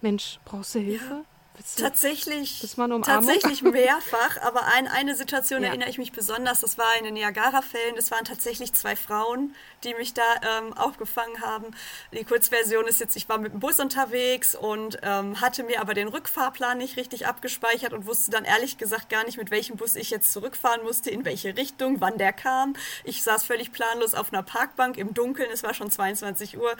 Mensch, 0.00 0.40
brauchst 0.44 0.74
du 0.74 0.80
Hilfe? 0.80 1.24
Ja. 1.24 1.35
Tatsächlich, 1.76 2.60
tatsächlich 3.02 3.62
mehrfach, 3.62 4.42
aber 4.42 4.64
an 4.76 4.86
eine 4.88 5.14
Situation 5.14 5.62
ja. 5.62 5.68
erinnere 5.68 5.88
ich 5.88 5.98
mich 5.98 6.12
besonders. 6.12 6.60
Das 6.60 6.76
war 6.76 6.96
in 6.98 7.04
den 7.04 7.14
Niagara-Fällen. 7.14 7.96
Das 7.96 8.10
waren 8.10 8.24
tatsächlich 8.24 8.72
zwei 8.74 8.94
Frauen, 8.96 9.54
die 9.84 9.94
mich 9.94 10.12
da 10.12 10.22
ähm, 10.42 10.72
aufgefangen 10.74 11.40
haben. 11.40 11.66
Die 12.12 12.24
Kurzversion 12.24 12.86
ist 12.86 13.00
jetzt, 13.00 13.16
ich 13.16 13.28
war 13.28 13.38
mit 13.38 13.52
dem 13.52 13.60
Bus 13.60 13.80
unterwegs 13.80 14.54
und 14.54 14.98
ähm, 15.02 15.40
hatte 15.40 15.62
mir 15.62 15.80
aber 15.80 15.94
den 15.94 16.08
Rückfahrplan 16.08 16.78
nicht 16.78 16.96
richtig 16.96 17.26
abgespeichert 17.26 17.92
und 17.92 18.06
wusste 18.06 18.30
dann 18.30 18.44
ehrlich 18.44 18.78
gesagt 18.78 19.08
gar 19.08 19.24
nicht, 19.24 19.38
mit 19.38 19.50
welchem 19.50 19.76
Bus 19.76 19.96
ich 19.96 20.10
jetzt 20.10 20.32
zurückfahren 20.32 20.82
musste, 20.82 21.10
in 21.10 21.24
welche 21.24 21.56
Richtung, 21.56 22.00
wann 22.00 22.18
der 22.18 22.32
kam. 22.32 22.74
Ich 23.04 23.22
saß 23.22 23.44
völlig 23.44 23.72
planlos 23.72 24.14
auf 24.14 24.32
einer 24.32 24.42
Parkbank 24.42 24.98
im 24.98 25.14
Dunkeln. 25.14 25.48
Es 25.52 25.62
war 25.62 25.74
schon 25.74 25.90
22 25.90 26.58
Uhr. 26.58 26.76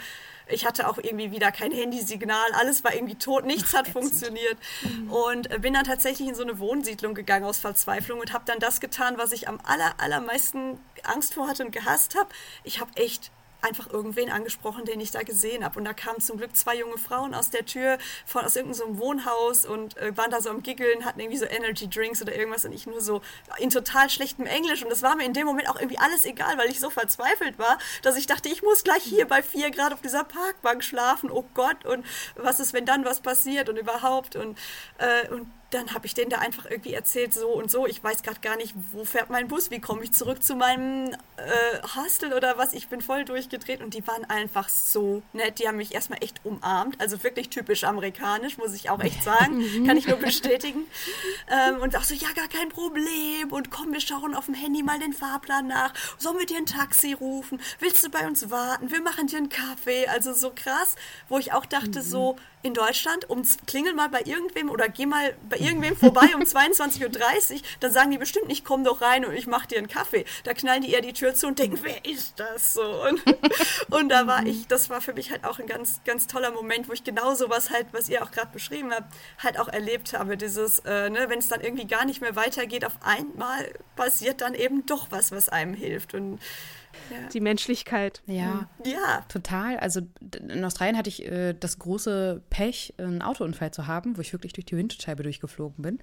Ich 0.49 0.65
hatte 0.65 0.87
auch 0.87 0.97
irgendwie 0.97 1.31
wieder 1.31 1.51
kein 1.51 1.71
Handysignal. 1.71 2.51
Alles 2.53 2.83
war 2.83 2.93
irgendwie 2.93 3.15
tot. 3.15 3.45
Nichts 3.45 3.73
Ach, 3.73 3.79
hat 3.79 3.87
funktioniert. 3.87 4.57
Mhm. 4.83 5.11
Und 5.11 5.51
äh, 5.51 5.59
bin 5.59 5.73
dann 5.73 5.85
tatsächlich 5.85 6.27
in 6.27 6.35
so 6.35 6.43
eine 6.43 6.59
Wohnsiedlung 6.59 7.13
gegangen 7.13 7.45
aus 7.45 7.57
Verzweiflung 7.57 8.19
und 8.19 8.33
habe 8.33 8.43
dann 8.45 8.59
das 8.59 8.79
getan, 8.79 9.17
was 9.17 9.31
ich 9.31 9.47
am 9.47 9.59
aller, 9.63 9.95
allermeisten 9.99 10.79
Angst 11.03 11.33
vor 11.33 11.47
hatte 11.47 11.65
und 11.65 11.71
gehasst 11.71 12.15
habe. 12.15 12.29
Ich 12.63 12.79
habe 12.79 12.91
echt 12.95 13.31
einfach 13.61 13.91
irgendwen 13.91 14.29
angesprochen, 14.29 14.85
den 14.85 14.99
ich 14.99 15.11
da 15.11 15.23
gesehen 15.23 15.63
habe. 15.63 15.79
Und 15.79 15.85
da 15.85 15.93
kamen 15.93 16.21
zum 16.21 16.37
Glück 16.37 16.55
zwei 16.55 16.75
junge 16.77 16.97
Frauen 16.97 17.33
aus 17.33 17.49
der 17.49 17.65
Tür 17.65 17.97
von, 18.25 18.45
aus 18.45 18.55
irgendeinem 18.55 18.95
so 18.95 18.97
Wohnhaus 18.99 19.65
und 19.65 19.97
äh, 19.97 20.15
waren 20.15 20.31
da 20.31 20.41
so 20.41 20.49
am 20.49 20.63
Giggeln, 20.63 21.05
hatten 21.05 21.19
irgendwie 21.19 21.37
so 21.37 21.45
Energy 21.45 21.89
Drinks 21.89 22.21
oder 22.21 22.35
irgendwas 22.35 22.65
und 22.65 22.73
ich 22.73 22.85
nur 22.85 23.01
so 23.01 23.21
in 23.57 23.69
total 23.69 24.09
schlechtem 24.09 24.45
Englisch. 24.45 24.83
Und 24.83 24.89
das 24.89 25.01
war 25.01 25.15
mir 25.15 25.25
in 25.25 25.33
dem 25.33 25.45
Moment 25.45 25.69
auch 25.69 25.79
irgendwie 25.79 25.97
alles 25.97 26.25
egal, 26.25 26.57
weil 26.57 26.69
ich 26.69 26.79
so 26.79 26.89
verzweifelt 26.89 27.57
war, 27.57 27.77
dass 28.01 28.15
ich 28.15 28.27
dachte, 28.27 28.49
ich 28.49 28.61
muss 28.61 28.83
gleich 28.83 29.03
hier 29.03 29.27
bei 29.27 29.41
vier 29.41 29.71
Grad 29.71 29.93
auf 29.93 30.01
dieser 30.01 30.23
Parkbank 30.23 30.83
schlafen. 30.83 31.31
Oh 31.31 31.45
Gott, 31.53 31.85
und 31.85 32.05
was 32.35 32.59
ist, 32.59 32.73
wenn 32.73 32.85
dann 32.85 33.05
was 33.05 33.21
passiert 33.21 33.69
und 33.69 33.77
überhaupt? 33.77 34.35
Und, 34.35 34.57
äh, 34.99 35.27
und 35.29 35.47
dann 35.71 35.93
habe 35.93 36.05
ich 36.05 36.13
denen 36.13 36.29
da 36.29 36.37
einfach 36.37 36.65
irgendwie 36.65 36.93
erzählt, 36.93 37.33
so 37.33 37.49
und 37.49 37.69
so, 37.69 37.87
ich 37.87 38.01
weiß 38.01 38.23
gerade 38.23 38.39
gar 38.39 38.55
nicht, 38.55 38.73
wo 38.91 39.03
fährt 39.03 39.29
mein 39.29 39.47
Bus, 39.47 39.69
wie 39.69 39.81
komme 39.81 40.03
ich 40.03 40.13
zurück 40.13 40.41
zu 40.41 40.55
meinem 40.55 41.13
äh, 41.35 41.87
Hostel 41.95 42.33
oder 42.33 42.57
was, 42.57 42.73
ich 42.73 42.87
bin 42.87 43.01
voll 43.01 43.25
durchgedreht 43.25 43.81
und 43.81 43.93
die 43.93 44.05
waren 44.07 44.23
einfach 44.25 44.69
so 44.69 45.23
nett, 45.33 45.59
die 45.59 45.67
haben 45.67 45.77
mich 45.77 45.93
erstmal 45.93 46.23
echt 46.23 46.39
umarmt, 46.45 46.99
also 47.01 47.21
wirklich 47.23 47.49
typisch 47.49 47.83
amerikanisch, 47.83 48.57
muss 48.57 48.73
ich 48.73 48.89
auch 48.89 49.01
echt 49.01 49.23
sagen, 49.23 49.61
kann 49.85 49.97
ich 49.97 50.07
nur 50.07 50.17
bestätigen. 50.17 50.85
Ähm, 51.49 51.81
und 51.81 51.97
auch 51.97 52.03
so, 52.03 52.13
ja, 52.13 52.31
gar 52.33 52.47
kein 52.47 52.69
Problem. 52.69 53.51
Und 53.51 53.69
komm, 53.69 53.91
wir 53.91 54.01
schauen 54.01 54.35
auf 54.35 54.45
dem 54.45 54.53
Handy 54.53 54.83
mal 54.83 54.99
den 54.99 55.13
Fahrplan 55.13 55.67
nach, 55.67 55.93
sollen 56.17 56.39
wir 56.39 56.45
dir 56.45 56.57
ein 56.57 56.65
Taxi 56.65 57.11
rufen, 57.13 57.59
willst 57.79 58.05
du 58.05 58.09
bei 58.09 58.25
uns 58.25 58.49
warten, 58.49 58.89
wir 58.89 59.01
machen 59.01 59.27
dir 59.27 59.37
einen 59.37 59.49
Kaffee, 59.49 60.07
also 60.07 60.33
so 60.33 60.51
krass, 60.55 60.95
wo 61.27 61.37
ich 61.37 61.51
auch 61.51 61.65
dachte 61.65 61.99
mhm. 61.99 62.03
so, 62.03 62.37
in 62.63 62.73
Deutschland, 62.73 63.29
um 63.29 63.43
klingel 63.65 63.93
mal 63.93 64.09
bei 64.09 64.21
irgendwem 64.25 64.69
oder 64.69 64.89
geh 64.89 65.05
mal 65.05 65.35
bei 65.49 65.56
irgendwem 65.59 65.95
vorbei 65.95 66.29
um 66.35 66.41
22.30 66.41 67.03
Uhr, 67.53 67.61
dann 67.79 67.91
sagen 67.91 68.11
die 68.11 68.17
bestimmt 68.17 68.47
nicht, 68.47 68.65
komm 68.65 68.83
doch 68.83 69.01
rein 69.01 69.25
und 69.25 69.33
ich 69.33 69.47
mach 69.47 69.65
dir 69.65 69.77
einen 69.77 69.87
Kaffee. 69.87 70.25
Da 70.43 70.53
knallen 70.53 70.81
die 70.81 70.91
eher 70.91 71.01
die 71.01 71.13
Tür 71.13 71.35
zu 71.35 71.47
und 71.47 71.59
denken, 71.59 71.79
wer 71.81 72.05
ist 72.05 72.39
das 72.39 72.73
so? 72.73 73.03
Und, 73.03 73.21
und 73.89 74.09
da 74.09 74.27
war 74.27 74.45
ich, 74.45 74.67
das 74.67 74.89
war 74.89 75.01
für 75.01 75.13
mich 75.13 75.31
halt 75.31 75.43
auch 75.43 75.59
ein 75.59 75.67
ganz, 75.67 76.01
ganz 76.05 76.27
toller 76.27 76.51
Moment, 76.51 76.89
wo 76.89 76.93
ich 76.93 77.03
genau 77.03 77.35
sowas 77.35 77.69
halt, 77.69 77.87
was 77.91 78.09
ihr 78.09 78.23
auch 78.23 78.31
gerade 78.31 78.51
beschrieben 78.51 78.93
habt, 78.93 79.13
halt 79.39 79.59
auch 79.59 79.67
erlebt 79.67 80.13
habe. 80.13 80.37
Dieses, 80.37 80.79
äh, 80.79 81.09
ne, 81.09 81.25
wenn 81.29 81.39
es 81.39 81.47
dann 81.47 81.61
irgendwie 81.61 81.87
gar 81.87 82.05
nicht 82.05 82.21
mehr 82.21 82.35
weitergeht, 82.35 82.85
auf 82.85 82.97
einmal 83.03 83.71
passiert 83.95 84.41
dann 84.41 84.53
eben 84.53 84.85
doch 84.85 85.07
was, 85.11 85.31
was 85.31 85.49
einem 85.49 85.73
hilft. 85.73 86.13
Und 86.13 86.39
ja. 87.09 87.29
Die 87.29 87.39
Menschlichkeit. 87.39 88.21
Ja. 88.25 88.69
Ja. 88.85 89.25
Total. 89.29 89.77
Also 89.77 90.01
in 90.49 90.63
Australien 90.63 90.97
hatte 90.97 91.09
ich 91.09 91.25
äh, 91.25 91.53
das 91.53 91.79
große 91.79 92.41
Pech, 92.49 92.93
einen 92.97 93.21
Autounfall 93.21 93.71
zu 93.71 93.87
haben, 93.87 94.17
wo 94.17 94.21
ich 94.21 94.33
wirklich 94.33 94.53
durch 94.53 94.65
die 94.65 94.77
Windschutzscheibe 94.77 95.23
durchgeflogen 95.23 95.81
bin. 95.81 95.99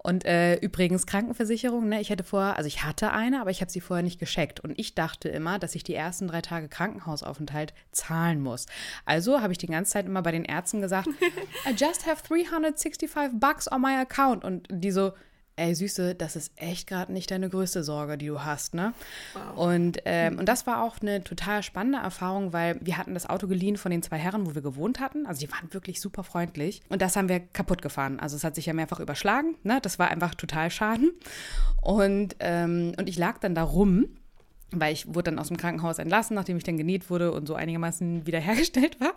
Und 0.00 0.24
äh, 0.24 0.54
übrigens 0.56 1.06
Krankenversicherung, 1.06 1.88
ne, 1.88 2.00
ich 2.00 2.08
hätte 2.08 2.22
vorher, 2.22 2.56
also 2.56 2.68
ich 2.68 2.84
hatte 2.84 3.10
eine, 3.10 3.40
aber 3.40 3.50
ich 3.50 3.60
habe 3.60 3.70
sie 3.70 3.80
vorher 3.80 4.04
nicht 4.04 4.20
gescheckt. 4.20 4.60
Und 4.60 4.78
ich 4.78 4.94
dachte 4.94 5.28
immer, 5.28 5.58
dass 5.58 5.74
ich 5.74 5.82
die 5.82 5.94
ersten 5.94 6.28
drei 6.28 6.40
Tage 6.40 6.68
Krankenhausaufenthalt 6.68 7.74
zahlen 7.90 8.40
muss. 8.40 8.66
Also 9.04 9.40
habe 9.40 9.52
ich 9.52 9.58
die 9.58 9.66
ganze 9.66 9.92
Zeit 9.92 10.06
immer 10.06 10.22
bei 10.22 10.30
den 10.30 10.44
Ärzten 10.44 10.80
gesagt, 10.80 11.08
I 11.66 11.72
just 11.76 12.06
have 12.06 12.22
365 12.28 13.10
bucks 13.34 13.70
on 13.70 13.82
my 13.82 13.96
account. 13.96 14.44
Und 14.44 14.68
die 14.70 14.92
so, 14.92 15.12
ey 15.58 15.74
Süße, 15.74 16.14
das 16.14 16.36
ist 16.36 16.52
echt 16.56 16.86
gerade 16.86 17.12
nicht 17.12 17.30
deine 17.30 17.48
größte 17.48 17.82
Sorge, 17.82 18.16
die 18.16 18.26
du 18.26 18.44
hast, 18.44 18.74
ne? 18.74 18.94
Wow. 19.34 19.66
Und, 19.66 19.98
ähm, 20.04 20.38
und 20.38 20.48
das 20.48 20.66
war 20.66 20.82
auch 20.82 20.96
eine 21.00 21.22
total 21.24 21.62
spannende 21.62 21.98
Erfahrung, 21.98 22.52
weil 22.52 22.78
wir 22.80 22.96
hatten 22.96 23.14
das 23.14 23.28
Auto 23.28 23.46
geliehen 23.46 23.76
von 23.76 23.90
den 23.90 24.02
zwei 24.02 24.18
Herren, 24.18 24.46
wo 24.46 24.54
wir 24.54 24.62
gewohnt 24.62 25.00
hatten. 25.00 25.26
Also 25.26 25.40
die 25.40 25.52
waren 25.52 25.72
wirklich 25.72 26.00
super 26.00 26.22
freundlich. 26.24 26.80
Und 26.88 27.02
das 27.02 27.16
haben 27.16 27.28
wir 27.28 27.40
kaputt 27.40 27.82
gefahren. 27.82 28.20
Also 28.20 28.36
es 28.36 28.44
hat 28.44 28.54
sich 28.54 28.66
ja 28.66 28.72
mehrfach 28.72 29.00
überschlagen, 29.00 29.56
ne? 29.62 29.80
Das 29.82 29.98
war 29.98 30.08
einfach 30.08 30.34
total 30.34 30.70
schaden. 30.70 31.10
Und, 31.80 32.36
ähm, 32.40 32.92
und 32.96 33.08
ich 33.08 33.18
lag 33.18 33.38
dann 33.38 33.54
da 33.54 33.62
rum 33.62 34.06
weil 34.70 34.92
ich 34.92 35.06
wurde 35.06 35.30
dann 35.30 35.38
aus 35.38 35.48
dem 35.48 35.56
Krankenhaus 35.56 35.98
entlassen, 35.98 36.34
nachdem 36.34 36.58
ich 36.58 36.64
dann 36.64 36.76
genäht 36.76 37.08
wurde 37.08 37.32
und 37.32 37.46
so 37.46 37.54
einigermaßen 37.54 38.26
wiederhergestellt 38.26 38.98
war. 39.00 39.14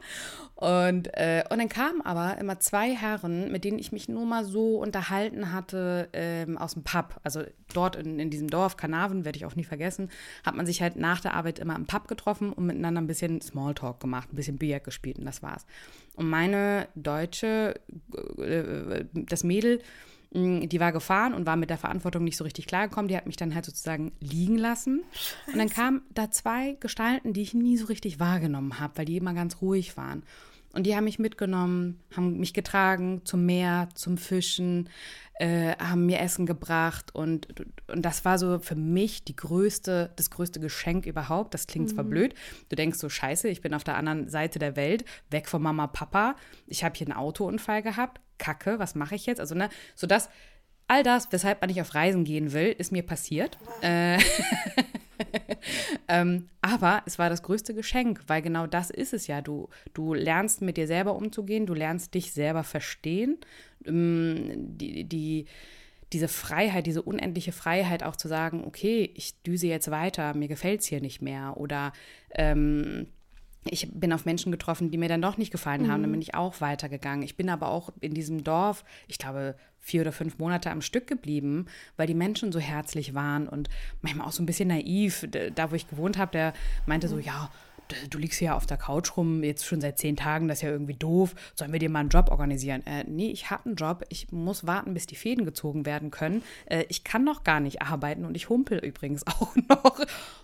Und, 0.55 1.07
äh, 1.17 1.43
und 1.49 1.59
dann 1.59 1.69
kamen 1.69 2.01
aber 2.01 2.37
immer 2.37 2.59
zwei 2.59 2.95
Herren, 2.95 3.51
mit 3.51 3.63
denen 3.63 3.79
ich 3.79 3.91
mich 3.91 4.07
nur 4.07 4.25
mal 4.25 4.45
so 4.45 4.77
unterhalten 4.77 5.51
hatte 5.51 6.09
ähm, 6.13 6.57
aus 6.57 6.73
dem 6.73 6.83
Pub. 6.83 7.19
Also 7.23 7.43
dort 7.73 7.95
in, 7.95 8.19
in 8.19 8.29
diesem 8.29 8.49
Dorf, 8.49 8.77
Kanaven, 8.77 9.25
werde 9.25 9.37
ich 9.37 9.45
auch 9.45 9.55
nie 9.55 9.63
vergessen, 9.63 10.09
hat 10.45 10.55
man 10.55 10.65
sich 10.65 10.81
halt 10.81 10.95
nach 10.95 11.19
der 11.19 11.33
Arbeit 11.33 11.59
immer 11.59 11.75
im 11.75 11.85
Pub 11.85 12.07
getroffen 12.07 12.53
und 12.53 12.65
miteinander 12.65 13.01
ein 13.01 13.07
bisschen 13.07 13.41
Smalltalk 13.41 13.99
gemacht, 13.99 14.31
ein 14.31 14.35
bisschen 14.35 14.57
Billard 14.57 14.83
gespielt 14.83 15.19
und 15.19 15.25
das 15.25 15.43
war's. 15.43 15.65
Und 16.15 16.29
meine 16.29 16.87
deutsche, 16.95 17.79
äh, 18.37 19.05
das 19.13 19.43
Mädel, 19.43 19.81
die 20.33 20.79
war 20.79 20.93
gefahren 20.93 21.33
und 21.33 21.45
war 21.45 21.57
mit 21.57 21.69
der 21.69 21.77
Verantwortung 21.77 22.23
nicht 22.23 22.37
so 22.37 22.45
richtig 22.45 22.65
klargekommen. 22.65 23.09
Die 23.09 23.17
hat 23.17 23.25
mich 23.25 23.35
dann 23.35 23.53
halt 23.53 23.65
sozusagen 23.65 24.13
liegen 24.21 24.57
lassen. 24.57 25.03
Und 25.47 25.57
dann 25.57 25.69
kamen 25.69 26.03
da 26.13 26.31
zwei 26.31 26.77
Gestalten, 26.79 27.33
die 27.33 27.41
ich 27.41 27.53
nie 27.53 27.75
so 27.75 27.87
richtig 27.87 28.19
wahrgenommen 28.19 28.79
habe, 28.79 28.93
weil 28.97 29.05
die 29.05 29.17
immer 29.17 29.33
ganz 29.33 29.61
ruhig 29.61 29.97
waren. 29.97 30.23
Und 30.73 30.83
die 30.83 30.95
haben 30.95 31.03
mich 31.03 31.19
mitgenommen, 31.19 31.99
haben 32.15 32.37
mich 32.37 32.53
getragen 32.53 33.21
zum 33.25 33.45
Meer, 33.45 33.89
zum 33.93 34.17
Fischen, 34.17 34.89
äh, 35.41 35.75
haben 35.77 36.05
mir 36.05 36.19
Essen 36.19 36.45
gebracht 36.45 37.15
und, 37.15 37.47
und 37.87 38.03
das 38.03 38.25
war 38.25 38.37
so 38.37 38.59
für 38.59 38.75
mich 38.75 39.23
die 39.23 39.35
größte, 39.35 40.11
das 40.15 40.29
größte 40.29 40.59
Geschenk 40.59 41.07
überhaupt. 41.07 41.53
Das 41.55 41.65
klingt 41.65 41.89
mhm. 41.89 41.95
zwar 41.95 42.03
blöd. 42.03 42.35
Du 42.69 42.75
denkst 42.75 42.99
so, 42.99 43.09
scheiße, 43.09 43.49
ich 43.49 43.61
bin 43.61 43.73
auf 43.73 43.83
der 43.83 43.97
anderen 43.97 44.29
Seite 44.29 44.59
der 44.59 44.75
Welt, 44.75 45.03
weg 45.31 45.49
von 45.49 45.61
Mama, 45.61 45.87
Papa. 45.87 46.35
Ich 46.67 46.83
habe 46.83 46.95
hier 46.95 47.07
einen 47.07 47.17
Autounfall 47.17 47.81
gehabt. 47.81 48.21
Kacke, 48.37 48.77
was 48.77 48.93
mache 48.95 49.15
ich 49.15 49.25
jetzt? 49.25 49.39
Also, 49.39 49.55
ne, 49.55 49.69
so 49.95 50.05
das, 50.05 50.29
all 50.91 51.03
das, 51.03 51.31
weshalb 51.31 51.61
man 51.61 51.69
nicht 51.69 51.79
auf 51.79 51.95
Reisen 51.95 52.25
gehen 52.25 52.51
will, 52.51 52.75
ist 52.77 52.91
mir 52.91 53.03
passiert. 53.03 53.57
Äh, 53.81 54.19
ähm, 56.09 56.49
aber 56.61 57.01
es 57.05 57.17
war 57.17 57.29
das 57.29 57.43
größte 57.43 57.73
Geschenk, 57.73 58.23
weil 58.27 58.41
genau 58.41 58.67
das 58.67 58.89
ist 58.89 59.13
es 59.13 59.25
ja. 59.27 59.41
Du, 59.41 59.69
du 59.93 60.13
lernst 60.13 60.61
mit 60.61 60.75
dir 60.75 60.87
selber 60.87 61.15
umzugehen, 61.15 61.65
du 61.65 61.73
lernst 61.73 62.13
dich 62.13 62.33
selber 62.33 62.65
verstehen. 62.65 63.37
Ähm, 63.85 64.77
die, 64.77 65.05
die, 65.05 65.45
diese 66.11 66.27
Freiheit, 66.27 66.87
diese 66.87 67.03
unendliche 67.03 67.53
Freiheit 67.53 68.03
auch 68.03 68.17
zu 68.17 68.27
sagen, 68.27 68.65
okay, 68.65 69.11
ich 69.15 69.41
düse 69.43 69.67
jetzt 69.67 69.91
weiter, 69.91 70.35
mir 70.35 70.49
gefällt 70.49 70.81
es 70.81 70.87
hier 70.87 70.99
nicht 70.99 71.21
mehr. 71.21 71.55
Oder 71.55 71.93
ähm, 72.31 73.07
ich 73.65 73.91
bin 73.91 74.11
auf 74.11 74.25
Menschen 74.25 74.51
getroffen, 74.51 74.89
die 74.89 74.97
mir 74.97 75.09
dann 75.09 75.21
doch 75.21 75.37
nicht 75.37 75.51
gefallen 75.51 75.89
haben. 75.89 75.99
Mhm. 75.99 76.03
Dann 76.03 76.11
bin 76.13 76.21
ich 76.21 76.33
auch 76.33 76.61
weitergegangen. 76.61 77.23
Ich 77.23 77.37
bin 77.37 77.49
aber 77.49 77.69
auch 77.69 77.89
in 77.99 78.13
diesem 78.13 78.43
Dorf, 78.43 78.83
ich 79.07 79.19
glaube, 79.19 79.55
vier 79.79 80.01
oder 80.01 80.11
fünf 80.11 80.39
Monate 80.39 80.71
am 80.71 80.81
Stück 80.81 81.07
geblieben, 81.07 81.67
weil 81.97 82.07
die 82.07 82.13
Menschen 82.13 82.51
so 82.51 82.59
herzlich 82.59 83.13
waren 83.13 83.47
und 83.47 83.69
manchmal 84.01 84.27
auch 84.27 84.31
so 84.31 84.41
ein 84.41 84.45
bisschen 84.45 84.69
naiv. 84.69 85.27
Da, 85.55 85.71
wo 85.71 85.75
ich 85.75 85.87
gewohnt 85.87 86.17
habe, 86.17 86.31
der 86.31 86.53
meinte 86.85 87.07
so, 87.07 87.17
mhm. 87.17 87.23
ja, 87.23 87.51
du 88.09 88.17
liegst 88.17 88.39
hier 88.39 88.55
auf 88.55 88.65
der 88.65 88.77
Couch 88.77 89.17
rum, 89.17 89.43
jetzt 89.43 89.65
schon 89.65 89.81
seit 89.81 89.97
zehn 89.97 90.15
Tagen, 90.15 90.47
das 90.47 90.59
ist 90.59 90.63
ja 90.63 90.69
irgendwie 90.69 90.95
doof. 90.95 91.35
Sollen 91.55 91.71
wir 91.71 91.79
dir 91.79 91.89
mal 91.89 91.99
einen 91.99 92.09
Job 92.09 92.29
organisieren? 92.29 92.85
Äh, 92.85 93.03
nee, 93.05 93.31
ich 93.31 93.49
habe 93.49 93.65
einen 93.65 93.75
Job. 93.75 94.03
Ich 94.09 94.31
muss 94.31 94.65
warten, 94.65 94.93
bis 94.93 95.05
die 95.05 95.15
Fäden 95.15 95.45
gezogen 95.45 95.85
werden 95.85 96.11
können. 96.11 96.43
Äh, 96.65 96.85
ich 96.89 97.03
kann 97.03 97.23
noch 97.23 97.43
gar 97.43 97.59
nicht 97.59 97.81
arbeiten 97.81 98.25
und 98.25 98.35
ich 98.35 98.49
humpel 98.49 98.79
übrigens 98.79 99.25
auch 99.27 99.55
noch. 99.55 99.99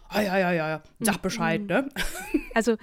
Ah, 0.09 0.21
ja, 0.21 0.37
ja, 0.37 0.51
ja, 0.51 0.69
ja. 0.69 0.81
Sag 0.99 1.21
Bescheid, 1.21 1.61
mhm. 1.61 1.67
ne? 1.67 1.89
Also, 2.53 2.77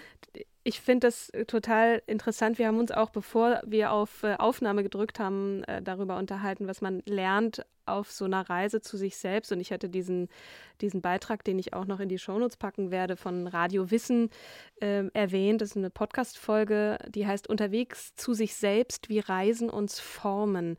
ich 0.63 0.81
finde 0.81 1.07
das 1.07 1.31
total 1.47 2.03
interessant. 2.07 2.59
Wir 2.59 2.67
haben 2.67 2.79
uns 2.79 2.91
auch, 2.91 3.11
bevor 3.11 3.61
wir 3.67 3.93
auf 3.93 4.23
äh, 4.23 4.35
Aufnahme 4.37 4.83
gedrückt 4.83 5.19
haben, 5.19 5.63
äh, 5.65 5.83
darüber 5.83 6.17
unterhalten, 6.17 6.67
was 6.67 6.81
man 6.81 7.03
lernt 7.07 7.65
auf 7.87 8.11
so 8.13 8.25
einer 8.25 8.49
Reise 8.49 8.81
zu 8.81 8.97
sich 8.97 9.17
selbst. 9.17 9.53
Und 9.53 9.61
ich 9.61 9.73
hatte 9.73 9.89
diesen, 9.89 10.29
diesen 10.81 11.01
Beitrag, 11.01 11.45
den 11.45 11.59
ich 11.59 11.73
auch 11.73 11.87
noch 11.87 12.01
in 12.01 12.09
die 12.09 12.19
Shownotes 12.19 12.57
packen 12.57 12.91
werde, 12.91 13.17
von 13.17 13.47
Radio 13.47 13.91
Wissen 13.91 14.31
äh, 14.81 15.05
erwähnt. 15.13 15.61
Das 15.61 15.71
ist 15.71 15.77
eine 15.77 15.91
Podcast-Folge, 15.91 16.99
die 17.09 17.27
heißt 17.27 17.49
Unterwegs 17.49 18.15
zu 18.15 18.35
sich 18.35 18.55
selbst, 18.55 19.09
wie 19.09 19.21
Reisen 19.21 19.71
uns 19.71 20.01
formen. 20.01 20.77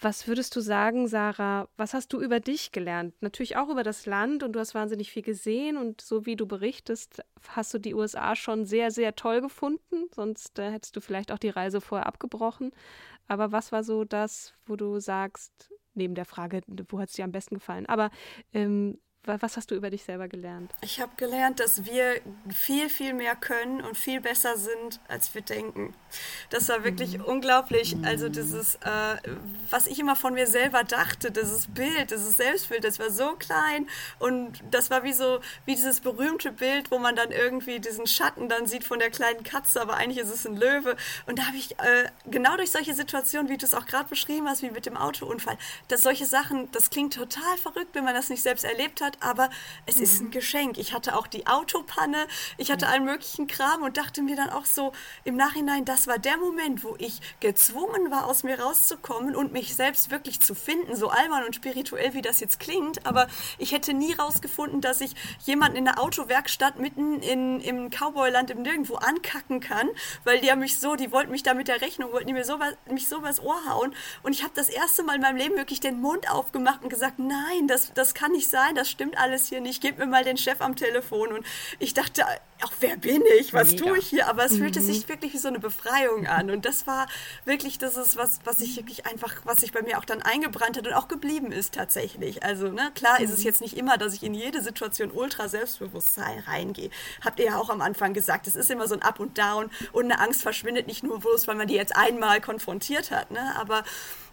Was 0.00 0.26
würdest 0.26 0.54
du 0.56 0.60
sagen, 0.60 1.06
Sarah? 1.08 1.68
Was 1.76 1.94
hast 1.94 2.12
du 2.12 2.20
über 2.20 2.40
dich 2.40 2.72
gelernt? 2.72 3.14
Natürlich 3.22 3.56
auch 3.56 3.68
über 3.68 3.82
das 3.82 4.06
Land 4.06 4.42
und 4.42 4.52
du 4.52 4.60
hast 4.60 4.74
wahnsinnig 4.74 5.10
viel 5.10 5.22
gesehen 5.22 5.76
und 5.76 6.00
so 6.00 6.26
wie 6.26 6.36
du 6.36 6.46
berichtest, 6.46 7.22
hast 7.48 7.72
du 7.72 7.78
die 7.78 7.94
USA 7.94 8.34
schon 8.36 8.66
sehr, 8.66 8.90
sehr 8.90 9.14
toll 9.14 9.40
gefunden. 9.40 10.08
Sonst 10.14 10.58
äh, 10.58 10.70
hättest 10.70 10.96
du 10.96 11.00
vielleicht 11.00 11.32
auch 11.32 11.38
die 11.38 11.48
Reise 11.48 11.80
vorher 11.80 12.06
abgebrochen. 12.06 12.72
Aber 13.28 13.52
was 13.52 13.72
war 13.72 13.84
so 13.84 14.04
das, 14.04 14.52
wo 14.66 14.76
du 14.76 14.98
sagst, 14.98 15.70
neben 15.94 16.14
der 16.14 16.24
Frage, 16.24 16.62
wo 16.88 16.98
hat 16.98 17.08
es 17.08 17.14
dir 17.14 17.24
am 17.24 17.32
besten 17.32 17.56
gefallen? 17.56 17.86
Aber 17.86 18.10
ähm, 18.52 18.98
was 19.26 19.56
hast 19.56 19.70
du 19.70 19.74
über 19.74 19.90
dich 19.90 20.04
selber 20.04 20.28
gelernt? 20.28 20.72
Ich 20.80 21.00
habe 21.00 21.12
gelernt, 21.16 21.60
dass 21.60 21.84
wir 21.84 22.20
viel, 22.52 22.88
viel 22.88 23.14
mehr 23.14 23.34
können 23.36 23.80
und 23.80 23.96
viel 23.96 24.20
besser 24.20 24.56
sind, 24.56 25.00
als 25.08 25.34
wir 25.34 25.42
denken. 25.42 25.94
Das 26.50 26.68
war 26.68 26.84
wirklich 26.84 27.18
mhm. 27.18 27.24
unglaublich. 27.24 27.96
Also 28.04 28.28
dieses, 28.28 28.76
äh, 28.76 29.16
was 29.70 29.86
ich 29.86 29.98
immer 29.98 30.16
von 30.16 30.34
mir 30.34 30.46
selber 30.46 30.84
dachte, 30.84 31.30
dieses 31.30 31.66
Bild, 31.68 32.10
dieses 32.10 32.36
Selbstbild, 32.36 32.84
das 32.84 32.98
war 32.98 33.10
so 33.10 33.32
klein 33.36 33.88
und 34.18 34.62
das 34.70 34.90
war 34.90 35.02
wie 35.02 35.12
so, 35.12 35.40
wie 35.64 35.74
dieses 35.74 36.00
berühmte 36.00 36.52
Bild, 36.52 36.90
wo 36.90 36.98
man 36.98 37.16
dann 37.16 37.30
irgendwie 37.30 37.80
diesen 37.80 38.06
Schatten 38.06 38.48
dann 38.48 38.66
sieht 38.66 38.84
von 38.84 38.98
der 38.98 39.10
kleinen 39.10 39.42
Katze, 39.42 39.80
aber 39.80 39.94
eigentlich 39.94 40.18
ist 40.18 40.30
es 40.30 40.46
ein 40.46 40.56
Löwe. 40.56 40.96
Und 41.26 41.38
da 41.38 41.46
habe 41.46 41.56
ich 41.56 41.72
äh, 41.78 42.08
genau 42.26 42.56
durch 42.56 42.70
solche 42.70 42.94
Situationen, 42.94 43.48
wie 43.48 43.56
du 43.56 43.66
es 43.66 43.74
auch 43.74 43.86
gerade 43.86 44.08
beschrieben 44.08 44.48
hast, 44.48 44.62
wie 44.62 44.70
mit 44.70 44.86
dem 44.86 44.96
Autounfall, 44.96 45.56
dass 45.88 46.02
solche 46.02 46.26
Sachen, 46.26 46.70
das 46.72 46.90
klingt 46.90 47.14
total 47.14 47.56
verrückt, 47.58 47.94
wenn 47.94 48.04
man 48.04 48.14
das 48.14 48.28
nicht 48.28 48.42
selbst 48.42 48.64
erlebt 48.64 49.00
hat, 49.00 49.13
aber 49.20 49.50
es 49.86 50.00
ist 50.00 50.20
ein 50.20 50.26
mhm. 50.26 50.30
Geschenk. 50.30 50.78
Ich 50.78 50.92
hatte 50.92 51.16
auch 51.16 51.26
die 51.26 51.46
Autopanne, 51.46 52.26
ich 52.56 52.70
hatte 52.70 52.86
allen 52.86 53.04
möglichen 53.04 53.46
Kram 53.46 53.82
und 53.82 53.96
dachte 53.96 54.22
mir 54.22 54.36
dann 54.36 54.50
auch 54.50 54.64
so 54.64 54.92
im 55.24 55.36
Nachhinein, 55.36 55.84
das 55.84 56.06
war 56.06 56.18
der 56.18 56.36
Moment, 56.36 56.84
wo 56.84 56.96
ich 56.98 57.20
gezwungen 57.40 58.10
war, 58.10 58.26
aus 58.26 58.42
mir 58.42 58.60
rauszukommen 58.60 59.36
und 59.36 59.52
mich 59.52 59.74
selbst 59.74 60.10
wirklich 60.10 60.40
zu 60.40 60.54
finden, 60.54 60.96
so 60.96 61.08
albern 61.08 61.44
und 61.44 61.54
spirituell, 61.54 62.14
wie 62.14 62.22
das 62.22 62.40
jetzt 62.40 62.60
klingt, 62.60 63.06
aber 63.06 63.26
ich 63.58 63.72
hätte 63.72 63.94
nie 63.94 64.12
rausgefunden, 64.12 64.80
dass 64.80 65.00
ich 65.00 65.14
jemanden 65.44 65.76
in 65.76 65.84
der 65.84 66.00
Autowerkstatt 66.00 66.78
mitten 66.78 67.20
in, 67.20 67.60
im 67.60 67.90
Cowboyland 67.90 68.50
im 68.50 68.62
Nirgendwo 68.62 68.96
ankacken 68.96 69.60
kann, 69.60 69.88
weil 70.24 70.40
die 70.40 70.50
haben 70.50 70.60
mich 70.60 70.78
so, 70.78 70.96
die 70.96 71.12
wollten 71.12 71.30
mich 71.30 71.42
da 71.42 71.54
mit 71.54 71.68
der 71.68 71.80
Rechnung, 71.80 72.12
wollten 72.12 72.28
die 72.28 72.32
mir 72.32 72.44
so 72.44 72.58
was, 72.58 72.74
mich 72.90 73.08
so 73.08 73.22
was 73.22 73.40
Ohr 73.40 73.60
hauen 73.68 73.94
und 74.22 74.32
ich 74.32 74.42
habe 74.42 74.52
das 74.54 74.68
erste 74.68 75.02
Mal 75.02 75.16
in 75.16 75.22
meinem 75.22 75.36
Leben 75.36 75.56
wirklich 75.56 75.80
den 75.80 76.00
Mund 76.00 76.30
aufgemacht 76.30 76.82
und 76.82 76.88
gesagt, 76.88 77.18
nein, 77.18 77.68
das, 77.68 77.92
das 77.94 78.14
kann 78.14 78.32
nicht 78.32 78.48
sein, 78.48 78.74
das 78.74 78.90
stimmt 78.90 79.03
stimmt 79.04 79.18
alles 79.18 79.48
hier 79.48 79.60
nicht, 79.60 79.82
gib 79.82 79.98
mir 79.98 80.06
mal 80.06 80.24
den 80.24 80.38
Chef 80.38 80.62
am 80.62 80.76
Telefon. 80.76 81.32
Und 81.32 81.44
ich 81.78 81.92
dachte, 81.92 82.24
ach, 82.62 82.72
wer 82.80 82.96
bin 82.96 83.22
ich? 83.38 83.52
Was 83.52 83.72
Mega. 83.72 83.84
tue 83.84 83.98
ich 83.98 84.06
hier? 84.06 84.28
Aber 84.28 84.44
es 84.44 84.52
mhm. 84.52 84.58
fühlte 84.58 84.80
sich 84.80 85.06
wirklich 85.10 85.34
wie 85.34 85.38
so 85.38 85.48
eine 85.48 85.58
Befreiung 85.58 86.26
an. 86.26 86.50
Und 86.50 86.64
das 86.64 86.86
war 86.86 87.06
wirklich, 87.44 87.76
das 87.76 87.98
ist 87.98 88.16
was, 88.16 88.40
was 88.44 88.60
ich 88.60 88.76
wirklich 88.76 89.04
einfach, 89.06 89.34
was 89.44 89.60
sich 89.60 89.72
bei 89.72 89.82
mir 89.82 89.98
auch 89.98 90.06
dann 90.06 90.22
eingebrannt 90.22 90.78
hat 90.78 90.86
und 90.86 90.94
auch 90.94 91.08
geblieben 91.08 91.52
ist 91.52 91.74
tatsächlich. 91.74 92.42
Also, 92.42 92.68
ne, 92.68 92.92
klar 92.94 93.18
mhm. 93.18 93.26
ist 93.26 93.32
es 93.32 93.40
mhm. 93.40 93.44
jetzt 93.44 93.60
nicht 93.60 93.76
immer, 93.76 93.98
dass 93.98 94.14
ich 94.14 94.22
in 94.22 94.32
jede 94.32 94.62
Situation 94.62 95.10
ultra 95.10 95.48
Selbstbewusstsein 95.48 96.38
reingehe. 96.46 96.88
Habt 97.22 97.38
ihr 97.40 97.46
ja 97.46 97.58
auch 97.58 97.68
am 97.68 97.82
Anfang 97.82 98.14
gesagt, 98.14 98.46
es 98.46 98.56
ist 98.56 98.70
immer 98.70 98.88
so 98.88 98.94
ein 98.94 99.02
Up 99.02 99.20
und 99.20 99.36
Down 99.36 99.70
und 99.92 100.04
eine 100.04 100.18
Angst 100.18 100.40
verschwindet 100.40 100.86
nicht 100.86 101.02
nur 101.02 101.20
bloß, 101.20 101.46
weil 101.46 101.56
man 101.56 101.68
die 101.68 101.74
jetzt 101.74 101.94
einmal 101.94 102.40
konfrontiert 102.40 103.10
hat, 103.10 103.30
ne? 103.30 103.54
Aber 103.58 103.84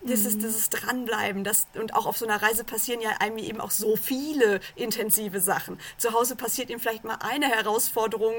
das 0.03 0.25
ist 0.25 0.41
dieses 0.41 0.69
Dranbleiben. 0.69 1.43
Das, 1.43 1.67
und 1.79 1.93
auch 1.93 2.05
auf 2.05 2.17
so 2.17 2.25
einer 2.25 2.41
Reise 2.41 2.63
passieren 2.63 3.01
ja 3.01 3.11
einem 3.19 3.37
eben 3.37 3.61
auch 3.61 3.71
so 3.71 3.95
viele 3.95 4.59
intensive 4.75 5.39
Sachen. 5.39 5.77
Zu 5.97 6.13
Hause 6.13 6.35
passiert 6.35 6.69
ihm 6.69 6.79
vielleicht 6.79 7.03
mal 7.03 7.17
eine 7.19 7.47
Herausforderung 7.47 8.33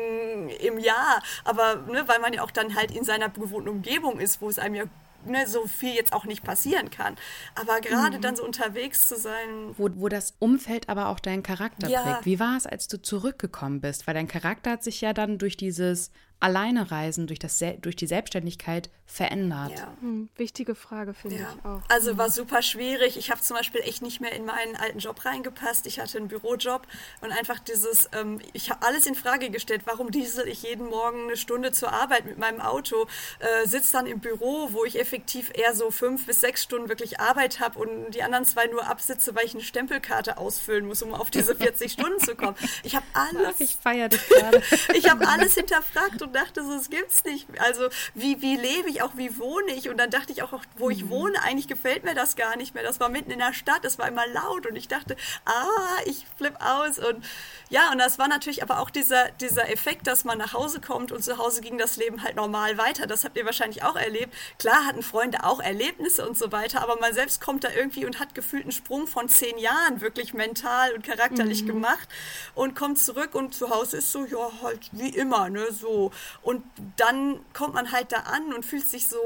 im 0.60 0.78
Jahr, 0.78 1.22
aber 1.44 1.76
ne, 1.88 2.06
weil 2.06 2.20
man 2.20 2.32
ja 2.32 2.42
auch 2.42 2.50
dann 2.50 2.74
halt 2.74 2.90
in 2.90 3.04
seiner 3.04 3.28
gewohnten 3.28 3.68
Umgebung 3.68 4.18
ist, 4.20 4.40
wo 4.40 4.48
es 4.48 4.58
einem 4.58 4.74
ja 4.74 4.84
ne, 5.26 5.46
so 5.46 5.66
viel 5.66 5.94
jetzt 5.94 6.12
auch 6.12 6.24
nicht 6.24 6.42
passieren 6.42 6.90
kann. 6.90 7.16
Aber 7.54 7.80
gerade 7.80 8.18
mhm. 8.18 8.22
dann 8.22 8.36
so 8.36 8.44
unterwegs 8.44 9.08
zu 9.08 9.16
sein. 9.16 9.74
Wo, 9.76 9.88
wo 9.94 10.08
das 10.08 10.34
Umfeld 10.38 10.88
aber 10.88 11.08
auch 11.08 11.20
deinen 11.20 11.42
Charakter 11.42 11.88
ja. 11.88 12.02
prägt. 12.02 12.26
Wie 12.26 12.40
war 12.40 12.56
es, 12.56 12.66
als 12.66 12.88
du 12.88 13.00
zurückgekommen 13.00 13.80
bist? 13.80 14.06
Weil 14.06 14.14
dein 14.14 14.28
Charakter 14.28 14.72
hat 14.72 14.84
sich 14.84 15.00
ja 15.00 15.12
dann 15.12 15.38
durch 15.38 15.56
dieses 15.56 16.10
alleine 16.42 16.90
reisen 16.90 17.26
durch, 17.26 17.38
das, 17.38 17.62
durch 17.80 17.96
die 17.96 18.06
Selbstständigkeit 18.06 18.90
verändert? 19.06 19.78
Ja. 19.78 19.92
Hm, 20.00 20.28
wichtige 20.36 20.74
Frage, 20.74 21.14
finde 21.14 21.36
ja. 21.36 21.46
ich 21.54 21.64
auch. 21.64 21.80
Also 21.88 22.16
war 22.18 22.30
super 22.30 22.62
schwierig. 22.62 23.16
Ich 23.16 23.30
habe 23.30 23.40
zum 23.40 23.56
Beispiel 23.56 23.82
echt 23.82 24.02
nicht 24.02 24.20
mehr 24.20 24.32
in 24.32 24.44
meinen 24.44 24.74
alten 24.74 24.98
Job 24.98 25.24
reingepasst. 25.24 25.86
Ich 25.86 26.00
hatte 26.00 26.18
einen 26.18 26.28
Bürojob 26.28 26.86
und 27.20 27.30
einfach 27.30 27.58
dieses, 27.58 28.08
ähm, 28.12 28.40
ich 28.52 28.70
habe 28.70 28.84
alles 28.86 29.06
in 29.06 29.14
Frage 29.14 29.50
gestellt. 29.50 29.82
Warum 29.84 30.10
diesel 30.10 30.48
ich 30.48 30.62
jeden 30.62 30.86
Morgen 30.86 31.24
eine 31.24 31.36
Stunde 31.36 31.72
zur 31.72 31.92
Arbeit 31.92 32.24
mit 32.24 32.38
meinem 32.38 32.60
Auto, 32.60 33.06
äh, 33.38 33.66
sitze 33.66 33.92
dann 33.92 34.06
im 34.06 34.20
Büro, 34.20 34.68
wo 34.72 34.84
ich 34.84 34.98
effektiv 34.98 35.50
eher 35.54 35.74
so 35.74 35.90
fünf 35.90 36.26
bis 36.26 36.40
sechs 36.40 36.62
Stunden 36.62 36.88
wirklich 36.88 37.20
Arbeit 37.20 37.60
habe 37.60 37.78
und 37.78 38.12
die 38.12 38.22
anderen 38.22 38.44
zwei 38.44 38.66
nur 38.66 38.86
absitze, 38.86 39.34
weil 39.34 39.44
ich 39.44 39.54
eine 39.54 39.62
Stempelkarte 39.62 40.38
ausfüllen 40.38 40.86
muss, 40.86 41.02
um 41.02 41.14
auf 41.14 41.30
diese 41.30 41.54
40 41.62 41.92
Stunden 41.92 42.18
zu 42.18 42.34
kommen. 42.34 42.56
Ich 42.82 42.96
habe 42.96 43.06
alles. 43.12 43.60
Ich 43.60 43.76
feiere 43.76 44.08
dich 44.08 44.26
gerade. 44.26 44.62
ich 44.94 45.10
habe 45.10 45.28
alles 45.28 45.54
hinterfragt 45.54 46.22
und 46.22 46.31
dachte 46.32 46.64
so, 46.64 46.72
es 46.74 46.90
gibt's 46.90 47.24
nicht. 47.24 47.46
Also 47.60 47.88
wie, 48.14 48.40
wie 48.42 48.56
lebe 48.56 48.88
ich, 48.88 49.02
auch 49.02 49.16
wie 49.16 49.38
wohne 49.38 49.72
ich? 49.72 49.88
Und 49.88 49.98
dann 49.98 50.10
dachte 50.10 50.32
ich 50.32 50.42
auch, 50.42 50.52
wo 50.76 50.90
ich 50.90 51.04
mhm. 51.04 51.10
wohne, 51.10 51.42
eigentlich 51.42 51.68
gefällt 51.68 52.04
mir 52.04 52.14
das 52.14 52.36
gar 52.36 52.56
nicht 52.56 52.74
mehr. 52.74 52.82
Das 52.82 53.00
war 53.00 53.08
mitten 53.08 53.30
in 53.30 53.38
der 53.38 53.52
Stadt, 53.52 53.84
es 53.84 53.98
war 53.98 54.08
immer 54.08 54.26
laut 54.26 54.66
und 54.66 54.76
ich 54.76 54.88
dachte, 54.88 55.16
ah, 55.44 56.00
ich 56.06 56.26
flippe 56.36 56.60
aus. 56.60 56.98
Und 56.98 57.24
ja, 57.68 57.90
und 57.92 57.98
das 57.98 58.18
war 58.18 58.28
natürlich 58.28 58.62
aber 58.62 58.80
auch 58.80 58.90
dieser, 58.90 59.30
dieser 59.40 59.70
Effekt, 59.70 60.06
dass 60.06 60.24
man 60.24 60.38
nach 60.38 60.52
Hause 60.52 60.80
kommt 60.80 61.12
und 61.12 61.22
zu 61.22 61.38
Hause 61.38 61.60
ging 61.60 61.78
das 61.78 61.96
Leben 61.96 62.22
halt 62.22 62.36
normal 62.36 62.78
weiter. 62.78 63.06
Das 63.06 63.24
habt 63.24 63.36
ihr 63.36 63.46
wahrscheinlich 63.46 63.82
auch 63.82 63.96
erlebt. 63.96 64.34
Klar 64.58 64.84
hatten 64.86 65.02
Freunde 65.02 65.44
auch 65.44 65.60
Erlebnisse 65.60 66.26
und 66.28 66.36
so 66.36 66.52
weiter, 66.52 66.82
aber 66.82 66.96
man 67.00 67.14
selbst 67.14 67.40
kommt 67.40 67.64
da 67.64 67.68
irgendwie 67.70 68.04
und 68.06 68.20
hat 68.20 68.34
gefühlt 68.34 68.64
einen 68.64 68.72
Sprung 68.72 69.06
von 69.06 69.28
zehn 69.28 69.58
Jahren 69.58 70.00
wirklich 70.00 70.34
mental 70.34 70.92
und 70.94 71.04
charakterlich 71.04 71.62
mhm. 71.62 71.68
gemacht 71.68 72.08
und 72.54 72.74
kommt 72.74 72.98
zurück 72.98 73.34
und 73.34 73.54
zu 73.54 73.70
Hause 73.70 73.98
ist 73.98 74.12
so, 74.12 74.24
ja, 74.24 74.50
halt 74.62 74.90
wie 74.92 75.10
immer, 75.10 75.48
ne, 75.50 75.66
so. 75.72 76.10
Und 76.42 76.64
dann 76.96 77.40
kommt 77.52 77.74
man 77.74 77.92
halt 77.92 78.12
da 78.12 78.18
an 78.18 78.52
und 78.52 78.64
fühlt 78.64 78.88
sich 78.88 79.06
so 79.06 79.18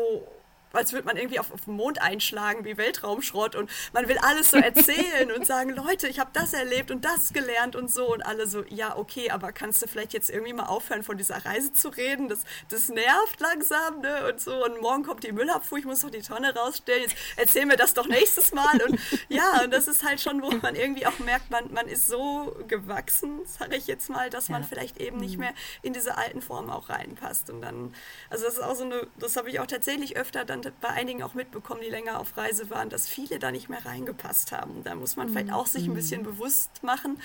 als 0.76 0.92
würde 0.92 1.06
man 1.06 1.16
irgendwie 1.16 1.40
auf, 1.40 1.52
auf 1.52 1.64
den 1.64 1.74
Mond 1.74 2.00
einschlagen 2.00 2.64
wie 2.64 2.76
Weltraumschrott 2.76 3.56
und 3.56 3.70
man 3.92 4.08
will 4.08 4.18
alles 4.18 4.50
so 4.50 4.56
erzählen 4.56 5.32
und 5.32 5.46
sagen, 5.46 5.70
Leute, 5.76 6.08
ich 6.08 6.18
habe 6.18 6.30
das 6.32 6.52
erlebt 6.52 6.90
und 6.90 7.04
das 7.04 7.32
gelernt 7.32 7.76
und 7.76 7.90
so 7.90 8.12
und 8.12 8.24
alle 8.24 8.46
so, 8.46 8.64
ja, 8.68 8.96
okay, 8.96 9.30
aber 9.30 9.52
kannst 9.52 9.82
du 9.82 9.88
vielleicht 9.88 10.12
jetzt 10.12 10.30
irgendwie 10.30 10.52
mal 10.52 10.66
aufhören, 10.66 11.02
von 11.02 11.16
dieser 11.16 11.44
Reise 11.44 11.72
zu 11.72 11.88
reden? 11.88 12.28
Das, 12.28 12.40
das 12.68 12.88
nervt 12.88 13.40
langsam, 13.40 14.00
ne? 14.00 14.28
Und 14.28 14.40
so, 14.40 14.64
und 14.64 14.80
morgen 14.80 15.04
kommt 15.04 15.24
die 15.24 15.32
Müllabfuhr, 15.32 15.78
ich 15.78 15.84
muss 15.84 16.00
doch 16.00 16.10
die 16.10 16.22
Tonne 16.22 16.54
rausstellen, 16.54 17.02
jetzt 17.02 17.16
erzähl 17.36 17.66
mir 17.66 17.76
das 17.76 17.94
doch 17.94 18.06
nächstes 18.06 18.52
Mal 18.52 18.80
und 18.82 18.98
ja, 19.28 19.62
und 19.64 19.72
das 19.72 19.88
ist 19.88 20.04
halt 20.04 20.20
schon, 20.20 20.42
wo 20.42 20.50
man 20.50 20.74
irgendwie 20.74 21.06
auch 21.06 21.18
merkt, 21.18 21.50
man, 21.50 21.72
man 21.72 21.88
ist 21.88 22.08
so 22.08 22.56
gewachsen, 22.68 23.40
sage 23.46 23.76
ich 23.76 23.86
jetzt 23.86 24.10
mal, 24.10 24.30
dass 24.30 24.48
man 24.48 24.62
ja. 24.62 24.68
vielleicht 24.68 24.98
eben 24.98 25.18
nicht 25.18 25.34
mhm. 25.34 25.40
mehr 25.40 25.54
in 25.82 25.92
diese 25.92 26.16
alten 26.16 26.42
Formen 26.42 26.70
auch 26.70 26.88
reinpasst 26.88 27.50
und 27.50 27.62
dann, 27.62 27.94
also 28.30 28.44
das 28.44 28.54
ist 28.54 28.62
auch 28.62 28.74
so 28.74 28.84
eine, 28.84 29.06
das 29.18 29.36
habe 29.36 29.50
ich 29.50 29.60
auch 29.60 29.66
tatsächlich 29.66 30.16
öfter 30.16 30.44
dann 30.44 30.62
bei 30.80 30.88
einigen 30.88 31.22
auch 31.22 31.34
mitbekommen, 31.34 31.80
die 31.82 31.90
länger 31.90 32.18
auf 32.18 32.36
Reise 32.36 32.70
waren, 32.70 32.90
dass 32.90 33.08
viele 33.08 33.38
da 33.38 33.50
nicht 33.50 33.68
mehr 33.68 33.84
reingepasst 33.84 34.52
haben. 34.52 34.82
Da 34.84 34.94
muss 34.94 35.16
man 35.16 35.28
vielleicht 35.28 35.52
auch 35.52 35.66
sich 35.66 35.84
ein 35.84 35.90
mhm. 35.90 35.96
bisschen 35.96 36.22
bewusst 36.22 36.82
machen, 36.82 37.18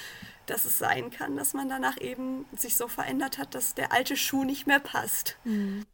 dass 0.46 0.66
es 0.66 0.78
sein 0.78 1.12
kann, 1.12 1.36
dass 1.36 1.54
man 1.54 1.70
danach 1.70 2.00
eben 2.00 2.46
sich 2.56 2.76
so 2.76 2.88
verändert 2.88 3.38
hat, 3.38 3.56
dass 3.56 3.76
der 3.76 3.92
alte 3.92 4.16
Schuh 4.16 4.44
nicht 4.44 4.68
mehr 4.68 4.80
passt. 4.80 5.38
Mhm. 5.44 5.86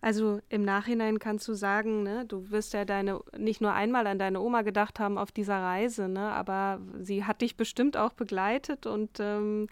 Also 0.00 0.40
im 0.48 0.62
Nachhinein 0.62 1.18
kannst 1.18 1.48
du 1.48 1.54
sagen, 1.54 2.02
ne, 2.02 2.26
du 2.26 2.50
wirst 2.50 2.74
ja 2.74 2.84
deine 2.84 3.20
nicht 3.36 3.60
nur 3.60 3.72
einmal 3.72 4.06
an 4.06 4.18
deine 4.18 4.40
Oma 4.40 4.62
gedacht 4.62 5.00
haben 5.00 5.16
auf 5.16 5.32
dieser 5.32 5.58
Reise, 5.58 6.08
ne, 6.08 6.30
aber 6.32 6.80
sie 7.00 7.24
hat 7.24 7.40
dich 7.40 7.56
bestimmt 7.56 7.96
auch 7.96 8.12
begleitet 8.12 8.86
und 8.86 9.18
ähm, 9.20 9.68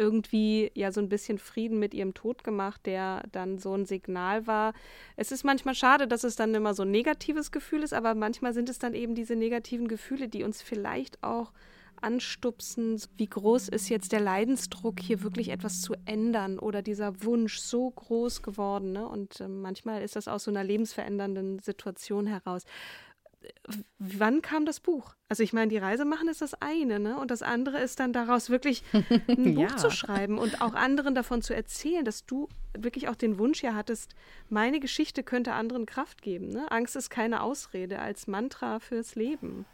irgendwie 0.00 0.72
ja 0.74 0.90
so 0.90 1.00
ein 1.00 1.10
bisschen 1.10 1.38
Frieden 1.38 1.78
mit 1.78 1.92
ihrem 1.92 2.14
Tod 2.14 2.42
gemacht, 2.42 2.86
der 2.86 3.22
dann 3.30 3.58
so 3.58 3.74
ein 3.74 3.84
Signal 3.84 4.46
war. 4.46 4.72
Es 5.16 5.30
ist 5.30 5.44
manchmal 5.44 5.74
schade, 5.74 6.08
dass 6.08 6.24
es 6.24 6.36
dann 6.36 6.54
immer 6.54 6.72
so 6.72 6.82
ein 6.82 6.90
negatives 6.90 7.52
Gefühl 7.52 7.82
ist, 7.82 7.92
aber 7.92 8.14
manchmal 8.14 8.54
sind 8.54 8.70
es 8.70 8.78
dann 8.78 8.94
eben 8.94 9.14
diese 9.14 9.36
negativen 9.36 9.88
Gefühle, 9.88 10.28
die 10.28 10.42
uns 10.42 10.62
vielleicht 10.62 11.22
auch 11.22 11.52
anstupsen, 12.02 12.98
wie 13.18 13.26
groß 13.26 13.68
ist 13.68 13.90
jetzt 13.90 14.12
der 14.12 14.20
Leidensdruck, 14.20 15.00
hier 15.00 15.22
wirklich 15.22 15.50
etwas 15.50 15.82
zu 15.82 15.94
ändern 16.06 16.58
oder 16.58 16.80
dieser 16.80 17.22
Wunsch 17.22 17.58
so 17.58 17.90
groß 17.90 18.42
geworden. 18.42 18.92
Ne? 18.92 19.06
Und 19.06 19.40
äh, 19.40 19.48
manchmal 19.48 20.02
ist 20.02 20.16
das 20.16 20.28
aus 20.28 20.44
so 20.44 20.50
einer 20.50 20.64
lebensverändernden 20.64 21.58
Situation 21.58 22.26
heraus. 22.26 22.64
Wann 23.98 24.42
kam 24.42 24.66
das 24.66 24.80
Buch? 24.80 25.14
Also 25.28 25.42
ich 25.42 25.52
meine, 25.52 25.68
die 25.68 25.78
Reise 25.78 26.04
machen 26.04 26.28
ist 26.28 26.42
das 26.42 26.54
eine, 26.54 26.98
ne? 26.98 27.18
Und 27.18 27.30
das 27.30 27.42
andere 27.42 27.78
ist 27.78 28.00
dann 28.00 28.12
daraus 28.12 28.50
wirklich 28.50 28.82
ein 28.92 29.54
Buch 29.54 29.70
ja. 29.70 29.76
zu 29.76 29.90
schreiben 29.90 30.38
und 30.38 30.60
auch 30.60 30.74
anderen 30.74 31.14
davon 31.14 31.40
zu 31.40 31.54
erzählen, 31.54 32.04
dass 32.04 32.26
du 32.26 32.48
wirklich 32.76 33.08
auch 33.08 33.16
den 33.16 33.38
Wunsch 33.38 33.62
ja 33.62 33.74
hattest, 33.74 34.14
meine 34.48 34.80
Geschichte 34.80 35.22
könnte 35.22 35.52
anderen 35.52 35.86
Kraft 35.86 36.22
geben. 36.22 36.48
Ne? 36.48 36.70
Angst 36.70 36.96
ist 36.96 37.10
keine 37.10 37.42
Ausrede 37.42 37.98
als 38.00 38.26
Mantra 38.26 38.78
fürs 38.80 39.14
Leben. 39.14 39.64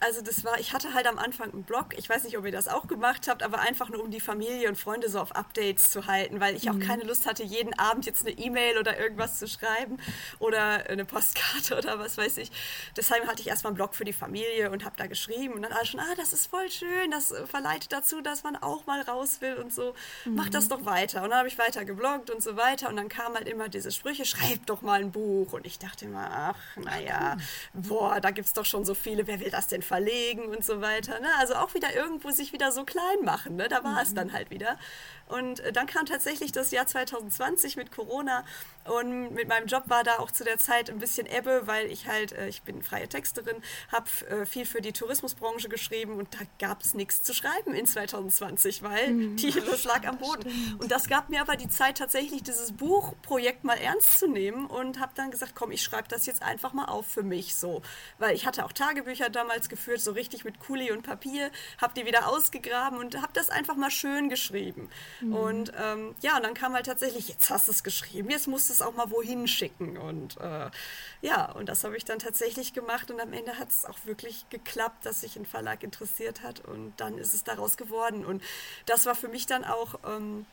Also 0.00 0.22
das 0.22 0.44
war, 0.44 0.60
ich 0.60 0.72
hatte 0.72 0.94
halt 0.94 1.08
am 1.08 1.18
Anfang 1.18 1.52
einen 1.52 1.64
Blog, 1.64 1.86
ich 1.96 2.08
weiß 2.08 2.22
nicht, 2.22 2.38
ob 2.38 2.44
ihr 2.44 2.52
das 2.52 2.68
auch 2.68 2.86
gemacht 2.86 3.26
habt, 3.26 3.42
aber 3.42 3.58
einfach 3.60 3.88
nur 3.88 4.02
um 4.02 4.10
die 4.10 4.20
Familie 4.20 4.68
und 4.68 4.76
Freunde 4.76 5.08
so 5.08 5.18
auf 5.18 5.34
Updates 5.34 5.90
zu 5.90 6.06
halten, 6.06 6.38
weil 6.40 6.54
ich 6.54 6.70
auch 6.70 6.74
mhm. 6.74 6.86
keine 6.86 7.02
Lust 7.02 7.26
hatte, 7.26 7.42
jeden 7.42 7.76
Abend 7.78 8.06
jetzt 8.06 8.24
eine 8.24 8.38
E-Mail 8.38 8.78
oder 8.78 8.98
irgendwas 8.98 9.40
zu 9.40 9.48
schreiben 9.48 9.98
oder 10.38 10.88
eine 10.88 11.04
Postkarte 11.04 11.76
oder 11.78 11.98
was 11.98 12.16
weiß 12.16 12.36
ich. 12.36 12.52
Deshalb 12.96 13.26
hatte 13.26 13.40
ich 13.40 13.48
erstmal 13.48 13.72
einen 13.72 13.76
Blog 13.76 13.96
für 13.96 14.04
die 14.04 14.12
Familie 14.12 14.70
und 14.70 14.84
habe 14.84 14.96
da 14.96 15.06
geschrieben 15.06 15.54
und 15.54 15.62
dann 15.62 15.72
alle 15.72 15.86
schon, 15.86 15.98
ah, 15.98 16.14
das 16.16 16.32
ist 16.32 16.46
voll 16.46 16.70
schön, 16.70 17.10
das 17.10 17.34
verleitet 17.46 17.92
dazu, 17.92 18.20
dass 18.20 18.44
man 18.44 18.54
auch 18.54 18.86
mal 18.86 19.00
raus 19.02 19.40
will 19.40 19.54
und 19.54 19.74
so. 19.74 19.94
Mhm. 20.24 20.36
Mach 20.36 20.48
das 20.48 20.68
doch 20.68 20.84
weiter. 20.84 21.24
Und 21.24 21.30
dann 21.30 21.40
habe 21.40 21.48
ich 21.48 21.58
weiter 21.58 21.84
gebloggt 21.84 22.30
und 22.30 22.40
so 22.40 22.56
weiter 22.56 22.88
und 22.88 22.96
dann 22.96 23.08
kamen 23.08 23.34
halt 23.34 23.48
immer 23.48 23.68
diese 23.68 23.90
Sprüche, 23.90 24.24
schreib 24.24 24.64
doch 24.66 24.80
mal 24.80 25.00
ein 25.00 25.10
Buch 25.10 25.54
und 25.54 25.66
ich 25.66 25.80
dachte 25.80 26.04
immer, 26.04 26.30
ach, 26.30 26.76
naja, 26.76 27.36
boah, 27.72 28.20
da 28.20 28.30
gibt 28.30 28.46
es 28.46 28.52
doch 28.52 28.64
schon 28.64 28.84
so 28.84 28.94
viele, 28.94 29.26
wer 29.26 29.40
will 29.40 29.50
das 29.50 29.66
denn 29.66 29.82
verlegen 29.88 30.48
und 30.48 30.64
so 30.64 30.80
weiter. 30.80 31.18
Ne? 31.18 31.28
Also 31.38 31.54
auch 31.54 31.74
wieder 31.74 31.94
irgendwo 31.94 32.30
sich 32.30 32.52
wieder 32.52 32.70
so 32.70 32.84
klein 32.84 33.24
machen. 33.24 33.56
Ne? 33.56 33.68
Da 33.68 33.82
war 33.82 33.92
mhm. 33.92 33.98
es 33.98 34.14
dann 34.14 34.32
halt 34.32 34.50
wieder. 34.50 34.78
Und 35.28 35.60
äh, 35.60 35.72
dann 35.72 35.86
kam 35.86 36.06
tatsächlich 36.06 36.52
das 36.52 36.70
Jahr 36.70 36.86
2020 36.86 37.76
mit 37.76 37.92
Corona 37.92 38.44
und 38.84 39.34
mit 39.34 39.48
meinem 39.48 39.66
Job 39.66 39.84
war 39.86 40.04
da 40.04 40.18
auch 40.18 40.30
zu 40.30 40.44
der 40.44 40.58
Zeit 40.58 40.88
ein 40.90 40.98
bisschen 40.98 41.26
Ebbe, 41.26 41.62
weil 41.66 41.86
ich 41.90 42.06
halt, 42.06 42.32
äh, 42.32 42.48
ich 42.48 42.62
bin 42.62 42.82
freie 42.82 43.08
Texterin, 43.08 43.56
habe 43.92 44.06
äh, 44.30 44.46
viel 44.46 44.64
für 44.64 44.80
die 44.80 44.92
Tourismusbranche 44.92 45.68
geschrieben 45.68 46.14
und 46.14 46.28
da 46.34 46.38
gab 46.58 46.82
es 46.82 46.94
nichts 46.94 47.22
zu 47.22 47.34
schreiben 47.34 47.74
in 47.74 47.86
2020, 47.86 48.82
weil 48.82 49.12
mhm. 49.12 49.36
die, 49.36 49.52
das 49.52 49.84
lag 49.84 50.06
am 50.06 50.18
Boden. 50.18 50.76
Und 50.78 50.90
das 50.90 51.08
gab 51.08 51.28
mir 51.28 51.40
aber 51.40 51.56
die 51.56 51.68
Zeit 51.68 51.98
tatsächlich, 51.98 52.42
dieses 52.42 52.72
Buchprojekt 52.72 53.64
mal 53.64 53.78
ernst 53.78 54.18
zu 54.18 54.28
nehmen 54.28 54.66
und 54.66 54.98
habe 54.98 55.12
dann 55.14 55.30
gesagt, 55.30 55.52
komm, 55.54 55.70
ich 55.70 55.82
schreibe 55.82 56.08
das 56.08 56.26
jetzt 56.26 56.42
einfach 56.42 56.72
mal 56.72 56.86
auf 56.86 57.06
für 57.06 57.22
mich 57.22 57.54
so. 57.54 57.82
Weil 58.18 58.34
ich 58.34 58.46
hatte 58.46 58.64
auch 58.64 58.72
Tagebücher 58.72 59.28
damals 59.28 59.68
geführt, 59.68 59.77
so 59.98 60.12
richtig 60.12 60.44
mit 60.44 60.60
Kuli 60.60 60.90
und 60.92 61.02
Papier, 61.02 61.50
habe 61.78 61.94
die 61.94 62.06
wieder 62.06 62.28
ausgegraben 62.28 62.98
und 62.98 63.20
habe 63.20 63.32
das 63.32 63.50
einfach 63.50 63.76
mal 63.76 63.90
schön 63.90 64.28
geschrieben. 64.28 64.88
Mhm. 65.20 65.34
Und 65.34 65.72
ähm, 65.80 66.14
ja, 66.20 66.36
und 66.36 66.42
dann 66.42 66.54
kam 66.54 66.74
halt 66.74 66.86
tatsächlich, 66.86 67.28
jetzt 67.28 67.50
hast 67.50 67.68
du 67.68 67.72
es 67.72 67.82
geschrieben, 67.82 68.30
jetzt 68.30 68.48
musst 68.48 68.68
du 68.68 68.72
es 68.72 68.82
auch 68.82 68.94
mal 68.94 69.10
wohin 69.10 69.46
schicken. 69.48 69.96
Und 69.96 70.36
äh, 70.40 70.70
ja, 71.22 71.50
und 71.52 71.68
das 71.68 71.84
habe 71.84 71.96
ich 71.96 72.04
dann 72.04 72.18
tatsächlich 72.18 72.72
gemacht 72.72 73.10
und 73.10 73.20
am 73.20 73.32
Ende 73.32 73.58
hat 73.58 73.68
es 73.70 73.84
auch 73.84 73.98
wirklich 74.04 74.48
geklappt, 74.50 75.06
dass 75.06 75.20
sich 75.22 75.36
ein 75.36 75.46
Verlag 75.46 75.82
interessiert 75.82 76.42
hat 76.42 76.60
und 76.60 76.92
dann 76.98 77.18
ist 77.18 77.34
es 77.34 77.44
daraus 77.44 77.76
geworden. 77.76 78.24
Und 78.24 78.42
das 78.86 79.06
war 79.06 79.14
für 79.14 79.28
mich 79.28 79.46
dann 79.46 79.64
auch. 79.64 80.00
Ähm, 80.06 80.46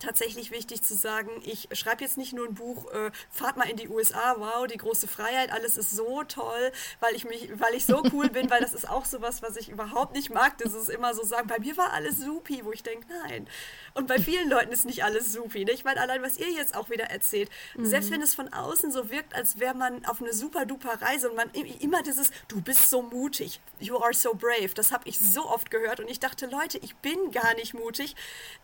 tatsächlich 0.00 0.50
wichtig 0.50 0.82
zu 0.82 0.94
sagen, 0.94 1.30
ich 1.44 1.68
schreibe 1.72 2.04
jetzt 2.04 2.18
nicht 2.18 2.32
nur 2.32 2.46
ein 2.46 2.54
Buch, 2.54 2.90
äh, 2.92 3.10
fahrt 3.30 3.56
mal 3.56 3.68
in 3.68 3.76
die 3.76 3.88
USA, 3.88 4.36
wow, 4.38 4.66
die 4.66 4.76
große 4.76 5.08
Freiheit, 5.08 5.50
alles 5.50 5.76
ist 5.76 5.90
so 5.90 6.22
toll, 6.24 6.72
weil 7.00 7.14
ich 7.14 7.24
mich, 7.24 7.48
weil 7.58 7.74
ich 7.74 7.86
so 7.86 8.02
cool 8.12 8.28
bin, 8.28 8.50
weil 8.50 8.60
das 8.60 8.74
ist 8.74 8.88
auch 8.88 9.04
sowas, 9.04 9.42
was 9.42 9.56
ich 9.56 9.68
überhaupt 9.70 10.14
nicht 10.14 10.30
mag. 10.30 10.58
Das 10.58 10.74
ist 10.74 10.90
immer 10.90 11.14
so 11.14 11.24
sagen, 11.24 11.48
bei 11.48 11.58
mir 11.58 11.76
war 11.76 11.92
alles 11.92 12.20
supi, 12.20 12.64
wo 12.64 12.72
ich 12.72 12.82
denke, 12.82 13.06
nein. 13.24 13.48
Und 13.94 14.06
bei 14.06 14.18
vielen 14.18 14.50
Leuten 14.50 14.72
ist 14.72 14.84
nicht 14.84 15.04
alles 15.04 15.32
supi. 15.32 15.64
Ne? 15.64 15.72
Ich 15.72 15.84
meine, 15.84 16.00
allein 16.00 16.22
was 16.22 16.36
ihr 16.36 16.50
jetzt 16.50 16.76
auch 16.76 16.90
wieder 16.90 17.04
erzählt, 17.04 17.50
mhm. 17.74 17.86
selbst 17.86 18.10
wenn 18.10 18.20
es 18.20 18.34
von 18.34 18.52
außen 18.52 18.92
so 18.92 19.10
wirkt, 19.10 19.34
als 19.34 19.58
wäre 19.58 19.74
man 19.74 20.04
auf 20.04 20.20
eine 20.20 20.34
super 20.34 20.66
duper 20.66 21.00
Reise 21.00 21.30
und 21.30 21.36
man 21.36 21.50
immer 21.80 22.02
dieses, 22.02 22.30
du 22.48 22.60
bist 22.60 22.90
so 22.90 23.00
mutig, 23.00 23.60
you 23.80 23.96
are 23.96 24.12
so 24.12 24.34
brave, 24.34 24.74
das 24.74 24.92
habe 24.92 25.08
ich 25.08 25.18
so 25.18 25.48
oft 25.48 25.70
gehört 25.70 26.00
und 26.00 26.08
ich 26.08 26.20
dachte, 26.20 26.46
Leute, 26.46 26.78
ich 26.78 26.94
bin 26.96 27.30
gar 27.30 27.54
nicht 27.54 27.72
mutig. 27.72 28.14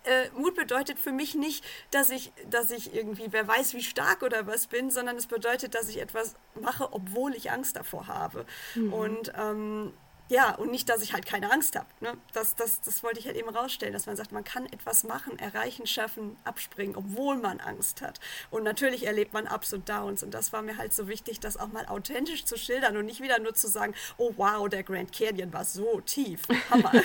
Äh, 0.04 0.28
Mut 0.36 0.54
bedeutet 0.54 0.98
für 0.98 1.12
mich 1.12 1.21
mich 1.22 1.34
nicht, 1.34 1.64
dass 1.90 2.10
ich, 2.10 2.32
dass 2.50 2.70
ich 2.70 2.94
irgendwie, 2.94 3.28
wer 3.30 3.46
weiß, 3.46 3.74
wie 3.74 3.82
stark 3.82 4.22
oder 4.22 4.46
was 4.46 4.66
bin, 4.66 4.90
sondern 4.90 5.16
es 5.16 5.26
bedeutet, 5.26 5.74
dass 5.74 5.88
ich 5.88 6.00
etwas 6.00 6.34
mache, 6.60 6.92
obwohl 6.92 7.34
ich 7.34 7.50
Angst 7.50 7.76
davor 7.76 8.08
habe. 8.08 8.44
Mhm. 8.74 8.92
Und 8.92 9.32
ähm, 9.38 9.92
ja, 10.32 10.54
und 10.54 10.70
nicht, 10.70 10.88
dass 10.88 11.02
ich 11.02 11.12
halt 11.12 11.26
keine 11.26 11.52
Angst 11.52 11.76
habe. 11.76 11.86
Ne? 12.00 12.16
Das, 12.32 12.54
das, 12.54 12.80
das 12.80 13.02
wollte 13.02 13.20
ich 13.20 13.26
halt 13.26 13.36
eben 13.36 13.50
rausstellen, 13.50 13.92
dass 13.92 14.06
man 14.06 14.16
sagt, 14.16 14.32
man 14.32 14.44
kann 14.44 14.64
etwas 14.64 15.04
machen, 15.04 15.38
erreichen, 15.38 15.86
schaffen, 15.86 16.38
abspringen, 16.44 16.96
obwohl 16.96 17.36
man 17.36 17.60
Angst 17.60 18.00
hat. 18.00 18.18
Und 18.50 18.62
natürlich 18.62 19.06
erlebt 19.06 19.34
man 19.34 19.46
Ups 19.46 19.74
und 19.74 19.90
Downs. 19.90 20.22
Und 20.22 20.32
das 20.32 20.54
war 20.54 20.62
mir 20.62 20.78
halt 20.78 20.94
so 20.94 21.06
wichtig, 21.06 21.38
das 21.38 21.58
auch 21.58 21.68
mal 21.68 21.84
authentisch 21.84 22.46
zu 22.46 22.56
schildern 22.56 22.96
und 22.96 23.04
nicht 23.04 23.20
wieder 23.20 23.38
nur 23.40 23.52
zu 23.52 23.68
sagen, 23.68 23.94
oh 24.16 24.32
wow, 24.38 24.66
der 24.70 24.82
Grand 24.84 25.12
Canyon 25.12 25.52
war 25.52 25.66
so 25.66 26.00
tief. 26.00 26.40
Hammer. 26.70 26.92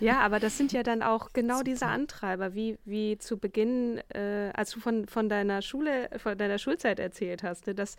ja, 0.00 0.18
aber 0.18 0.40
das 0.40 0.58
sind 0.58 0.72
ja 0.72 0.82
dann 0.82 1.04
auch 1.04 1.32
genau 1.32 1.62
diese 1.62 1.86
Antreiber, 1.86 2.54
wie, 2.54 2.76
wie 2.84 3.18
zu 3.18 3.38
Beginn, 3.38 3.98
äh, 4.08 4.50
als 4.52 4.72
du 4.72 4.80
von, 4.80 5.06
von 5.06 5.28
deiner 5.28 5.62
Schule, 5.62 6.10
von 6.16 6.36
deiner 6.36 6.58
Schulzeit 6.58 6.98
erzählt 6.98 7.44
hast, 7.44 7.68
ne? 7.68 7.76
dass, 7.76 7.96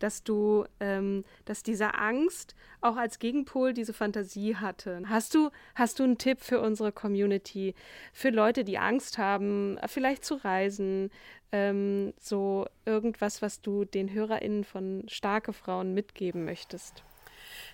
dass 0.00 0.24
du, 0.24 0.64
ähm, 0.80 1.24
dass 1.44 1.62
diese 1.62 1.94
Angst 1.94 2.39
Angst 2.40 2.54
auch 2.80 2.96
als 2.96 3.18
Gegenpol 3.18 3.74
diese 3.74 3.92
Fantasie 3.92 4.56
hatte. 4.56 5.02
Hast 5.06 5.34
du, 5.34 5.50
hast 5.74 5.98
du 5.98 6.04
einen 6.04 6.16
Tipp 6.16 6.40
für 6.40 6.60
unsere 6.60 6.92
Community, 6.92 7.74
für 8.14 8.30
Leute, 8.30 8.64
die 8.64 8.78
Angst 8.78 9.18
haben, 9.18 9.78
vielleicht 9.86 10.24
zu 10.24 10.36
reisen, 10.36 11.10
ähm, 11.52 12.14
so 12.18 12.66
irgendwas, 12.86 13.42
was 13.42 13.60
du 13.60 13.84
den 13.84 14.10
HörerInnen 14.10 14.64
von 14.64 15.04
starke 15.08 15.52
Frauen 15.52 15.92
mitgeben 15.92 16.46
möchtest? 16.46 17.04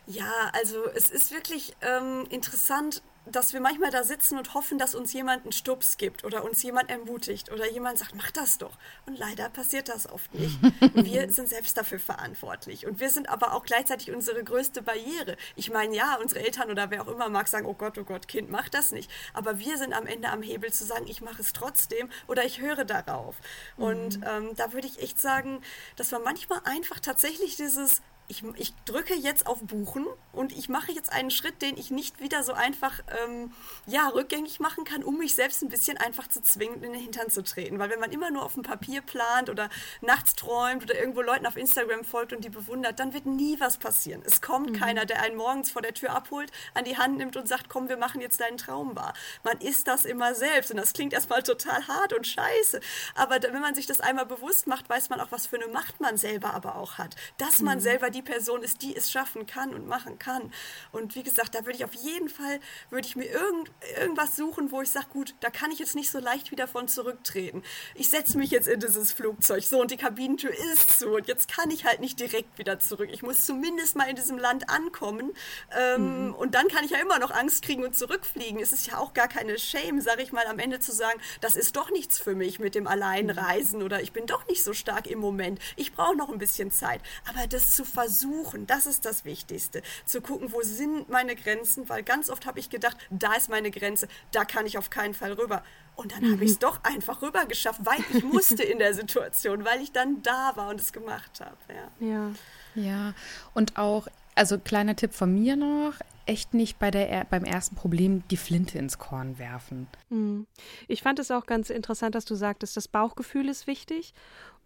Ja, 0.06 0.50
also 0.52 0.86
es 0.94 1.10
ist 1.10 1.32
wirklich 1.32 1.74
ähm, 1.82 2.26
interessant, 2.30 3.02
dass 3.26 3.52
wir 3.52 3.60
manchmal 3.60 3.90
da 3.90 4.04
sitzen 4.04 4.38
und 4.38 4.54
hoffen, 4.54 4.78
dass 4.78 4.94
uns 4.94 5.12
jemand 5.12 5.42
einen 5.42 5.52
Stups 5.52 5.96
gibt 5.96 6.24
oder 6.24 6.44
uns 6.44 6.62
jemand 6.62 6.90
ermutigt 6.90 7.50
oder 7.50 7.68
jemand 7.68 7.98
sagt, 7.98 8.14
mach 8.14 8.30
das 8.30 8.58
doch. 8.58 8.78
Und 9.04 9.18
leider 9.18 9.48
passiert 9.48 9.88
das 9.88 10.08
oft 10.08 10.32
nicht. 10.32 10.56
Wir 10.94 11.28
sind 11.32 11.48
selbst 11.48 11.76
dafür 11.76 11.98
verantwortlich. 11.98 12.86
Und 12.86 13.00
wir 13.00 13.10
sind 13.10 13.28
aber 13.28 13.52
auch 13.52 13.64
gleichzeitig 13.64 14.12
unsere 14.12 14.44
größte 14.44 14.80
Barriere. 14.80 15.36
Ich 15.56 15.70
meine, 15.70 15.96
ja, 15.96 16.16
unsere 16.22 16.40
Eltern 16.40 16.70
oder 16.70 16.90
wer 16.90 17.02
auch 17.02 17.08
immer 17.08 17.28
mag 17.28 17.48
sagen, 17.48 17.66
oh 17.66 17.74
Gott, 17.74 17.98
oh 17.98 18.04
Gott, 18.04 18.28
Kind, 18.28 18.48
mach 18.48 18.68
das 18.68 18.92
nicht. 18.92 19.10
Aber 19.34 19.58
wir 19.58 19.76
sind 19.76 19.92
am 19.92 20.06
Ende 20.06 20.28
am 20.28 20.42
Hebel 20.42 20.72
zu 20.72 20.84
sagen, 20.84 21.06
ich 21.08 21.20
mache 21.20 21.42
es 21.42 21.52
trotzdem 21.52 22.08
oder 22.28 22.44
ich 22.44 22.60
höre 22.60 22.84
darauf. 22.84 23.34
Mhm. 23.76 23.84
Und 23.84 24.20
ähm, 24.24 24.54
da 24.54 24.72
würde 24.72 24.86
ich 24.86 25.00
echt 25.00 25.20
sagen, 25.20 25.62
dass 25.96 26.12
man 26.12 26.22
manchmal 26.22 26.60
einfach 26.64 27.00
tatsächlich 27.00 27.56
dieses 27.56 28.02
ich, 28.28 28.42
ich, 28.56 28.74
drücke 28.84 29.14
jetzt 29.14 29.46
auf 29.46 29.60
Buchen 29.62 30.06
und 30.32 30.52
ich 30.52 30.68
mache 30.68 30.92
jetzt 30.92 31.12
einen 31.12 31.30
Schritt, 31.30 31.62
den 31.62 31.76
ich 31.76 31.90
nicht 31.90 32.20
wieder 32.20 32.42
so 32.42 32.52
einfach 32.52 33.00
ähm, 33.24 33.52
ja, 33.86 34.08
rückgängig 34.08 34.60
machen 34.60 34.84
kann, 34.84 35.02
um 35.02 35.18
mich 35.18 35.34
selbst 35.34 35.62
ein 35.62 35.68
bisschen 35.68 35.96
einfach 35.96 36.28
zu 36.28 36.42
zwingen, 36.42 36.82
in 36.82 36.92
den 36.92 37.00
Hintern 37.00 37.30
zu 37.30 37.42
treten. 37.42 37.78
Weil 37.78 37.90
wenn 37.90 38.00
man 38.00 38.10
immer 38.10 38.30
nur 38.30 38.44
auf 38.44 38.54
dem 38.54 38.62
Papier 38.62 39.00
plant 39.00 39.48
oder 39.48 39.68
nachts 40.00 40.34
träumt 40.34 40.82
oder 40.82 40.98
irgendwo 40.98 41.22
Leuten 41.22 41.46
auf 41.46 41.56
Instagram 41.56 42.04
folgt 42.04 42.32
und 42.32 42.44
die 42.44 42.50
bewundert, 42.50 42.98
dann 42.98 43.12
wird 43.12 43.26
nie 43.26 43.58
was 43.60 43.78
passieren. 43.78 44.22
Es 44.24 44.42
kommt 44.42 44.70
mhm. 44.70 44.76
keiner, 44.76 45.06
der 45.06 45.22
einen 45.22 45.36
morgens 45.36 45.70
vor 45.70 45.82
der 45.82 45.94
Tür 45.94 46.10
abholt, 46.10 46.50
an 46.74 46.84
die 46.84 46.96
Hand 46.98 47.18
nimmt 47.18 47.36
und 47.36 47.48
sagt, 47.48 47.68
komm, 47.68 47.88
wir 47.88 47.96
machen 47.96 48.20
jetzt 48.20 48.40
deinen 48.40 48.58
Traum 48.58 48.96
wahr. 48.96 49.14
Man 49.44 49.58
ist 49.58 49.86
das 49.88 50.04
immer 50.04 50.34
selbst 50.34 50.70
und 50.70 50.76
das 50.78 50.92
klingt 50.92 51.12
erstmal 51.12 51.42
total 51.42 51.86
hart 51.86 52.12
und 52.12 52.26
scheiße. 52.26 52.80
Aber 53.14 53.40
wenn 53.42 53.60
man 53.60 53.74
sich 53.74 53.86
das 53.86 54.00
einmal 54.00 54.26
bewusst 54.26 54.66
macht, 54.66 54.88
weiß 54.88 55.10
man 55.10 55.20
auch, 55.20 55.30
was 55.30 55.46
für 55.46 55.56
eine 55.56 55.68
Macht 55.68 56.00
man 56.00 56.16
selber 56.16 56.54
aber 56.54 56.76
auch 56.76 56.98
hat. 56.98 57.16
Dass 57.38 57.60
man 57.60 57.78
mhm. 57.78 57.82
selber 57.82 58.10
die 58.10 58.15
Person 58.22 58.62
ist, 58.62 58.82
die 58.82 58.96
es 58.96 59.10
schaffen 59.10 59.46
kann 59.46 59.74
und 59.74 59.86
machen 59.86 60.18
kann. 60.18 60.52
Und 60.92 61.14
wie 61.14 61.22
gesagt, 61.22 61.54
da 61.54 61.64
würde 61.64 61.76
ich 61.76 61.84
auf 61.84 61.94
jeden 61.94 62.28
Fall, 62.28 62.60
würde 62.90 63.06
ich 63.06 63.16
mir 63.16 63.26
irgend, 63.26 63.70
irgendwas 63.98 64.36
suchen, 64.36 64.70
wo 64.70 64.82
ich 64.82 64.90
sage, 64.90 65.06
gut, 65.12 65.34
da 65.40 65.50
kann 65.50 65.70
ich 65.70 65.78
jetzt 65.78 65.94
nicht 65.94 66.10
so 66.10 66.18
leicht 66.18 66.50
wieder 66.50 66.66
von 66.68 66.88
zurücktreten. 66.88 67.62
Ich 67.94 68.08
setze 68.08 68.38
mich 68.38 68.50
jetzt 68.50 68.68
in 68.68 68.80
dieses 68.80 69.12
Flugzeug, 69.12 69.62
so, 69.64 69.80
und 69.80 69.90
die 69.90 69.96
Kabinentür 69.96 70.52
ist 70.72 70.98
zu, 70.98 71.08
und 71.10 71.28
jetzt 71.28 71.50
kann 71.50 71.70
ich 71.70 71.84
halt 71.84 72.00
nicht 72.00 72.18
direkt 72.20 72.58
wieder 72.58 72.78
zurück. 72.78 73.08
Ich 73.12 73.22
muss 73.22 73.46
zumindest 73.46 73.96
mal 73.96 74.08
in 74.08 74.16
diesem 74.16 74.38
Land 74.38 74.68
ankommen, 74.68 75.32
ähm, 75.76 76.26
mhm. 76.28 76.34
und 76.34 76.54
dann 76.54 76.68
kann 76.68 76.84
ich 76.84 76.90
ja 76.90 76.98
immer 76.98 77.18
noch 77.18 77.30
Angst 77.30 77.64
kriegen 77.64 77.84
und 77.84 77.96
zurückfliegen. 77.96 78.60
Es 78.60 78.72
ist 78.72 78.86
ja 78.86 78.98
auch 78.98 79.14
gar 79.14 79.28
keine 79.28 79.58
Shame, 79.58 80.00
sage 80.00 80.22
ich 80.22 80.32
mal, 80.32 80.46
am 80.46 80.58
Ende 80.58 80.80
zu 80.80 80.92
sagen, 80.92 81.20
das 81.40 81.56
ist 81.56 81.76
doch 81.76 81.90
nichts 81.90 82.18
für 82.18 82.34
mich 82.34 82.58
mit 82.58 82.74
dem 82.74 82.86
Alleinreisen 82.86 83.82
oder 83.82 84.02
ich 84.02 84.12
bin 84.12 84.26
doch 84.26 84.46
nicht 84.48 84.62
so 84.64 84.72
stark 84.72 85.06
im 85.06 85.18
Moment. 85.18 85.60
Ich 85.76 85.92
brauche 85.92 86.16
noch 86.16 86.30
ein 86.30 86.38
bisschen 86.38 86.70
Zeit. 86.70 87.00
Aber 87.28 87.46
das 87.46 87.70
zu 87.70 87.84
versuchen, 87.84 88.05
versuchen, 88.06 88.68
das 88.68 88.86
ist 88.86 89.04
das 89.04 89.24
Wichtigste, 89.24 89.82
zu 90.04 90.20
gucken, 90.20 90.52
wo 90.52 90.62
sind 90.62 91.08
meine 91.08 91.34
Grenzen, 91.34 91.88
weil 91.88 92.04
ganz 92.04 92.30
oft 92.30 92.46
habe 92.46 92.60
ich 92.60 92.70
gedacht, 92.70 92.96
da 93.10 93.34
ist 93.34 93.50
meine 93.50 93.72
Grenze, 93.72 94.06
da 94.30 94.44
kann 94.44 94.64
ich 94.64 94.78
auf 94.78 94.90
keinen 94.90 95.12
Fall 95.12 95.32
rüber. 95.32 95.64
Und 95.96 96.12
dann 96.12 96.22
mhm. 96.22 96.34
habe 96.34 96.44
ich 96.44 96.52
es 96.52 96.58
doch 96.60 96.84
einfach 96.84 97.20
rüber 97.20 97.46
geschafft, 97.46 97.80
weil 97.82 97.98
ich 98.12 98.22
musste 98.22 98.62
in 98.62 98.78
der 98.78 98.94
Situation, 98.94 99.64
weil 99.64 99.82
ich 99.82 99.90
dann 99.90 100.22
da 100.22 100.52
war 100.54 100.68
und 100.68 100.80
es 100.80 100.92
gemacht 100.92 101.40
habe. 101.40 101.56
Ja. 102.00 102.06
ja. 102.06 102.30
Ja, 102.76 103.14
und 103.54 103.76
auch, 103.78 104.06
also 104.34 104.58
kleiner 104.58 104.94
Tipp 104.94 105.14
von 105.14 105.34
mir 105.34 105.56
noch, 105.56 105.94
echt 106.26 106.54
nicht 106.54 106.78
bei 106.78 106.90
der, 106.90 107.24
beim 107.28 107.44
ersten 107.44 107.74
Problem 107.74 108.22
die 108.28 108.36
Flinte 108.36 108.78
ins 108.78 108.98
Korn 108.98 109.38
werfen. 109.38 109.88
Hm. 110.10 110.46
Ich 110.86 111.02
fand 111.02 111.18
es 111.18 111.30
auch 111.30 111.46
ganz 111.46 111.70
interessant, 111.70 112.14
dass 112.14 112.24
du 112.24 112.34
sagtest, 112.34 112.76
das 112.76 112.86
Bauchgefühl 112.86 113.48
ist 113.48 113.66
wichtig. 113.66 114.12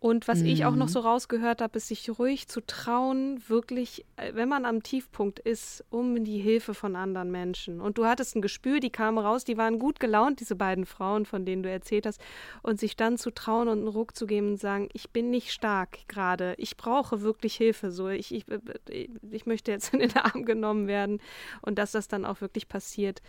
Und 0.02 0.28
was 0.28 0.38
mhm. 0.38 0.46
ich 0.46 0.64
auch 0.64 0.76
noch 0.76 0.86
mhm. 0.86 0.92
so 0.92 1.00
rausgehört 1.00 1.60
habe, 1.60 1.76
ist 1.76 1.88
sich 1.88 2.08
ruhig 2.18 2.48
zu 2.48 2.62
trauen, 2.62 3.42
wirklich, 3.48 4.06
äh, 4.16 4.32
wenn 4.32 4.48
man 4.48 4.64
am 4.64 4.82
Tiefpunkt 4.82 5.38
ist, 5.38 5.84
um 5.90 6.24
die 6.24 6.38
Hilfe 6.38 6.72
von 6.72 6.96
anderen 6.96 7.30
Menschen. 7.30 7.82
Und 7.82 7.98
du 7.98 8.06
hattest 8.06 8.34
ein 8.34 8.40
Gespür, 8.40 8.80
die 8.80 8.88
kamen 8.88 9.18
raus, 9.18 9.44
die 9.44 9.58
waren 9.58 9.78
gut 9.78 10.00
gelaunt, 10.00 10.40
diese 10.40 10.56
beiden 10.56 10.86
Frauen, 10.86 11.26
von 11.26 11.44
denen 11.44 11.62
du 11.62 11.70
erzählt 11.70 12.06
hast. 12.06 12.18
Und 12.62 12.80
sich 12.80 12.96
dann 12.96 13.18
zu 13.18 13.30
trauen 13.30 13.68
und 13.68 13.80
einen 13.80 13.88
Ruck 13.88 14.16
zu 14.16 14.26
geben 14.26 14.52
und 14.52 14.56
sagen, 14.56 14.88
ich 14.94 15.10
bin 15.10 15.28
nicht 15.28 15.52
stark 15.52 16.08
gerade, 16.08 16.54
ich 16.56 16.78
brauche 16.78 17.20
wirklich 17.20 17.56
Hilfe. 17.56 17.90
So, 17.90 18.08
ich, 18.08 18.34
ich, 18.34 18.46
äh, 18.48 19.08
ich 19.30 19.44
möchte 19.44 19.70
jetzt 19.70 19.92
in 19.92 20.00
den 20.00 20.16
Arm 20.16 20.46
genommen 20.46 20.86
werden. 20.86 21.20
Und 21.60 21.78
dass 21.78 21.92
das 21.92 22.08
dann 22.08 22.24
auch 22.24 22.40
wirklich 22.40 22.68
passiert, 22.68 23.20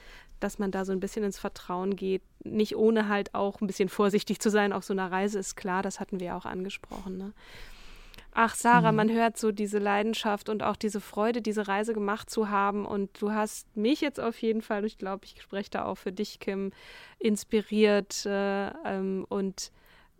dass 0.41 0.59
man 0.59 0.71
da 0.71 0.85
so 0.85 0.91
ein 0.91 0.99
bisschen 0.99 1.23
ins 1.23 1.39
Vertrauen 1.39 1.95
geht. 1.95 2.23
Nicht 2.43 2.75
ohne 2.75 3.07
halt 3.07 3.35
auch 3.35 3.61
ein 3.61 3.67
bisschen 3.67 3.89
vorsichtig 3.89 4.39
zu 4.39 4.49
sein 4.49 4.73
auf 4.73 4.83
so 4.83 4.93
einer 4.93 5.11
Reise, 5.11 5.39
ist 5.39 5.55
klar, 5.55 5.83
das 5.83 5.99
hatten 5.99 6.19
wir 6.19 6.35
auch 6.35 6.45
angesprochen. 6.61 7.17
Ne? 7.17 7.33
Ach, 8.33 8.55
Sarah, 8.55 8.91
mhm. 8.91 8.97
man 8.97 9.11
hört 9.11 9.37
so 9.37 9.51
diese 9.51 9.77
Leidenschaft 9.77 10.47
und 10.47 10.63
auch 10.63 10.77
diese 10.77 11.01
Freude, 11.01 11.41
diese 11.41 11.67
Reise 11.67 11.93
gemacht 11.93 12.29
zu 12.29 12.49
haben. 12.49 12.85
Und 12.85 13.21
du 13.21 13.31
hast 13.31 13.75
mich 13.75 13.99
jetzt 13.99 14.19
auf 14.19 14.41
jeden 14.41 14.61
Fall, 14.61 14.85
ich 14.85 14.97
glaube, 14.97 15.25
ich 15.25 15.41
spreche 15.41 15.71
da 15.71 15.85
auch 15.85 15.95
für 15.95 16.11
dich, 16.13 16.39
Kim, 16.39 16.71
inspiriert 17.19 18.25
äh, 18.25 18.67
ähm, 18.85 19.25
und 19.27 19.71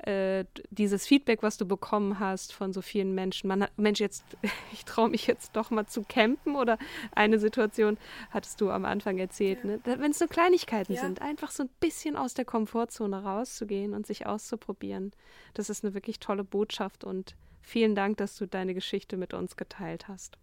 äh, 0.07 0.45
dieses 0.69 1.05
Feedback, 1.05 1.43
was 1.43 1.57
du 1.57 1.65
bekommen 1.65 2.19
hast 2.19 2.53
von 2.53 2.73
so 2.73 2.81
vielen 2.81 3.13
Menschen. 3.13 3.47
Man 3.47 3.63
hat, 3.63 3.77
Mensch, 3.77 3.99
jetzt, 3.99 4.23
ich 4.73 4.85
traue 4.85 5.09
mich 5.09 5.27
jetzt 5.27 5.55
doch 5.55 5.69
mal 5.69 5.85
zu 5.85 6.03
campen 6.07 6.55
oder 6.55 6.77
eine 7.11 7.39
Situation 7.39 7.97
hattest 8.31 8.61
du 8.61 8.71
am 8.71 8.85
Anfang 8.85 9.17
erzählt, 9.19 9.63
ne? 9.63 9.79
wenn 9.83 10.11
es 10.11 10.19
so 10.19 10.27
Kleinigkeiten 10.27 10.93
ja. 10.93 11.01
sind, 11.01 11.21
einfach 11.21 11.51
so 11.51 11.63
ein 11.63 11.69
bisschen 11.79 12.15
aus 12.15 12.33
der 12.33 12.45
Komfortzone 12.45 13.23
rauszugehen 13.23 13.93
und 13.93 14.07
sich 14.07 14.25
auszuprobieren. 14.25 15.11
Das 15.53 15.69
ist 15.69 15.83
eine 15.83 15.93
wirklich 15.93 16.19
tolle 16.19 16.43
Botschaft 16.43 17.03
und 17.03 17.35
vielen 17.61 17.95
Dank, 17.95 18.17
dass 18.17 18.35
du 18.35 18.47
deine 18.47 18.73
Geschichte 18.73 19.17
mit 19.17 19.33
uns 19.33 19.55
geteilt 19.55 20.07
hast. 20.07 20.37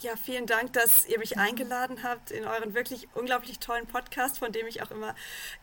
Ja, 0.00 0.16
vielen 0.16 0.46
Dank, 0.46 0.72
dass 0.74 1.06
ihr 1.06 1.18
mich 1.18 1.38
eingeladen 1.38 2.02
habt 2.02 2.30
in 2.30 2.44
euren 2.44 2.74
wirklich 2.74 3.08
unglaublich 3.14 3.58
tollen 3.58 3.86
Podcast, 3.86 4.38
von 4.38 4.52
dem 4.52 4.66
ich 4.66 4.82
auch 4.82 4.90
immer 4.90 5.14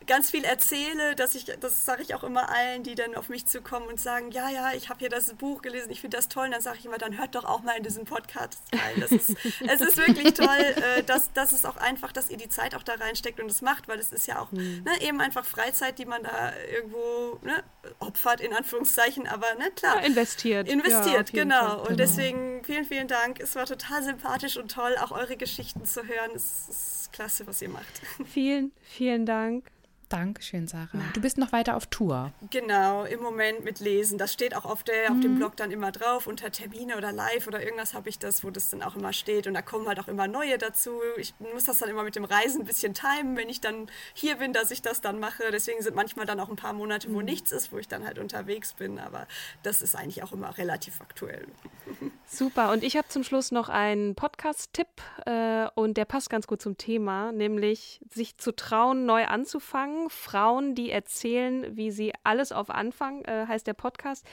ganz 0.08 0.32
viel 0.32 0.44
erzähle. 0.44 1.16
Dass 1.16 1.36
ich, 1.36 1.46
das 1.60 1.86
sage 1.86 2.02
ich 2.02 2.16
auch 2.16 2.24
immer 2.24 2.50
allen, 2.50 2.84
die 2.84 2.96
dann 2.96 3.14
auf 3.16 3.30
mich 3.30 3.46
zukommen 3.46 3.88
und 3.88 4.00
sagen, 4.00 4.32
ja, 4.32 4.50
ja, 4.50 4.72
ich 4.74 4.90
habe 4.90 5.00
hier 5.00 5.10
das 5.10 5.34
Buch 5.34 5.62
gelesen, 5.62 5.92
ich 5.92 6.02
finde 6.02 6.18
das 6.18 6.28
toll. 6.28 6.46
Und 6.46 6.52
dann 6.52 6.62
sage 6.62 6.78
ich 6.80 6.86
immer, 6.86 6.98
dann 6.98 7.20
hört 7.20 7.36
doch 7.36 7.44
auch 7.44 7.62
mal 7.62 7.78
in 7.78 7.84
diesen 7.84 8.06
Podcast 8.06 8.64
rein. 8.74 9.00
Das 9.00 9.12
ist, 9.12 9.30
es 9.68 9.82
ist 9.82 9.98
wirklich 9.98 10.34
toll, 10.34 10.48
äh, 10.48 11.04
dass, 11.04 11.32
dass 11.34 11.52
es 11.52 11.66
auch 11.66 11.78
einfach, 11.78 12.12
dass 12.12 12.30
ihr 12.30 12.38
die 12.38 12.50
Zeit 12.50 12.74
auch 12.74 12.84
da 12.84 12.94
reinsteckt 12.94 13.40
und 13.40 13.52
es 13.52 13.62
macht, 13.62 13.88
weil 13.88 14.00
es 14.00 14.12
ist 14.12 14.28
ja 14.28 14.40
auch 14.40 14.52
mhm. 14.52 14.84
ne, 14.86 15.02
eben 15.02 15.22
einfach 15.22 15.46
Freizeit, 15.46 16.00
die 16.00 16.06
man 16.06 16.24
da 16.24 16.54
irgendwo 16.74 17.38
ne, 17.44 17.64
opfert, 18.00 18.42
in 18.42 18.54
Anführungszeichen, 18.54 19.28
aber 19.28 19.54
ne, 19.56 19.70
klar. 19.76 19.98
Ja, 19.98 20.08
investiert. 20.08 20.68
Investiert, 20.68 21.32
ja, 21.32 21.44
genau. 21.44 21.60
Fall. 21.60 21.78
Und 21.80 21.86
genau. 21.90 21.98
deswegen 21.98 22.64
vielen, 22.64 22.86
vielen 22.86 23.08
Dank. 23.08 23.40
Es 23.40 23.56
war 23.56 23.66
total 23.66 24.02
sympathisch 24.02 24.31
sympathisch 24.32 24.58
und 24.58 24.72
toll, 24.72 24.96
auch 25.02 25.12
eure 25.12 25.36
Geschichten 25.36 25.86
zu 25.86 26.04
hören. 26.08 26.32
Es 26.36 26.70
ist 26.70 27.14
klasse, 27.14 27.46
was 27.48 27.62
ihr 27.62 27.70
macht. 27.70 28.02
Vielen, 28.26 28.72
vielen 28.82 29.26
Dank. 29.26 29.70
Dankeschön, 30.12 30.68
Sarah. 30.68 30.90
Du 31.14 31.22
bist 31.22 31.38
noch 31.38 31.54
weiter 31.54 31.78
auf 31.78 31.86
Tour. 31.86 32.34
Genau, 32.50 33.06
im 33.06 33.22
Moment 33.22 33.64
mit 33.64 33.80
Lesen. 33.80 34.18
Das 34.18 34.34
steht 34.34 34.54
auch 34.54 34.66
auf, 34.66 34.84
der, 34.84 35.10
auf 35.10 35.16
mhm. 35.16 35.22
dem 35.22 35.36
Blog 35.38 35.56
dann 35.56 35.72
immer 35.72 35.94
drauf. 35.94 36.28
Unter 36.28 36.52
Termine 36.52 36.98
oder 36.98 37.14
Live 37.14 37.48
oder 37.48 37.64
irgendwas 37.64 37.94
habe 37.94 38.10
ich 38.10 38.20
das, 38.20 38.44
wo 38.44 38.50
das 38.50 38.70
dann 38.72 38.84
auch 38.84 38.98
immer 38.98 39.14
steht. 39.14 39.48
Und 39.48 39.54
da 39.54 39.62
kommen 39.62 39.88
halt 39.88 40.02
auch 40.02 40.10
immer 40.10 40.28
neue 40.28 40.58
dazu. 40.58 41.00
Ich 41.16 41.34
muss 41.40 41.64
das 41.64 41.80
dann 41.80 41.88
immer 41.88 42.04
mit 42.04 42.18
dem 42.18 42.26
Reisen 42.26 42.62
ein 42.62 42.68
bisschen 42.68 42.94
timen, 42.94 43.38
wenn 43.38 43.48
ich 43.48 43.62
dann 43.62 43.90
hier 44.14 44.36
bin, 44.36 44.52
dass 44.52 44.70
ich 44.72 44.82
das 44.82 45.00
dann 45.00 45.18
mache. 45.18 45.44
Deswegen 45.50 45.82
sind 45.82 45.96
manchmal 45.96 46.26
dann 46.26 46.42
auch 46.42 46.50
ein 46.50 46.58
paar 46.58 46.74
Monate, 46.74 47.08
wo 47.14 47.20
mhm. 47.20 47.26
nichts 47.26 47.54
ist, 47.54 47.72
wo 47.72 47.78
ich 47.78 47.88
dann 47.88 48.06
halt 48.06 48.20
unterwegs 48.20 48.74
bin. 48.74 49.00
Aber 49.00 49.28
das 49.64 49.82
ist 49.82 49.96
eigentlich 49.96 50.24
auch 50.24 50.34
immer 50.34 50.58
relativ 50.58 51.00
aktuell. 51.00 51.48
Super. 52.26 52.74
Und 52.74 52.84
ich 52.84 52.98
habe 52.98 53.08
zum 53.08 53.24
Schluss 53.24 53.52
noch 53.52 53.70
einen 53.70 54.16
Podcast-Tipp 54.16 54.90
äh, 55.26 55.68
und 55.76 55.96
der 55.96 56.04
passt 56.04 56.30
ganz 56.30 56.48
gut 56.48 56.62
zum 56.62 56.78
Thema, 56.78 57.32
nämlich 57.32 58.02
sich 58.10 58.38
zu 58.38 58.54
trauen, 58.54 59.06
neu 59.06 59.24
anzufangen 59.24 60.01
Frauen, 60.10 60.76
die 60.76 60.92
erzählen, 60.92 61.76
wie 61.76 61.92
sie 61.92 62.14
alles 62.24 62.52
auf 62.52 62.70
Anfang, 62.70 63.24
äh, 63.26 63.46
heißt 63.48 63.68
der 63.68 63.74
Podcast, 63.74 64.26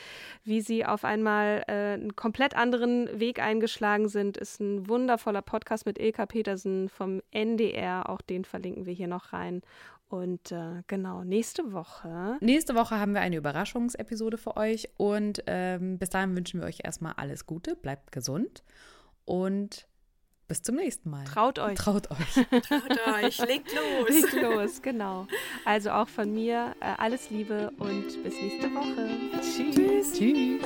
wie 0.45 0.61
sie 0.61 0.85
auf 0.85 1.05
einmal 1.05 1.64
äh, 1.69 1.95
einen 1.95 2.16
komplett 2.16 2.57
anderen 2.57 3.21
Weg 3.21 3.41
eingeschlagen 3.41 4.09
sind. 4.09 4.37
Ist 4.37 4.61
ein 4.61 4.89
wundervoller 4.89 5.43
Podcast 5.43 5.87
mit 5.87 5.99
Ilka 5.99 6.27
Petersen 6.27 6.89
vom 6.89 7.23
NDR. 7.31 8.09
Auch 8.09 8.21
den 8.21 8.45
verlinken 8.45 8.87
wir 8.87 8.93
hier 8.93 9.09
noch 9.09 9.33
rein. 9.33 9.62
Und 10.09 10.53
äh, 10.53 10.83
genau, 10.87 11.23
nächste 11.23 11.73
Woche. 11.73 12.39
Nächste 12.41 12.75
Woche 12.75 12.99
haben 12.99 13.12
wir 13.12 13.21
eine 13.21 13.37
Überraschungsepisode 13.37 14.39
für 14.39 14.57
euch. 14.57 14.89
Und 14.97 15.43
ähm, 15.47 15.99
bis 15.99 16.09
dahin 16.09 16.35
wünschen 16.35 16.61
wir 16.61 16.66
euch 16.66 16.81
erstmal 16.83 17.12
alles 17.16 17.47
Gute, 17.47 17.77
bleibt 17.77 18.11
gesund 18.12 18.62
und 19.29 19.87
bis 20.49 20.62
zum 20.62 20.76
nächsten 20.76 21.11
Mal. 21.11 21.24
Traut 21.24 21.59
euch. 21.59 21.78
Traut 21.78 22.11
euch. 22.11 22.46
Traut 22.68 23.22
euch. 23.22 23.38
Legt 23.46 23.70
los. 23.74 24.09
Legt 24.09 24.32
los, 24.32 24.82
genau. 24.82 25.26
Also 25.64 25.90
auch 25.90 26.09
von 26.09 26.32
mir 26.32 26.74
äh, 26.80 26.94
alles 26.96 27.30
Liebe 27.30 27.70
und 27.78 28.22
bis 28.22 28.34
nächste 28.34 28.74
Woche. 28.74 29.09
Tschüss. 29.42 30.14
Tschüss. 30.14 30.62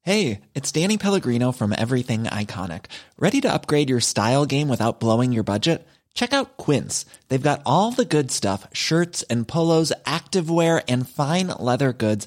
Hey, 0.00 0.40
it's 0.54 0.70
Danny 0.72 0.98
Pellegrino 0.98 1.52
from 1.52 1.72
Everything 1.72 2.24
Iconic. 2.24 2.86
Ready 3.16 3.40
to 3.40 3.48
upgrade 3.48 3.88
your 3.88 4.00
style 4.00 4.44
game 4.44 4.68
without 4.68 5.00
blowing 5.00 5.32
your 5.32 5.44
budget? 5.44 5.86
Check 6.14 6.32
out 6.32 6.56
Quince. 6.56 7.06
They've 7.28 7.42
got 7.42 7.62
all 7.64 7.90
the 7.90 8.04
good 8.04 8.30
stuff 8.30 8.66
shirts 8.72 9.22
and 9.30 9.48
polos, 9.48 9.92
activewear, 10.04 10.82
and 10.88 11.08
fine 11.08 11.48
leather 11.58 11.92
goods 11.92 12.26